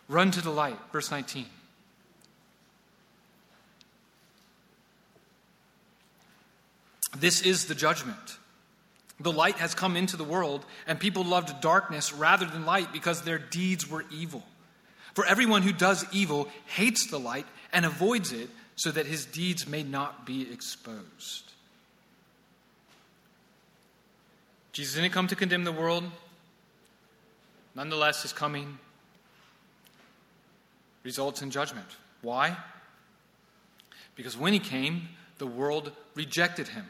Run 0.08 0.32
to 0.32 0.40
the 0.40 0.50
light. 0.50 0.76
Verse 0.90 1.12
19. 1.12 1.46
This 7.16 7.42
is 7.42 7.66
the 7.66 7.76
judgment. 7.76 8.38
The 9.20 9.30
light 9.30 9.58
has 9.58 9.76
come 9.76 9.96
into 9.96 10.16
the 10.16 10.24
world, 10.24 10.64
and 10.88 10.98
people 10.98 11.22
loved 11.22 11.60
darkness 11.60 12.12
rather 12.12 12.46
than 12.46 12.66
light 12.66 12.92
because 12.92 13.22
their 13.22 13.38
deeds 13.38 13.88
were 13.88 14.04
evil. 14.10 14.42
For 15.14 15.24
everyone 15.24 15.62
who 15.62 15.72
does 15.72 16.04
evil 16.10 16.48
hates 16.66 17.06
the 17.06 17.20
light 17.20 17.46
and 17.72 17.86
avoids 17.86 18.32
it 18.32 18.50
so 18.76 18.90
that 18.90 19.06
his 19.06 19.24
deeds 19.24 19.66
may 19.66 19.82
not 19.82 20.26
be 20.26 20.50
exposed. 20.52 21.52
Jesus 24.72 24.94
didn't 24.94 25.12
come 25.12 25.28
to 25.28 25.36
condemn 25.36 25.64
the 25.64 25.72
world. 25.72 26.04
Nonetheless, 27.74 28.22
his 28.22 28.32
coming 28.32 28.78
results 31.02 31.42
in 31.42 31.50
judgment. 31.50 31.86
Why? 32.22 32.56
Because 34.16 34.36
when 34.36 34.52
he 34.52 34.58
came, 34.58 35.08
the 35.38 35.46
world 35.46 35.92
rejected 36.14 36.68
him. 36.68 36.86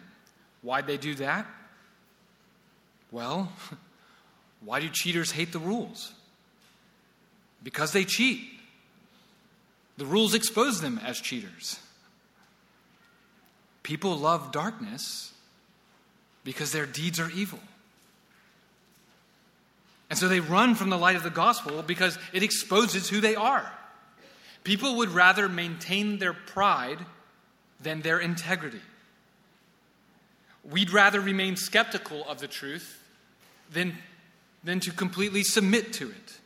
Why'd 0.62 0.87
they 0.87 0.97
do 0.97 1.14
that? 1.16 1.47
Well, 3.11 3.53
why 4.64 4.80
do 4.80 4.89
cheaters 4.93 5.33
hate 5.33 5.53
the 5.53 5.59
rules? 5.59 6.12
Because 7.62 7.93
they 7.93 8.05
cheat. 8.05 8.41
The 9.97 10.07
rules 10.07 10.34
expose 10.34 10.80
them 10.80 11.01
as 11.05 11.20
cheaters. 11.20 11.78
People 13.82 14.16
love 14.16 14.53
darkness 14.53 15.32
because 16.45 16.72
their 16.72 16.86
deeds 16.86 17.20
are 17.20 17.30
evil. 17.30 17.59
And 20.09 20.18
so 20.18 20.28
they 20.28 20.40
run 20.40 20.74
from 20.74 20.90
the 20.90 20.99
light 20.99 21.16
of 21.16 21.22
the 21.22 21.30
gospel 21.30 21.82
because 21.82 22.18
it 22.32 22.43
exposes 22.43 23.09
who 23.09 23.20
they 23.20 23.34
are. 23.34 23.72
People 24.64 24.97
would 24.99 25.09
rather 25.09 25.49
maintain 25.49 26.18
their 26.18 26.34
pride 26.34 26.99
than 27.80 28.03
their 28.03 28.18
integrity. 28.18 28.80
We'd 30.70 30.93
rather 30.93 31.20
remain 31.20 31.57
skeptical 31.57 32.24
of 32.28 32.38
the 32.38 32.47
truth 32.47 33.03
than, 33.72 33.97
than 34.62 34.80
to 34.80 34.93
completely 34.93 35.43
submit 35.43 35.93
to 35.95 36.11
it. 36.11 36.38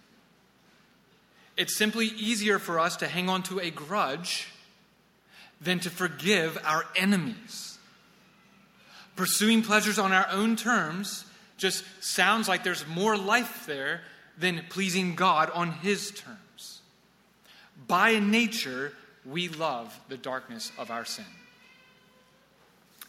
It's 1.57 1.77
simply 1.77 2.07
easier 2.07 2.59
for 2.59 2.79
us 2.79 2.97
to 2.97 3.09
hang 3.09 3.29
on 3.29 3.43
to 3.45 3.59
a 3.61 3.71
grudge 3.71 4.49
than 5.61 5.81
to 5.81 5.91
forgive 5.91 6.59
our 6.65 6.85
enemies. 6.97 7.79
Pursuing 9.17 9.63
pleasures 9.63 9.99
on 9.99 10.13
our 10.13 10.29
own 10.31 10.57
terms 10.57 11.25
just 11.57 11.85
sounds 12.01 12.49
like 12.49 12.63
there's 12.63 12.87
more 12.87 13.17
life 13.17 13.65
there 13.67 14.03
than 14.37 14.63
pleasing 14.69 15.15
God 15.15 15.51
on 15.51 15.73
His 15.73 16.11
terms. 16.11 16.83
By 17.87 18.19
nature, 18.19 18.93
we 19.25 19.49
love 19.49 19.99
the 20.09 20.19
darkness 20.19 20.71
of 20.79 20.91
our 20.91 21.07
sin. 21.07 21.25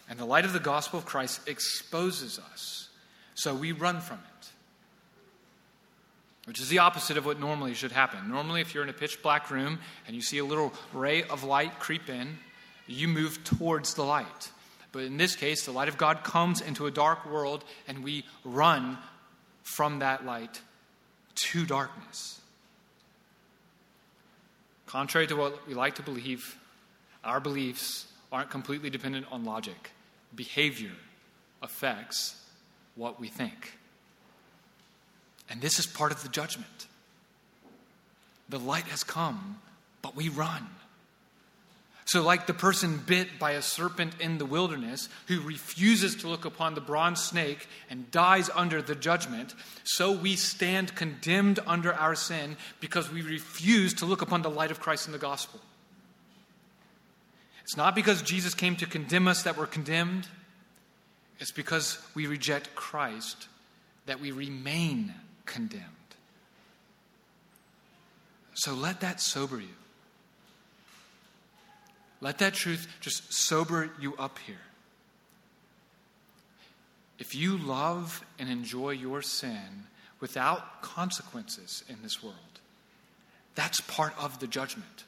And 0.09 0.17
the 0.17 0.25
light 0.25 0.45
of 0.45 0.53
the 0.53 0.59
gospel 0.59 0.99
of 0.99 1.05
Christ 1.05 1.47
exposes 1.49 2.39
us, 2.39 2.87
so 3.35 3.53
we 3.53 3.73
run 3.73 3.99
from 3.99 4.19
it. 4.19 4.47
Which 6.47 6.61
is 6.61 6.69
the 6.69 6.79
opposite 6.79 7.17
of 7.17 7.25
what 7.25 7.39
normally 7.39 7.73
should 7.73 7.91
happen. 7.91 8.29
Normally, 8.29 8.61
if 8.61 8.73
you're 8.73 8.83
in 8.83 8.89
a 8.89 8.93
pitch 8.93 9.21
black 9.21 9.51
room 9.51 9.79
and 10.07 10.15
you 10.15 10.21
see 10.21 10.37
a 10.37 10.45
little 10.45 10.71
ray 10.93 11.23
of 11.23 11.43
light 11.43 11.77
creep 11.77 12.07
in, 12.07 12.37
you 12.87 13.09
move 13.09 13.43
towards 13.43 13.95
the 13.95 14.03
light. 14.03 14.51
But 14.93 15.03
in 15.03 15.17
this 15.17 15.35
case, 15.35 15.65
the 15.65 15.73
light 15.73 15.89
of 15.89 15.97
God 15.97 16.23
comes 16.23 16.61
into 16.61 16.85
a 16.85 16.91
dark 16.91 17.29
world 17.29 17.65
and 17.85 18.01
we 18.01 18.23
run 18.45 18.97
from 19.63 19.99
that 19.99 20.25
light 20.25 20.61
to 21.35 21.65
darkness. 21.65 22.39
Contrary 24.85 25.27
to 25.27 25.35
what 25.35 25.67
we 25.67 25.73
like 25.73 25.95
to 25.95 26.01
believe, 26.01 26.57
our 27.25 27.41
beliefs 27.41 28.07
aren't 28.31 28.49
completely 28.49 28.89
dependent 28.89 29.25
on 29.31 29.43
logic 29.43 29.91
behavior 30.35 30.91
affects 31.61 32.41
what 32.95 33.19
we 33.19 33.27
think. 33.27 33.77
And 35.49 35.61
this 35.61 35.79
is 35.79 35.85
part 35.85 36.11
of 36.11 36.23
the 36.23 36.29
judgment. 36.29 36.87
The 38.49 38.59
light 38.59 38.85
has 38.85 39.03
come, 39.03 39.59
but 40.01 40.15
we 40.15 40.29
run. 40.29 40.67
So, 42.05 42.23
like 42.23 42.47
the 42.47 42.53
person 42.53 43.01
bit 43.05 43.37
by 43.37 43.51
a 43.51 43.61
serpent 43.61 44.13
in 44.21 44.37
the 44.37 44.45
wilderness 44.45 45.09
who 45.27 45.41
refuses 45.41 46.15
to 46.17 46.29
look 46.29 46.45
upon 46.45 46.73
the 46.73 46.79
bronze 46.79 47.21
snake 47.21 47.67
and 47.89 48.09
dies 48.11 48.49
under 48.55 48.81
the 48.81 48.95
judgment, 48.95 49.53
so 49.83 50.13
we 50.13 50.37
stand 50.37 50.95
condemned 50.95 51.59
under 51.67 51.93
our 51.93 52.15
sin 52.15 52.55
because 52.79 53.11
we 53.11 53.21
refuse 53.23 53.93
to 53.95 54.05
look 54.05 54.21
upon 54.21 54.41
the 54.41 54.49
light 54.49 54.71
of 54.71 54.79
Christ 54.79 55.07
in 55.07 55.11
the 55.11 55.17
gospel. 55.17 55.59
It's 57.63 57.75
not 57.75 57.93
because 57.93 58.21
Jesus 58.21 58.53
came 58.53 58.77
to 58.77 58.85
condemn 58.85 59.27
us 59.27 59.43
that 59.43 59.57
we're 59.57 59.65
condemned, 59.65 60.27
it's 61.39 61.51
because 61.51 61.99
we 62.15 62.25
reject 62.25 62.73
Christ 62.73 63.49
that 64.05 64.21
we 64.21 64.31
remain 64.31 65.13
condemned. 65.47 65.83
So 68.53 68.73
let 68.73 69.01
that 69.01 69.19
sober 69.19 69.59
you. 69.59 69.75
Let 72.21 72.37
that 72.39 72.53
truth 72.53 72.87
just 73.01 73.33
sober 73.33 73.89
you 73.99 74.15
up 74.17 74.37
here. 74.45 74.55
If 77.17 77.33
you 77.33 77.57
love 77.57 78.23
and 78.37 78.49
enjoy 78.49 78.91
your 78.91 79.23
sin 79.23 79.87
without 80.19 80.83
consequences 80.83 81.83
in 81.89 81.97
this 82.03 82.21
world, 82.21 82.35
that's 83.55 83.81
part 83.81 84.13
of 84.19 84.39
the 84.39 84.47
judgment 84.47 85.03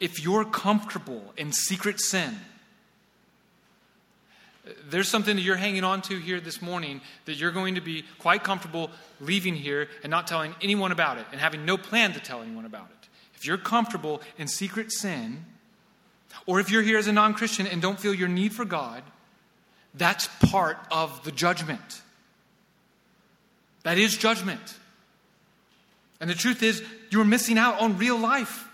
if 0.00 0.22
you're 0.22 0.44
comfortable 0.44 1.32
in 1.36 1.52
secret 1.52 2.00
sin, 2.00 2.38
there's 4.88 5.08
something 5.08 5.36
that 5.36 5.42
you're 5.42 5.56
hanging 5.56 5.84
on 5.84 6.02
to 6.02 6.18
here 6.18 6.40
this 6.40 6.60
morning 6.60 7.00
that 7.24 7.34
you're 7.34 7.52
going 7.52 7.76
to 7.76 7.80
be 7.80 8.04
quite 8.18 8.42
comfortable 8.42 8.90
leaving 9.20 9.54
here 9.54 9.88
and 10.02 10.10
not 10.10 10.26
telling 10.26 10.54
anyone 10.60 10.92
about 10.92 11.18
it 11.18 11.26
and 11.32 11.40
having 11.40 11.64
no 11.64 11.76
plan 11.76 12.12
to 12.12 12.20
tell 12.20 12.42
anyone 12.42 12.64
about 12.64 12.88
it. 12.90 13.08
If 13.34 13.46
you're 13.46 13.58
comfortable 13.58 14.22
in 14.38 14.48
secret 14.48 14.90
sin, 14.92 15.44
or 16.46 16.60
if 16.60 16.70
you're 16.70 16.82
here 16.82 16.98
as 16.98 17.06
a 17.06 17.12
non 17.12 17.34
Christian 17.34 17.66
and 17.66 17.80
don't 17.80 17.98
feel 17.98 18.14
your 18.14 18.28
need 18.28 18.52
for 18.52 18.64
God, 18.64 19.02
that's 19.94 20.28
part 20.50 20.78
of 20.90 21.24
the 21.24 21.32
judgment. 21.32 22.02
That 23.84 23.98
is 23.98 24.16
judgment. 24.16 24.78
And 26.20 26.28
the 26.28 26.34
truth 26.34 26.62
is, 26.62 26.82
you're 27.10 27.24
missing 27.24 27.58
out 27.58 27.80
on 27.80 27.98
real 27.98 28.18
life. 28.18 28.68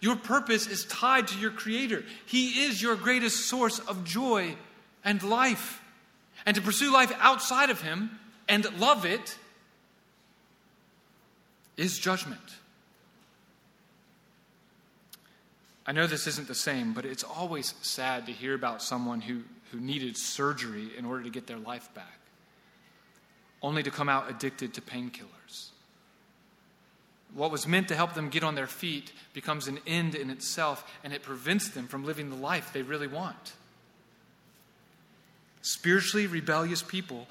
Your 0.00 0.16
purpose 0.16 0.66
is 0.66 0.84
tied 0.84 1.28
to 1.28 1.38
your 1.38 1.50
Creator. 1.50 2.04
He 2.26 2.66
is 2.66 2.80
your 2.80 2.96
greatest 2.96 3.46
source 3.46 3.78
of 3.80 4.04
joy 4.04 4.56
and 5.06 5.22
life. 5.22 5.80
And 6.44 6.54
to 6.56 6.60
pursue 6.60 6.92
life 6.92 7.12
outside 7.20 7.70
of 7.70 7.80
Him 7.80 8.10
and 8.46 8.78
love 8.78 9.06
it 9.06 9.38
is 11.78 11.98
judgment. 11.98 12.40
I 15.86 15.92
know 15.92 16.06
this 16.06 16.26
isn't 16.26 16.48
the 16.48 16.54
same, 16.54 16.92
but 16.92 17.04
it's 17.04 17.22
always 17.22 17.74
sad 17.80 18.26
to 18.26 18.32
hear 18.32 18.54
about 18.54 18.82
someone 18.82 19.20
who, 19.20 19.42
who 19.70 19.78
needed 19.78 20.18
surgery 20.18 20.90
in 20.98 21.04
order 21.04 21.22
to 21.22 21.30
get 21.30 21.46
their 21.46 21.58
life 21.58 21.88
back, 21.94 22.18
only 23.62 23.84
to 23.84 23.90
come 23.90 24.08
out 24.08 24.28
addicted 24.28 24.74
to 24.74 24.80
painkillers. 24.80 25.70
What 27.34 27.52
was 27.52 27.68
meant 27.68 27.88
to 27.88 27.94
help 27.94 28.14
them 28.14 28.30
get 28.30 28.42
on 28.42 28.56
their 28.56 28.66
feet 28.66 29.12
becomes 29.32 29.68
an 29.68 29.78
end 29.86 30.16
in 30.16 30.30
itself, 30.30 30.84
and 31.04 31.12
it 31.12 31.22
prevents 31.22 31.68
them 31.68 31.86
from 31.86 32.04
living 32.04 32.30
the 32.30 32.36
life 32.36 32.72
they 32.72 32.82
really 32.82 33.06
want. 33.06 33.52
Spiritually 35.66 36.28
rebellious 36.28 36.80
people 36.80 37.26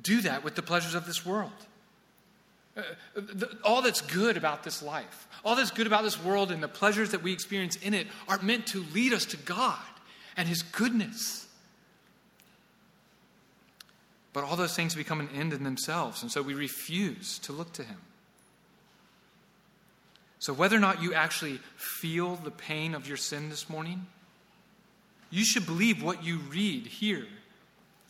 do 0.00 0.20
that 0.20 0.44
with 0.44 0.54
the 0.54 0.62
pleasures 0.62 0.94
of 0.94 1.04
this 1.04 1.26
world. 1.26 1.50
Uh, 2.76 2.82
all 3.64 3.82
that's 3.82 4.00
good 4.02 4.36
about 4.36 4.62
this 4.62 4.84
life, 4.84 5.26
all 5.44 5.56
that's 5.56 5.72
good 5.72 5.88
about 5.88 6.04
this 6.04 6.22
world 6.22 6.52
and 6.52 6.62
the 6.62 6.68
pleasures 6.68 7.10
that 7.10 7.24
we 7.24 7.32
experience 7.32 7.74
in 7.74 7.92
it 7.92 8.06
are 8.28 8.40
meant 8.40 8.68
to 8.68 8.84
lead 8.94 9.12
us 9.12 9.24
to 9.24 9.36
God 9.36 9.82
and 10.36 10.46
His 10.46 10.62
goodness. 10.62 11.48
But 14.32 14.44
all 14.44 14.54
those 14.54 14.76
things 14.76 14.94
become 14.94 15.18
an 15.18 15.28
end 15.34 15.52
in 15.52 15.64
themselves, 15.64 16.22
and 16.22 16.30
so 16.30 16.40
we 16.40 16.54
refuse 16.54 17.40
to 17.40 17.52
look 17.52 17.72
to 17.72 17.82
Him. 17.82 17.98
So, 20.38 20.52
whether 20.52 20.76
or 20.76 20.80
not 20.80 21.02
you 21.02 21.14
actually 21.14 21.58
feel 21.74 22.36
the 22.36 22.52
pain 22.52 22.94
of 22.94 23.08
your 23.08 23.16
sin 23.16 23.50
this 23.50 23.68
morning, 23.68 24.06
you 25.34 25.44
should 25.44 25.66
believe 25.66 26.00
what 26.00 26.22
you 26.22 26.38
read 26.38 26.86
here. 26.86 27.26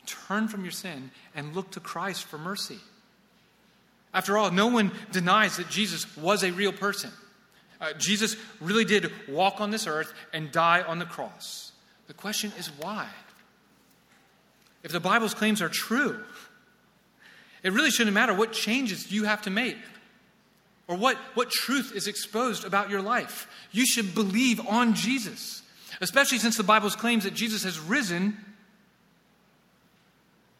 Turn 0.04 0.46
from 0.46 0.62
your 0.62 0.72
sin 0.72 1.10
and 1.34 1.56
look 1.56 1.70
to 1.70 1.80
Christ 1.80 2.24
for 2.24 2.36
mercy. 2.36 2.78
After 4.12 4.36
all, 4.36 4.50
no 4.50 4.66
one 4.66 4.92
denies 5.10 5.56
that 5.56 5.70
Jesus 5.70 6.16
was 6.18 6.44
a 6.44 6.52
real 6.52 6.70
person. 6.70 7.10
Uh, 7.80 7.94
Jesus 7.96 8.36
really 8.60 8.84
did 8.84 9.10
walk 9.26 9.62
on 9.62 9.70
this 9.70 9.86
earth 9.86 10.12
and 10.34 10.52
die 10.52 10.82
on 10.82 10.98
the 10.98 11.06
cross. 11.06 11.72
The 12.08 12.14
question 12.14 12.52
is 12.58 12.66
why? 12.78 13.08
If 14.82 14.92
the 14.92 15.00
Bible's 15.00 15.32
claims 15.32 15.62
are 15.62 15.70
true, 15.70 16.22
it 17.62 17.72
really 17.72 17.90
shouldn't 17.90 18.12
matter 18.12 18.34
what 18.34 18.52
changes 18.52 19.10
you 19.10 19.24
have 19.24 19.40
to 19.42 19.50
make 19.50 19.78
or 20.88 20.96
what, 20.96 21.16
what 21.32 21.50
truth 21.50 21.92
is 21.96 22.06
exposed 22.06 22.66
about 22.66 22.90
your 22.90 23.00
life. 23.00 23.48
You 23.72 23.86
should 23.86 24.14
believe 24.14 24.60
on 24.68 24.92
Jesus, 24.92 25.62
especially 26.00 26.38
since 26.38 26.56
the 26.56 26.62
Bible's 26.62 26.96
claims 26.96 27.24
that 27.24 27.34
Jesus 27.34 27.62
has 27.64 27.78
risen 27.78 28.36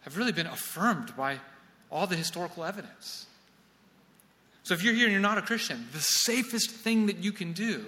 have 0.03 0.17
really 0.17 0.33
been 0.33 0.47
affirmed 0.47 1.17
by 1.17 1.39
all 1.91 2.07
the 2.07 2.17
historical 2.17 2.65
evidence. 2.65 3.27
So 4.63 4.75
if 4.75 4.83
you're 4.83 4.95
here 4.95 5.05
and 5.05 5.13
you're 5.13 5.21
not 5.21 5.39
a 5.39 5.43
Christian, 5.43 5.87
the 5.93 6.01
safest 6.01 6.71
thing 6.71 7.07
that 7.07 7.19
you 7.19 7.33
can 7.33 7.53
do 7.53 7.85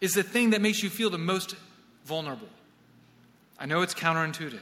is 0.00 0.14
the 0.14 0.22
thing 0.22 0.50
that 0.50 0.60
makes 0.60 0.82
you 0.82 0.90
feel 0.90 1.10
the 1.10 1.18
most 1.18 1.56
vulnerable. 2.04 2.48
I 3.58 3.66
know 3.66 3.82
it's 3.82 3.94
counterintuitive, 3.94 4.58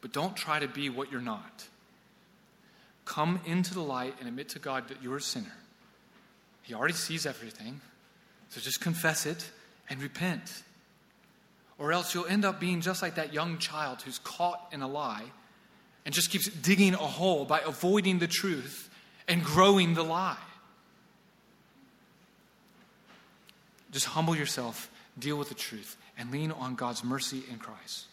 but 0.00 0.12
don't 0.12 0.36
try 0.36 0.58
to 0.58 0.68
be 0.68 0.90
what 0.90 1.10
you're 1.10 1.20
not. 1.22 1.66
Come 3.06 3.40
into 3.46 3.74
the 3.74 3.80
light 3.80 4.14
and 4.20 4.28
admit 4.28 4.50
to 4.50 4.58
God 4.58 4.88
that 4.88 5.02
you're 5.02 5.16
a 5.16 5.22
sinner. 5.22 5.52
He 6.62 6.74
already 6.74 6.94
sees 6.94 7.26
everything, 7.26 7.80
so 8.50 8.60
just 8.60 8.80
confess 8.80 9.26
it 9.26 9.50
and 9.88 10.02
repent. 10.02 10.62
Or 11.78 11.92
else 11.92 12.14
you'll 12.14 12.26
end 12.26 12.44
up 12.44 12.60
being 12.60 12.80
just 12.80 13.02
like 13.02 13.16
that 13.16 13.32
young 13.32 13.58
child 13.58 14.02
who's 14.02 14.18
caught 14.18 14.68
in 14.72 14.82
a 14.82 14.88
lie 14.88 15.24
and 16.04 16.14
just 16.14 16.30
keeps 16.30 16.48
digging 16.48 16.94
a 16.94 16.98
hole 16.98 17.44
by 17.44 17.60
avoiding 17.60 18.18
the 18.18 18.26
truth 18.28 18.90
and 19.26 19.42
growing 19.42 19.94
the 19.94 20.02
lie. 20.02 20.36
Just 23.90 24.06
humble 24.06 24.36
yourself, 24.36 24.90
deal 25.18 25.36
with 25.36 25.48
the 25.48 25.54
truth, 25.54 25.96
and 26.18 26.30
lean 26.30 26.52
on 26.52 26.74
God's 26.74 27.04
mercy 27.04 27.42
in 27.50 27.58
Christ. 27.58 28.06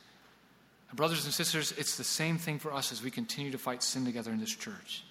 And 0.89 0.97
brothers 0.97 1.25
and 1.25 1.33
sisters, 1.33 1.73
it's 1.77 1.97
the 1.97 2.03
same 2.03 2.37
thing 2.37 2.59
for 2.59 2.73
us 2.73 2.91
as 2.91 3.01
we 3.01 3.11
continue 3.11 3.51
to 3.51 3.57
fight 3.57 3.81
sin 3.81 4.05
together 4.05 4.31
in 4.31 4.39
this 4.39 4.55
church. 4.55 5.03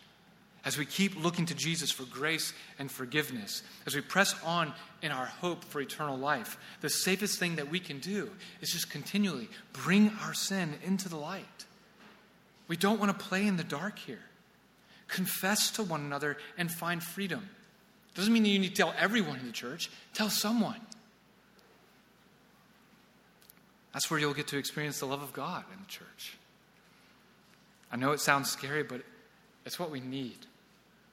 As 0.64 0.76
we 0.76 0.84
keep 0.84 1.22
looking 1.22 1.46
to 1.46 1.54
Jesus 1.54 1.90
for 1.90 2.04
grace 2.04 2.52
and 2.78 2.90
forgiveness, 2.90 3.62
as 3.86 3.94
we 3.94 4.02
press 4.02 4.34
on 4.44 4.74
in 5.02 5.12
our 5.12 5.26
hope 5.26 5.64
for 5.64 5.80
eternal 5.80 6.18
life, 6.18 6.58
the 6.80 6.90
safest 6.90 7.38
thing 7.38 7.56
that 7.56 7.70
we 7.70 7.80
can 7.80 7.98
do 7.98 8.30
is 8.60 8.70
just 8.70 8.90
continually 8.90 9.48
bring 9.72 10.10
our 10.22 10.34
sin 10.34 10.74
into 10.84 11.08
the 11.08 11.16
light. 11.16 11.66
We 12.68 12.76
don't 12.76 13.00
want 13.00 13.16
to 13.16 13.24
play 13.24 13.46
in 13.46 13.56
the 13.56 13.64
dark 13.64 13.98
here 13.98 14.20
confess 15.10 15.70
to 15.72 15.82
one 15.82 16.00
another, 16.00 16.36
and 16.56 16.70
find 16.70 17.02
freedom. 17.02 17.48
Doesn't 18.14 18.32
mean 18.32 18.42
that 18.44 18.48
you 18.48 18.58
need 18.58 18.70
to 18.70 18.74
tell 18.74 18.94
everyone 18.98 19.38
in 19.38 19.46
the 19.46 19.52
church, 19.52 19.90
tell 20.14 20.30
someone. 20.30 20.80
That's 23.92 24.10
where 24.10 24.20
you'll 24.20 24.34
get 24.34 24.48
to 24.48 24.58
experience 24.58 25.00
the 25.00 25.06
love 25.06 25.22
of 25.22 25.32
God 25.32 25.64
in 25.72 25.80
the 25.80 25.88
church. 25.88 26.36
I 27.92 27.96
know 27.96 28.12
it 28.12 28.20
sounds 28.20 28.50
scary, 28.50 28.84
but 28.84 29.02
it's 29.66 29.78
what 29.78 29.90
we 29.90 30.00
need 30.00 30.38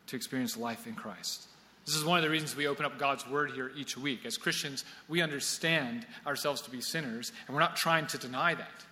to 0.07 0.15
experience 0.15 0.55
life 0.55 0.85
in 0.85 0.93
Christ. 0.93 1.47
This 1.87 1.95
is 1.95 2.03
one 2.03 2.17
of 2.17 2.23
the 2.23 2.29
reasons 2.29 2.53
we 2.53 2.67
open 2.67 2.85
up 2.85 2.99
God's 2.99 3.25
Word 3.25 3.51
here 3.51 3.71
each 3.77 3.97
week. 3.97 4.25
As 4.25 4.37
Christians, 4.37 4.83
we 5.07 5.21
understand 5.21 6.05
ourselves 6.25 6.61
to 6.63 6.69
be 6.69 6.81
sinners, 6.81 7.31
and 7.47 7.55
we're 7.55 7.61
not 7.61 7.77
trying 7.77 8.07
to 8.07 8.17
deny 8.17 8.55
that. 8.55 8.85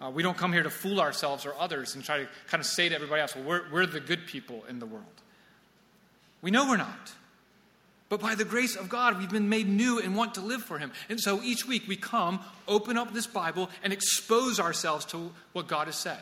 Uh, 0.00 0.10
we 0.10 0.22
don't 0.22 0.36
come 0.36 0.52
here 0.52 0.62
to 0.62 0.70
fool 0.70 1.00
ourselves 1.00 1.44
or 1.44 1.54
others 1.58 1.96
and 1.96 2.04
try 2.04 2.18
to 2.18 2.28
kind 2.46 2.60
of 2.60 2.66
say 2.66 2.88
to 2.88 2.94
everybody 2.94 3.20
else, 3.20 3.34
well, 3.34 3.44
we're, 3.44 3.62
we're 3.72 3.86
the 3.86 3.98
good 3.98 4.26
people 4.26 4.64
in 4.68 4.78
the 4.78 4.86
world. 4.86 5.04
We 6.40 6.52
know 6.52 6.68
we're 6.68 6.76
not. 6.76 7.12
But 8.08 8.20
by 8.20 8.36
the 8.36 8.44
grace 8.44 8.76
of 8.76 8.88
God, 8.88 9.18
we've 9.18 9.28
been 9.28 9.48
made 9.48 9.68
new 9.68 9.98
and 9.98 10.16
want 10.16 10.34
to 10.34 10.40
live 10.40 10.62
for 10.62 10.78
Him. 10.78 10.92
And 11.08 11.20
so 11.20 11.42
each 11.42 11.66
week 11.66 11.88
we 11.88 11.96
come, 11.96 12.38
open 12.68 12.96
up 12.96 13.12
this 13.12 13.26
Bible, 13.26 13.70
and 13.82 13.92
expose 13.92 14.60
ourselves 14.60 15.04
to 15.06 15.32
what 15.52 15.66
God 15.66 15.88
has 15.88 15.96
said. 15.96 16.20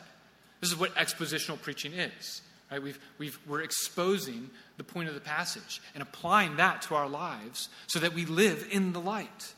This 0.60 0.70
is 0.70 0.76
what 0.78 0.94
expositional 0.94 1.60
preaching 1.60 1.92
is. 1.92 2.40
Right? 2.70 2.82
We've, 2.82 2.98
we've, 3.18 3.38
we're 3.46 3.62
exposing 3.62 4.50
the 4.76 4.84
point 4.84 5.08
of 5.08 5.14
the 5.14 5.20
passage 5.20 5.80
and 5.94 6.02
applying 6.02 6.56
that 6.56 6.82
to 6.82 6.94
our 6.94 7.08
lives 7.08 7.68
so 7.86 7.98
that 8.00 8.14
we 8.14 8.26
live 8.26 8.66
in 8.70 8.92
the 8.92 9.00
light. 9.00 9.54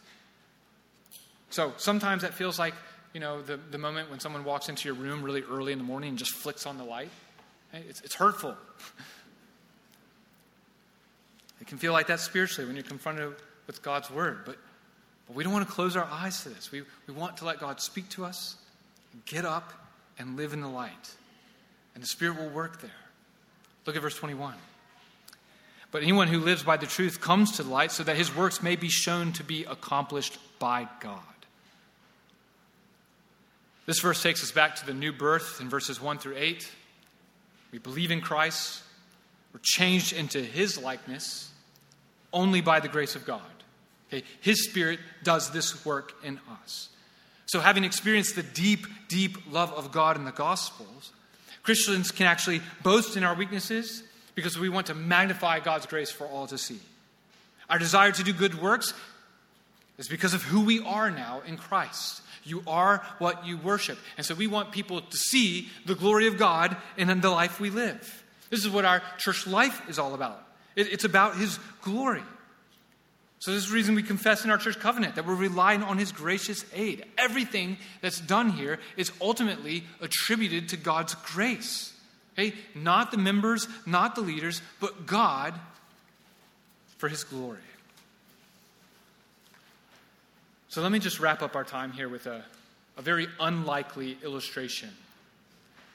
So 1.50 1.72
sometimes 1.76 2.22
that 2.22 2.34
feels 2.34 2.58
like 2.58 2.74
you 3.12 3.20
know, 3.20 3.42
the, 3.42 3.58
the 3.70 3.78
moment 3.78 4.10
when 4.10 4.20
someone 4.20 4.44
walks 4.44 4.68
into 4.68 4.88
your 4.88 4.94
room 4.94 5.22
really 5.22 5.42
early 5.42 5.72
in 5.72 5.78
the 5.78 5.84
morning 5.84 6.10
and 6.10 6.18
just 6.18 6.32
flicks 6.32 6.66
on 6.66 6.78
the 6.78 6.84
light. 6.84 7.10
It's, 7.72 8.00
it's 8.02 8.14
hurtful. 8.14 8.54
it 11.60 11.66
can 11.66 11.78
feel 11.78 11.92
like 11.92 12.06
that 12.06 12.20
spiritually 12.20 12.66
when 12.66 12.76
you're 12.76 12.84
confronted 12.84 13.34
with 13.66 13.82
God's 13.82 14.10
word, 14.10 14.40
but, 14.44 14.56
but 15.26 15.36
we 15.36 15.44
don't 15.44 15.52
want 15.52 15.66
to 15.66 15.72
close 15.72 15.96
our 15.96 16.08
eyes 16.10 16.42
to 16.44 16.48
this. 16.48 16.72
We, 16.72 16.82
we 17.06 17.14
want 17.14 17.36
to 17.38 17.44
let 17.44 17.60
God 17.60 17.80
speak 17.80 18.08
to 18.10 18.24
us, 18.24 18.56
get 19.26 19.44
up, 19.44 19.72
and 20.18 20.36
live 20.36 20.52
in 20.52 20.60
the 20.60 20.68
light. 20.68 21.14
And 21.94 22.02
the 22.02 22.08
Spirit 22.08 22.38
will 22.38 22.48
work 22.48 22.80
there. 22.80 22.90
Look 23.86 23.96
at 23.96 24.02
verse 24.02 24.16
21. 24.16 24.54
But 25.90 26.02
anyone 26.02 26.28
who 26.28 26.38
lives 26.38 26.62
by 26.62 26.76
the 26.76 26.86
truth 26.86 27.20
comes 27.20 27.52
to 27.56 27.62
the 27.62 27.70
light 27.70 27.90
so 27.90 28.04
that 28.04 28.16
his 28.16 28.34
works 28.34 28.62
may 28.62 28.76
be 28.76 28.88
shown 28.88 29.32
to 29.32 29.44
be 29.44 29.64
accomplished 29.64 30.38
by 30.58 30.88
God. 31.00 31.18
This 33.86 33.98
verse 33.98 34.22
takes 34.22 34.42
us 34.42 34.52
back 34.52 34.76
to 34.76 34.86
the 34.86 34.94
new 34.94 35.12
birth 35.12 35.60
in 35.60 35.68
verses 35.68 36.00
1 36.00 36.18
through 36.18 36.36
8. 36.36 36.70
We 37.72 37.78
believe 37.78 38.12
in 38.12 38.20
Christ, 38.20 38.82
we're 39.52 39.60
changed 39.62 40.12
into 40.12 40.40
his 40.40 40.80
likeness 40.80 41.50
only 42.32 42.60
by 42.60 42.78
the 42.78 42.88
grace 42.88 43.16
of 43.16 43.26
God. 43.26 43.42
Okay? 44.08 44.24
His 44.40 44.64
Spirit 44.64 45.00
does 45.24 45.50
this 45.50 45.84
work 45.84 46.14
in 46.22 46.38
us. 46.62 46.88
So, 47.46 47.58
having 47.58 47.82
experienced 47.82 48.36
the 48.36 48.44
deep, 48.44 48.86
deep 49.08 49.36
love 49.50 49.72
of 49.72 49.90
God 49.90 50.16
in 50.16 50.24
the 50.24 50.30
Gospels, 50.30 51.12
Christians 51.62 52.10
can 52.10 52.26
actually 52.26 52.60
boast 52.82 53.16
in 53.16 53.24
our 53.24 53.34
weaknesses 53.34 54.02
because 54.34 54.58
we 54.58 54.68
want 54.68 54.86
to 54.86 54.94
magnify 54.94 55.60
God's 55.60 55.86
grace 55.86 56.10
for 56.10 56.26
all 56.26 56.46
to 56.46 56.58
see. 56.58 56.78
Our 57.68 57.78
desire 57.78 58.12
to 58.12 58.22
do 58.22 58.32
good 58.32 58.60
works 58.60 58.94
is 59.98 60.08
because 60.08 60.34
of 60.34 60.42
who 60.42 60.62
we 60.62 60.80
are 60.80 61.10
now 61.10 61.42
in 61.46 61.56
Christ. 61.56 62.22
You 62.42 62.62
are 62.66 63.04
what 63.18 63.46
you 63.46 63.58
worship. 63.58 63.98
And 64.16 64.24
so 64.24 64.34
we 64.34 64.46
want 64.46 64.72
people 64.72 65.02
to 65.02 65.16
see 65.16 65.68
the 65.84 65.94
glory 65.94 66.26
of 66.26 66.38
God 66.38 66.76
in 66.96 67.20
the 67.20 67.30
life 67.30 67.60
we 67.60 67.70
live. 67.70 68.24
This 68.48 68.64
is 68.64 68.70
what 68.70 68.84
our 68.84 69.02
church 69.18 69.46
life 69.46 69.88
is 69.88 69.98
all 69.98 70.14
about. 70.14 70.42
it's 70.74 71.04
about 71.04 71.36
His 71.36 71.58
glory. 71.82 72.22
So, 73.40 73.52
this 73.52 73.62
is 73.64 73.70
the 73.70 73.74
reason 73.74 73.94
we 73.94 74.02
confess 74.02 74.44
in 74.44 74.50
our 74.50 74.58
church 74.58 74.78
covenant 74.78 75.14
that 75.14 75.26
we're 75.26 75.34
relying 75.34 75.82
on 75.82 75.96
His 75.96 76.12
gracious 76.12 76.62
aid. 76.74 77.06
Everything 77.16 77.78
that's 78.02 78.20
done 78.20 78.50
here 78.50 78.78
is 78.98 79.10
ultimately 79.18 79.84
attributed 80.02 80.68
to 80.68 80.76
God's 80.76 81.14
grace. 81.14 81.94
Okay? 82.34 82.54
Not 82.74 83.10
the 83.10 83.16
members, 83.16 83.66
not 83.86 84.14
the 84.14 84.20
leaders, 84.20 84.60
but 84.78 85.06
God 85.06 85.54
for 86.98 87.08
His 87.08 87.24
glory. 87.24 87.58
So 90.68 90.82
let 90.82 90.92
me 90.92 90.98
just 90.98 91.18
wrap 91.18 91.40
up 91.40 91.56
our 91.56 91.64
time 91.64 91.92
here 91.92 92.10
with 92.10 92.26
a, 92.26 92.44
a 92.98 93.02
very 93.02 93.26
unlikely 93.40 94.18
illustration 94.22 94.90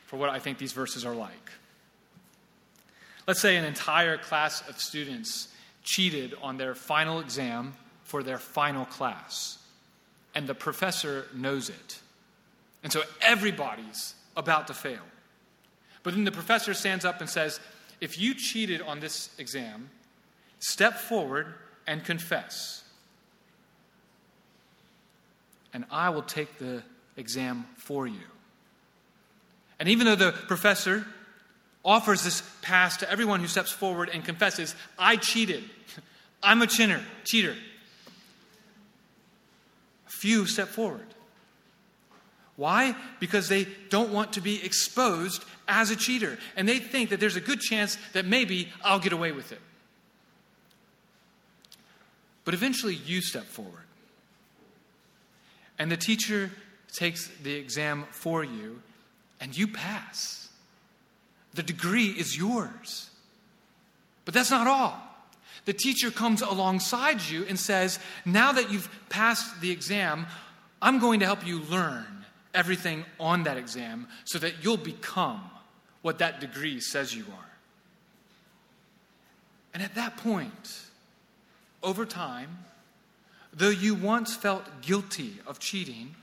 for 0.07 0.17
what 0.17 0.31
I 0.31 0.39
think 0.39 0.57
these 0.57 0.73
verses 0.73 1.05
are 1.05 1.13
like. 1.13 1.51
Let's 3.27 3.39
say 3.39 3.55
an 3.55 3.65
entire 3.65 4.17
class 4.17 4.67
of 4.67 4.79
students 4.79 5.47
cheated 5.85 6.33
on 6.41 6.57
their 6.57 6.75
final 6.75 7.21
exam 7.21 7.73
for 8.03 8.23
their 8.23 8.37
final 8.37 8.85
class, 8.85 9.59
and 10.33 10.47
the 10.47 10.55
professor 10.55 11.27
knows 11.33 11.69
it. 11.69 11.99
And 12.83 12.91
so 12.91 13.03
everybody's 13.21 14.15
about 14.35 14.67
to 14.67 14.73
fail. 14.73 15.01
But 16.03 16.13
then 16.13 16.23
the 16.23 16.31
professor 16.31 16.73
stands 16.73 17.05
up 17.05 17.21
and 17.21 17.29
says, 17.29 17.59
If 18.01 18.19
you 18.19 18.35
cheated 18.35 18.81
on 18.81 18.99
this 18.99 19.29
exam, 19.39 19.89
step 20.59 20.97
forward 20.99 21.53
and 21.87 22.03
confess. 22.03 22.83
And 25.73 25.85
I 25.89 26.09
will 26.09 26.21
take 26.21 26.57
the 26.59 26.83
exam 27.17 27.65
for 27.77 28.05
you. 28.05 28.27
And 29.79 29.89
even 29.89 30.05
though 30.05 30.15
the 30.15 30.31
professor 30.31 31.07
offers 31.85 32.23
this 32.23 32.41
pass 32.61 32.97
to 32.97 33.09
everyone 33.09 33.39
who 33.39 33.47
steps 33.47 33.71
forward 33.71 34.09
and 34.11 34.25
confesses, 34.25 34.75
I 34.97 35.15
cheated. 35.15 35.63
I'm 36.43 36.61
a 36.61 36.67
chinner, 36.67 37.01
cheater. 37.23 37.55
Few 40.07 40.47
step 40.47 40.67
forward. 40.67 41.05
Why? 42.55 42.95
Because 43.19 43.47
they 43.47 43.67
don't 43.89 44.11
want 44.11 44.33
to 44.33 44.41
be 44.41 44.63
exposed 44.63 45.43
as 45.67 45.91
a 45.91 45.95
cheater. 45.95 46.37
And 46.55 46.67
they 46.67 46.79
think 46.79 47.09
that 47.09 47.19
there's 47.19 47.35
a 47.35 47.41
good 47.41 47.59
chance 47.59 47.97
that 48.13 48.25
maybe 48.25 48.69
I'll 48.83 48.99
get 48.99 49.13
away 49.13 49.31
with 49.31 49.51
it. 49.51 49.59
But 52.45 52.53
eventually 52.53 52.95
you 52.95 53.21
step 53.21 53.43
forward. 53.43 53.83
And 55.77 55.91
the 55.91 55.97
teacher 55.97 56.51
takes 56.93 57.27
the 57.43 57.53
exam 57.53 58.05
for 58.11 58.43
you, 58.43 58.81
and 59.41 59.55
you 59.57 59.67
pass. 59.67 60.44
The 61.55 61.63
degree 61.63 62.07
is 62.07 62.37
yours. 62.37 63.09
But 64.25 64.33
that's 64.33 64.51
not 64.51 64.67
all. 64.67 65.01
The 65.63 65.73
teacher 65.73 66.11
comes 66.11 66.41
alongside 66.41 67.21
you 67.21 67.45
and 67.45 67.59
says, 67.59 67.97
Now 68.25 68.51
that 68.51 68.71
you've 68.71 68.89
passed 69.09 69.61
the 69.61 69.71
exam, 69.71 70.27
I'm 70.81 70.99
going 70.99 71.21
to 71.21 71.25
help 71.25 71.45
you 71.45 71.61
learn 71.61 72.05
everything 72.53 73.05
on 73.19 73.43
that 73.43 73.57
exam 73.57 74.07
so 74.25 74.37
that 74.39 74.63
you'll 74.63 74.77
become 74.77 75.41
what 76.01 76.19
that 76.19 76.39
degree 76.39 76.79
says 76.79 77.15
you 77.15 77.23
are. 77.23 77.49
And 79.73 79.81
at 79.81 79.95
that 79.95 80.17
point, 80.17 80.81
over 81.81 82.05
time, 82.05 82.59
though 83.51 83.69
you 83.69 83.95
once 83.95 84.35
felt 84.35 84.63
guilty 84.81 85.33
of 85.47 85.59
cheating, 85.59 86.15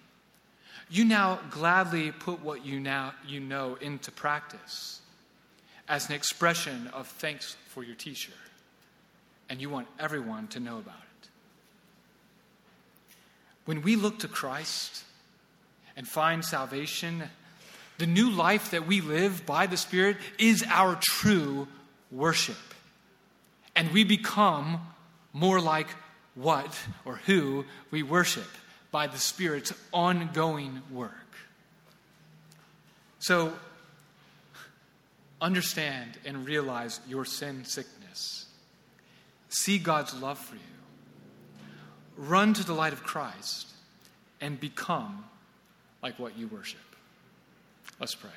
you 0.88 1.04
now 1.04 1.40
gladly 1.50 2.12
put 2.12 2.40
what 2.42 2.64
you 2.64 2.78
now 2.78 3.14
you 3.26 3.40
know 3.40 3.76
into 3.80 4.10
practice 4.10 5.01
as 5.88 6.08
an 6.08 6.14
expression 6.14 6.88
of 6.92 7.06
thanks 7.06 7.56
for 7.68 7.82
your 7.82 7.94
teacher. 7.94 8.32
And 9.48 9.60
you 9.60 9.68
want 9.68 9.88
everyone 9.98 10.48
to 10.48 10.60
know 10.60 10.78
about 10.78 10.94
it. 10.94 11.28
When 13.64 13.82
we 13.82 13.96
look 13.96 14.20
to 14.20 14.28
Christ 14.28 15.04
and 15.96 16.06
find 16.06 16.44
salvation, 16.44 17.24
the 17.98 18.06
new 18.06 18.30
life 18.30 18.70
that 18.70 18.86
we 18.86 19.00
live 19.00 19.44
by 19.46 19.66
the 19.66 19.76
Spirit 19.76 20.16
is 20.38 20.64
our 20.68 20.96
true 21.00 21.68
worship. 22.10 22.56
And 23.76 23.92
we 23.92 24.04
become 24.04 24.80
more 25.32 25.60
like 25.60 25.88
what 26.34 26.78
or 27.04 27.16
who 27.26 27.64
we 27.90 28.02
worship 28.02 28.48
by 28.90 29.06
the 29.06 29.18
Spirit's 29.18 29.72
ongoing 29.92 30.82
work. 30.90 31.12
So, 33.18 33.52
understand 35.42 36.16
and 36.24 36.46
realize 36.46 37.00
your 37.06 37.26
sin 37.26 37.64
sickness. 37.64 38.46
See 39.48 39.78
God's 39.78 40.14
love 40.14 40.38
for 40.38 40.54
you. 40.54 40.60
Run 42.16 42.54
to 42.54 42.64
the 42.64 42.72
light 42.72 42.92
of 42.92 43.02
Christ 43.02 43.68
and 44.40 44.58
become 44.58 45.24
like 46.02 46.18
what 46.18 46.38
you 46.38 46.46
worship. 46.46 46.80
Let's 48.00 48.14
pray. 48.14 48.30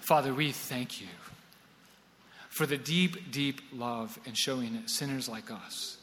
Father, 0.00 0.32
we 0.32 0.52
thank 0.52 1.00
you 1.00 1.08
for 2.48 2.64
the 2.64 2.78
deep, 2.78 3.30
deep 3.30 3.60
love 3.74 4.18
and 4.24 4.36
showing 4.36 4.82
sinners 4.86 5.28
like 5.28 5.50
us. 5.50 5.97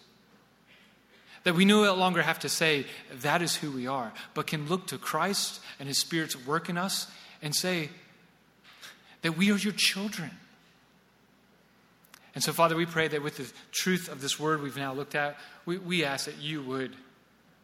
That 1.46 1.56
we 1.56 1.64
no 1.64 1.94
longer 1.96 2.22
have 2.22 2.40
to 2.40 2.50
say, 2.50 2.86
that 3.22 3.42
is 3.42 3.56
who 3.56 3.72
we 3.72 3.88
are, 3.88 4.12
but 4.34 4.48
can 4.48 4.68
look 4.68 4.88
to 4.88 4.98
Christ 4.98 5.62
and 5.80 5.88
His 5.88 5.98
Spirit's 5.98 6.36
work 6.46 6.70
in 6.70 6.78
us 6.78 7.08
and 7.42 7.56
say 7.56 7.90
that 9.22 9.38
we 9.38 9.52
are 9.52 9.58
your 9.58 9.74
children. 9.74 10.32
And 12.36 12.44
so, 12.44 12.52
Father, 12.52 12.76
we 12.76 12.86
pray 12.86 13.08
that 13.08 13.24
with 13.24 13.38
the 13.38 13.50
truth 13.72 14.12
of 14.12 14.22
this 14.22 14.40
word 14.40 14.62
we've 14.62 14.76
now 14.76 14.94
looked 14.94 15.16
at, 15.16 15.38
we, 15.66 15.78
we 15.78 16.04
ask 16.04 16.26
that 16.26 16.38
you 16.38 16.62
would 16.62 16.94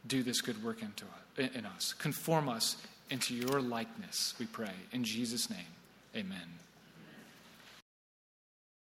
do 0.08 0.24
this 0.24 0.42
good 0.42 0.64
work 0.64 0.82
into 0.82 1.04
in 1.38 1.66
us. 1.66 1.94
Conform 1.94 2.50
us 2.50 2.78
into 3.10 3.36
your 3.36 3.62
likeness, 3.62 4.34
we 4.40 4.46
pray. 4.46 4.72
In 4.92 5.04
Jesus' 5.04 5.50
name, 5.50 5.60
amen. 6.16 6.40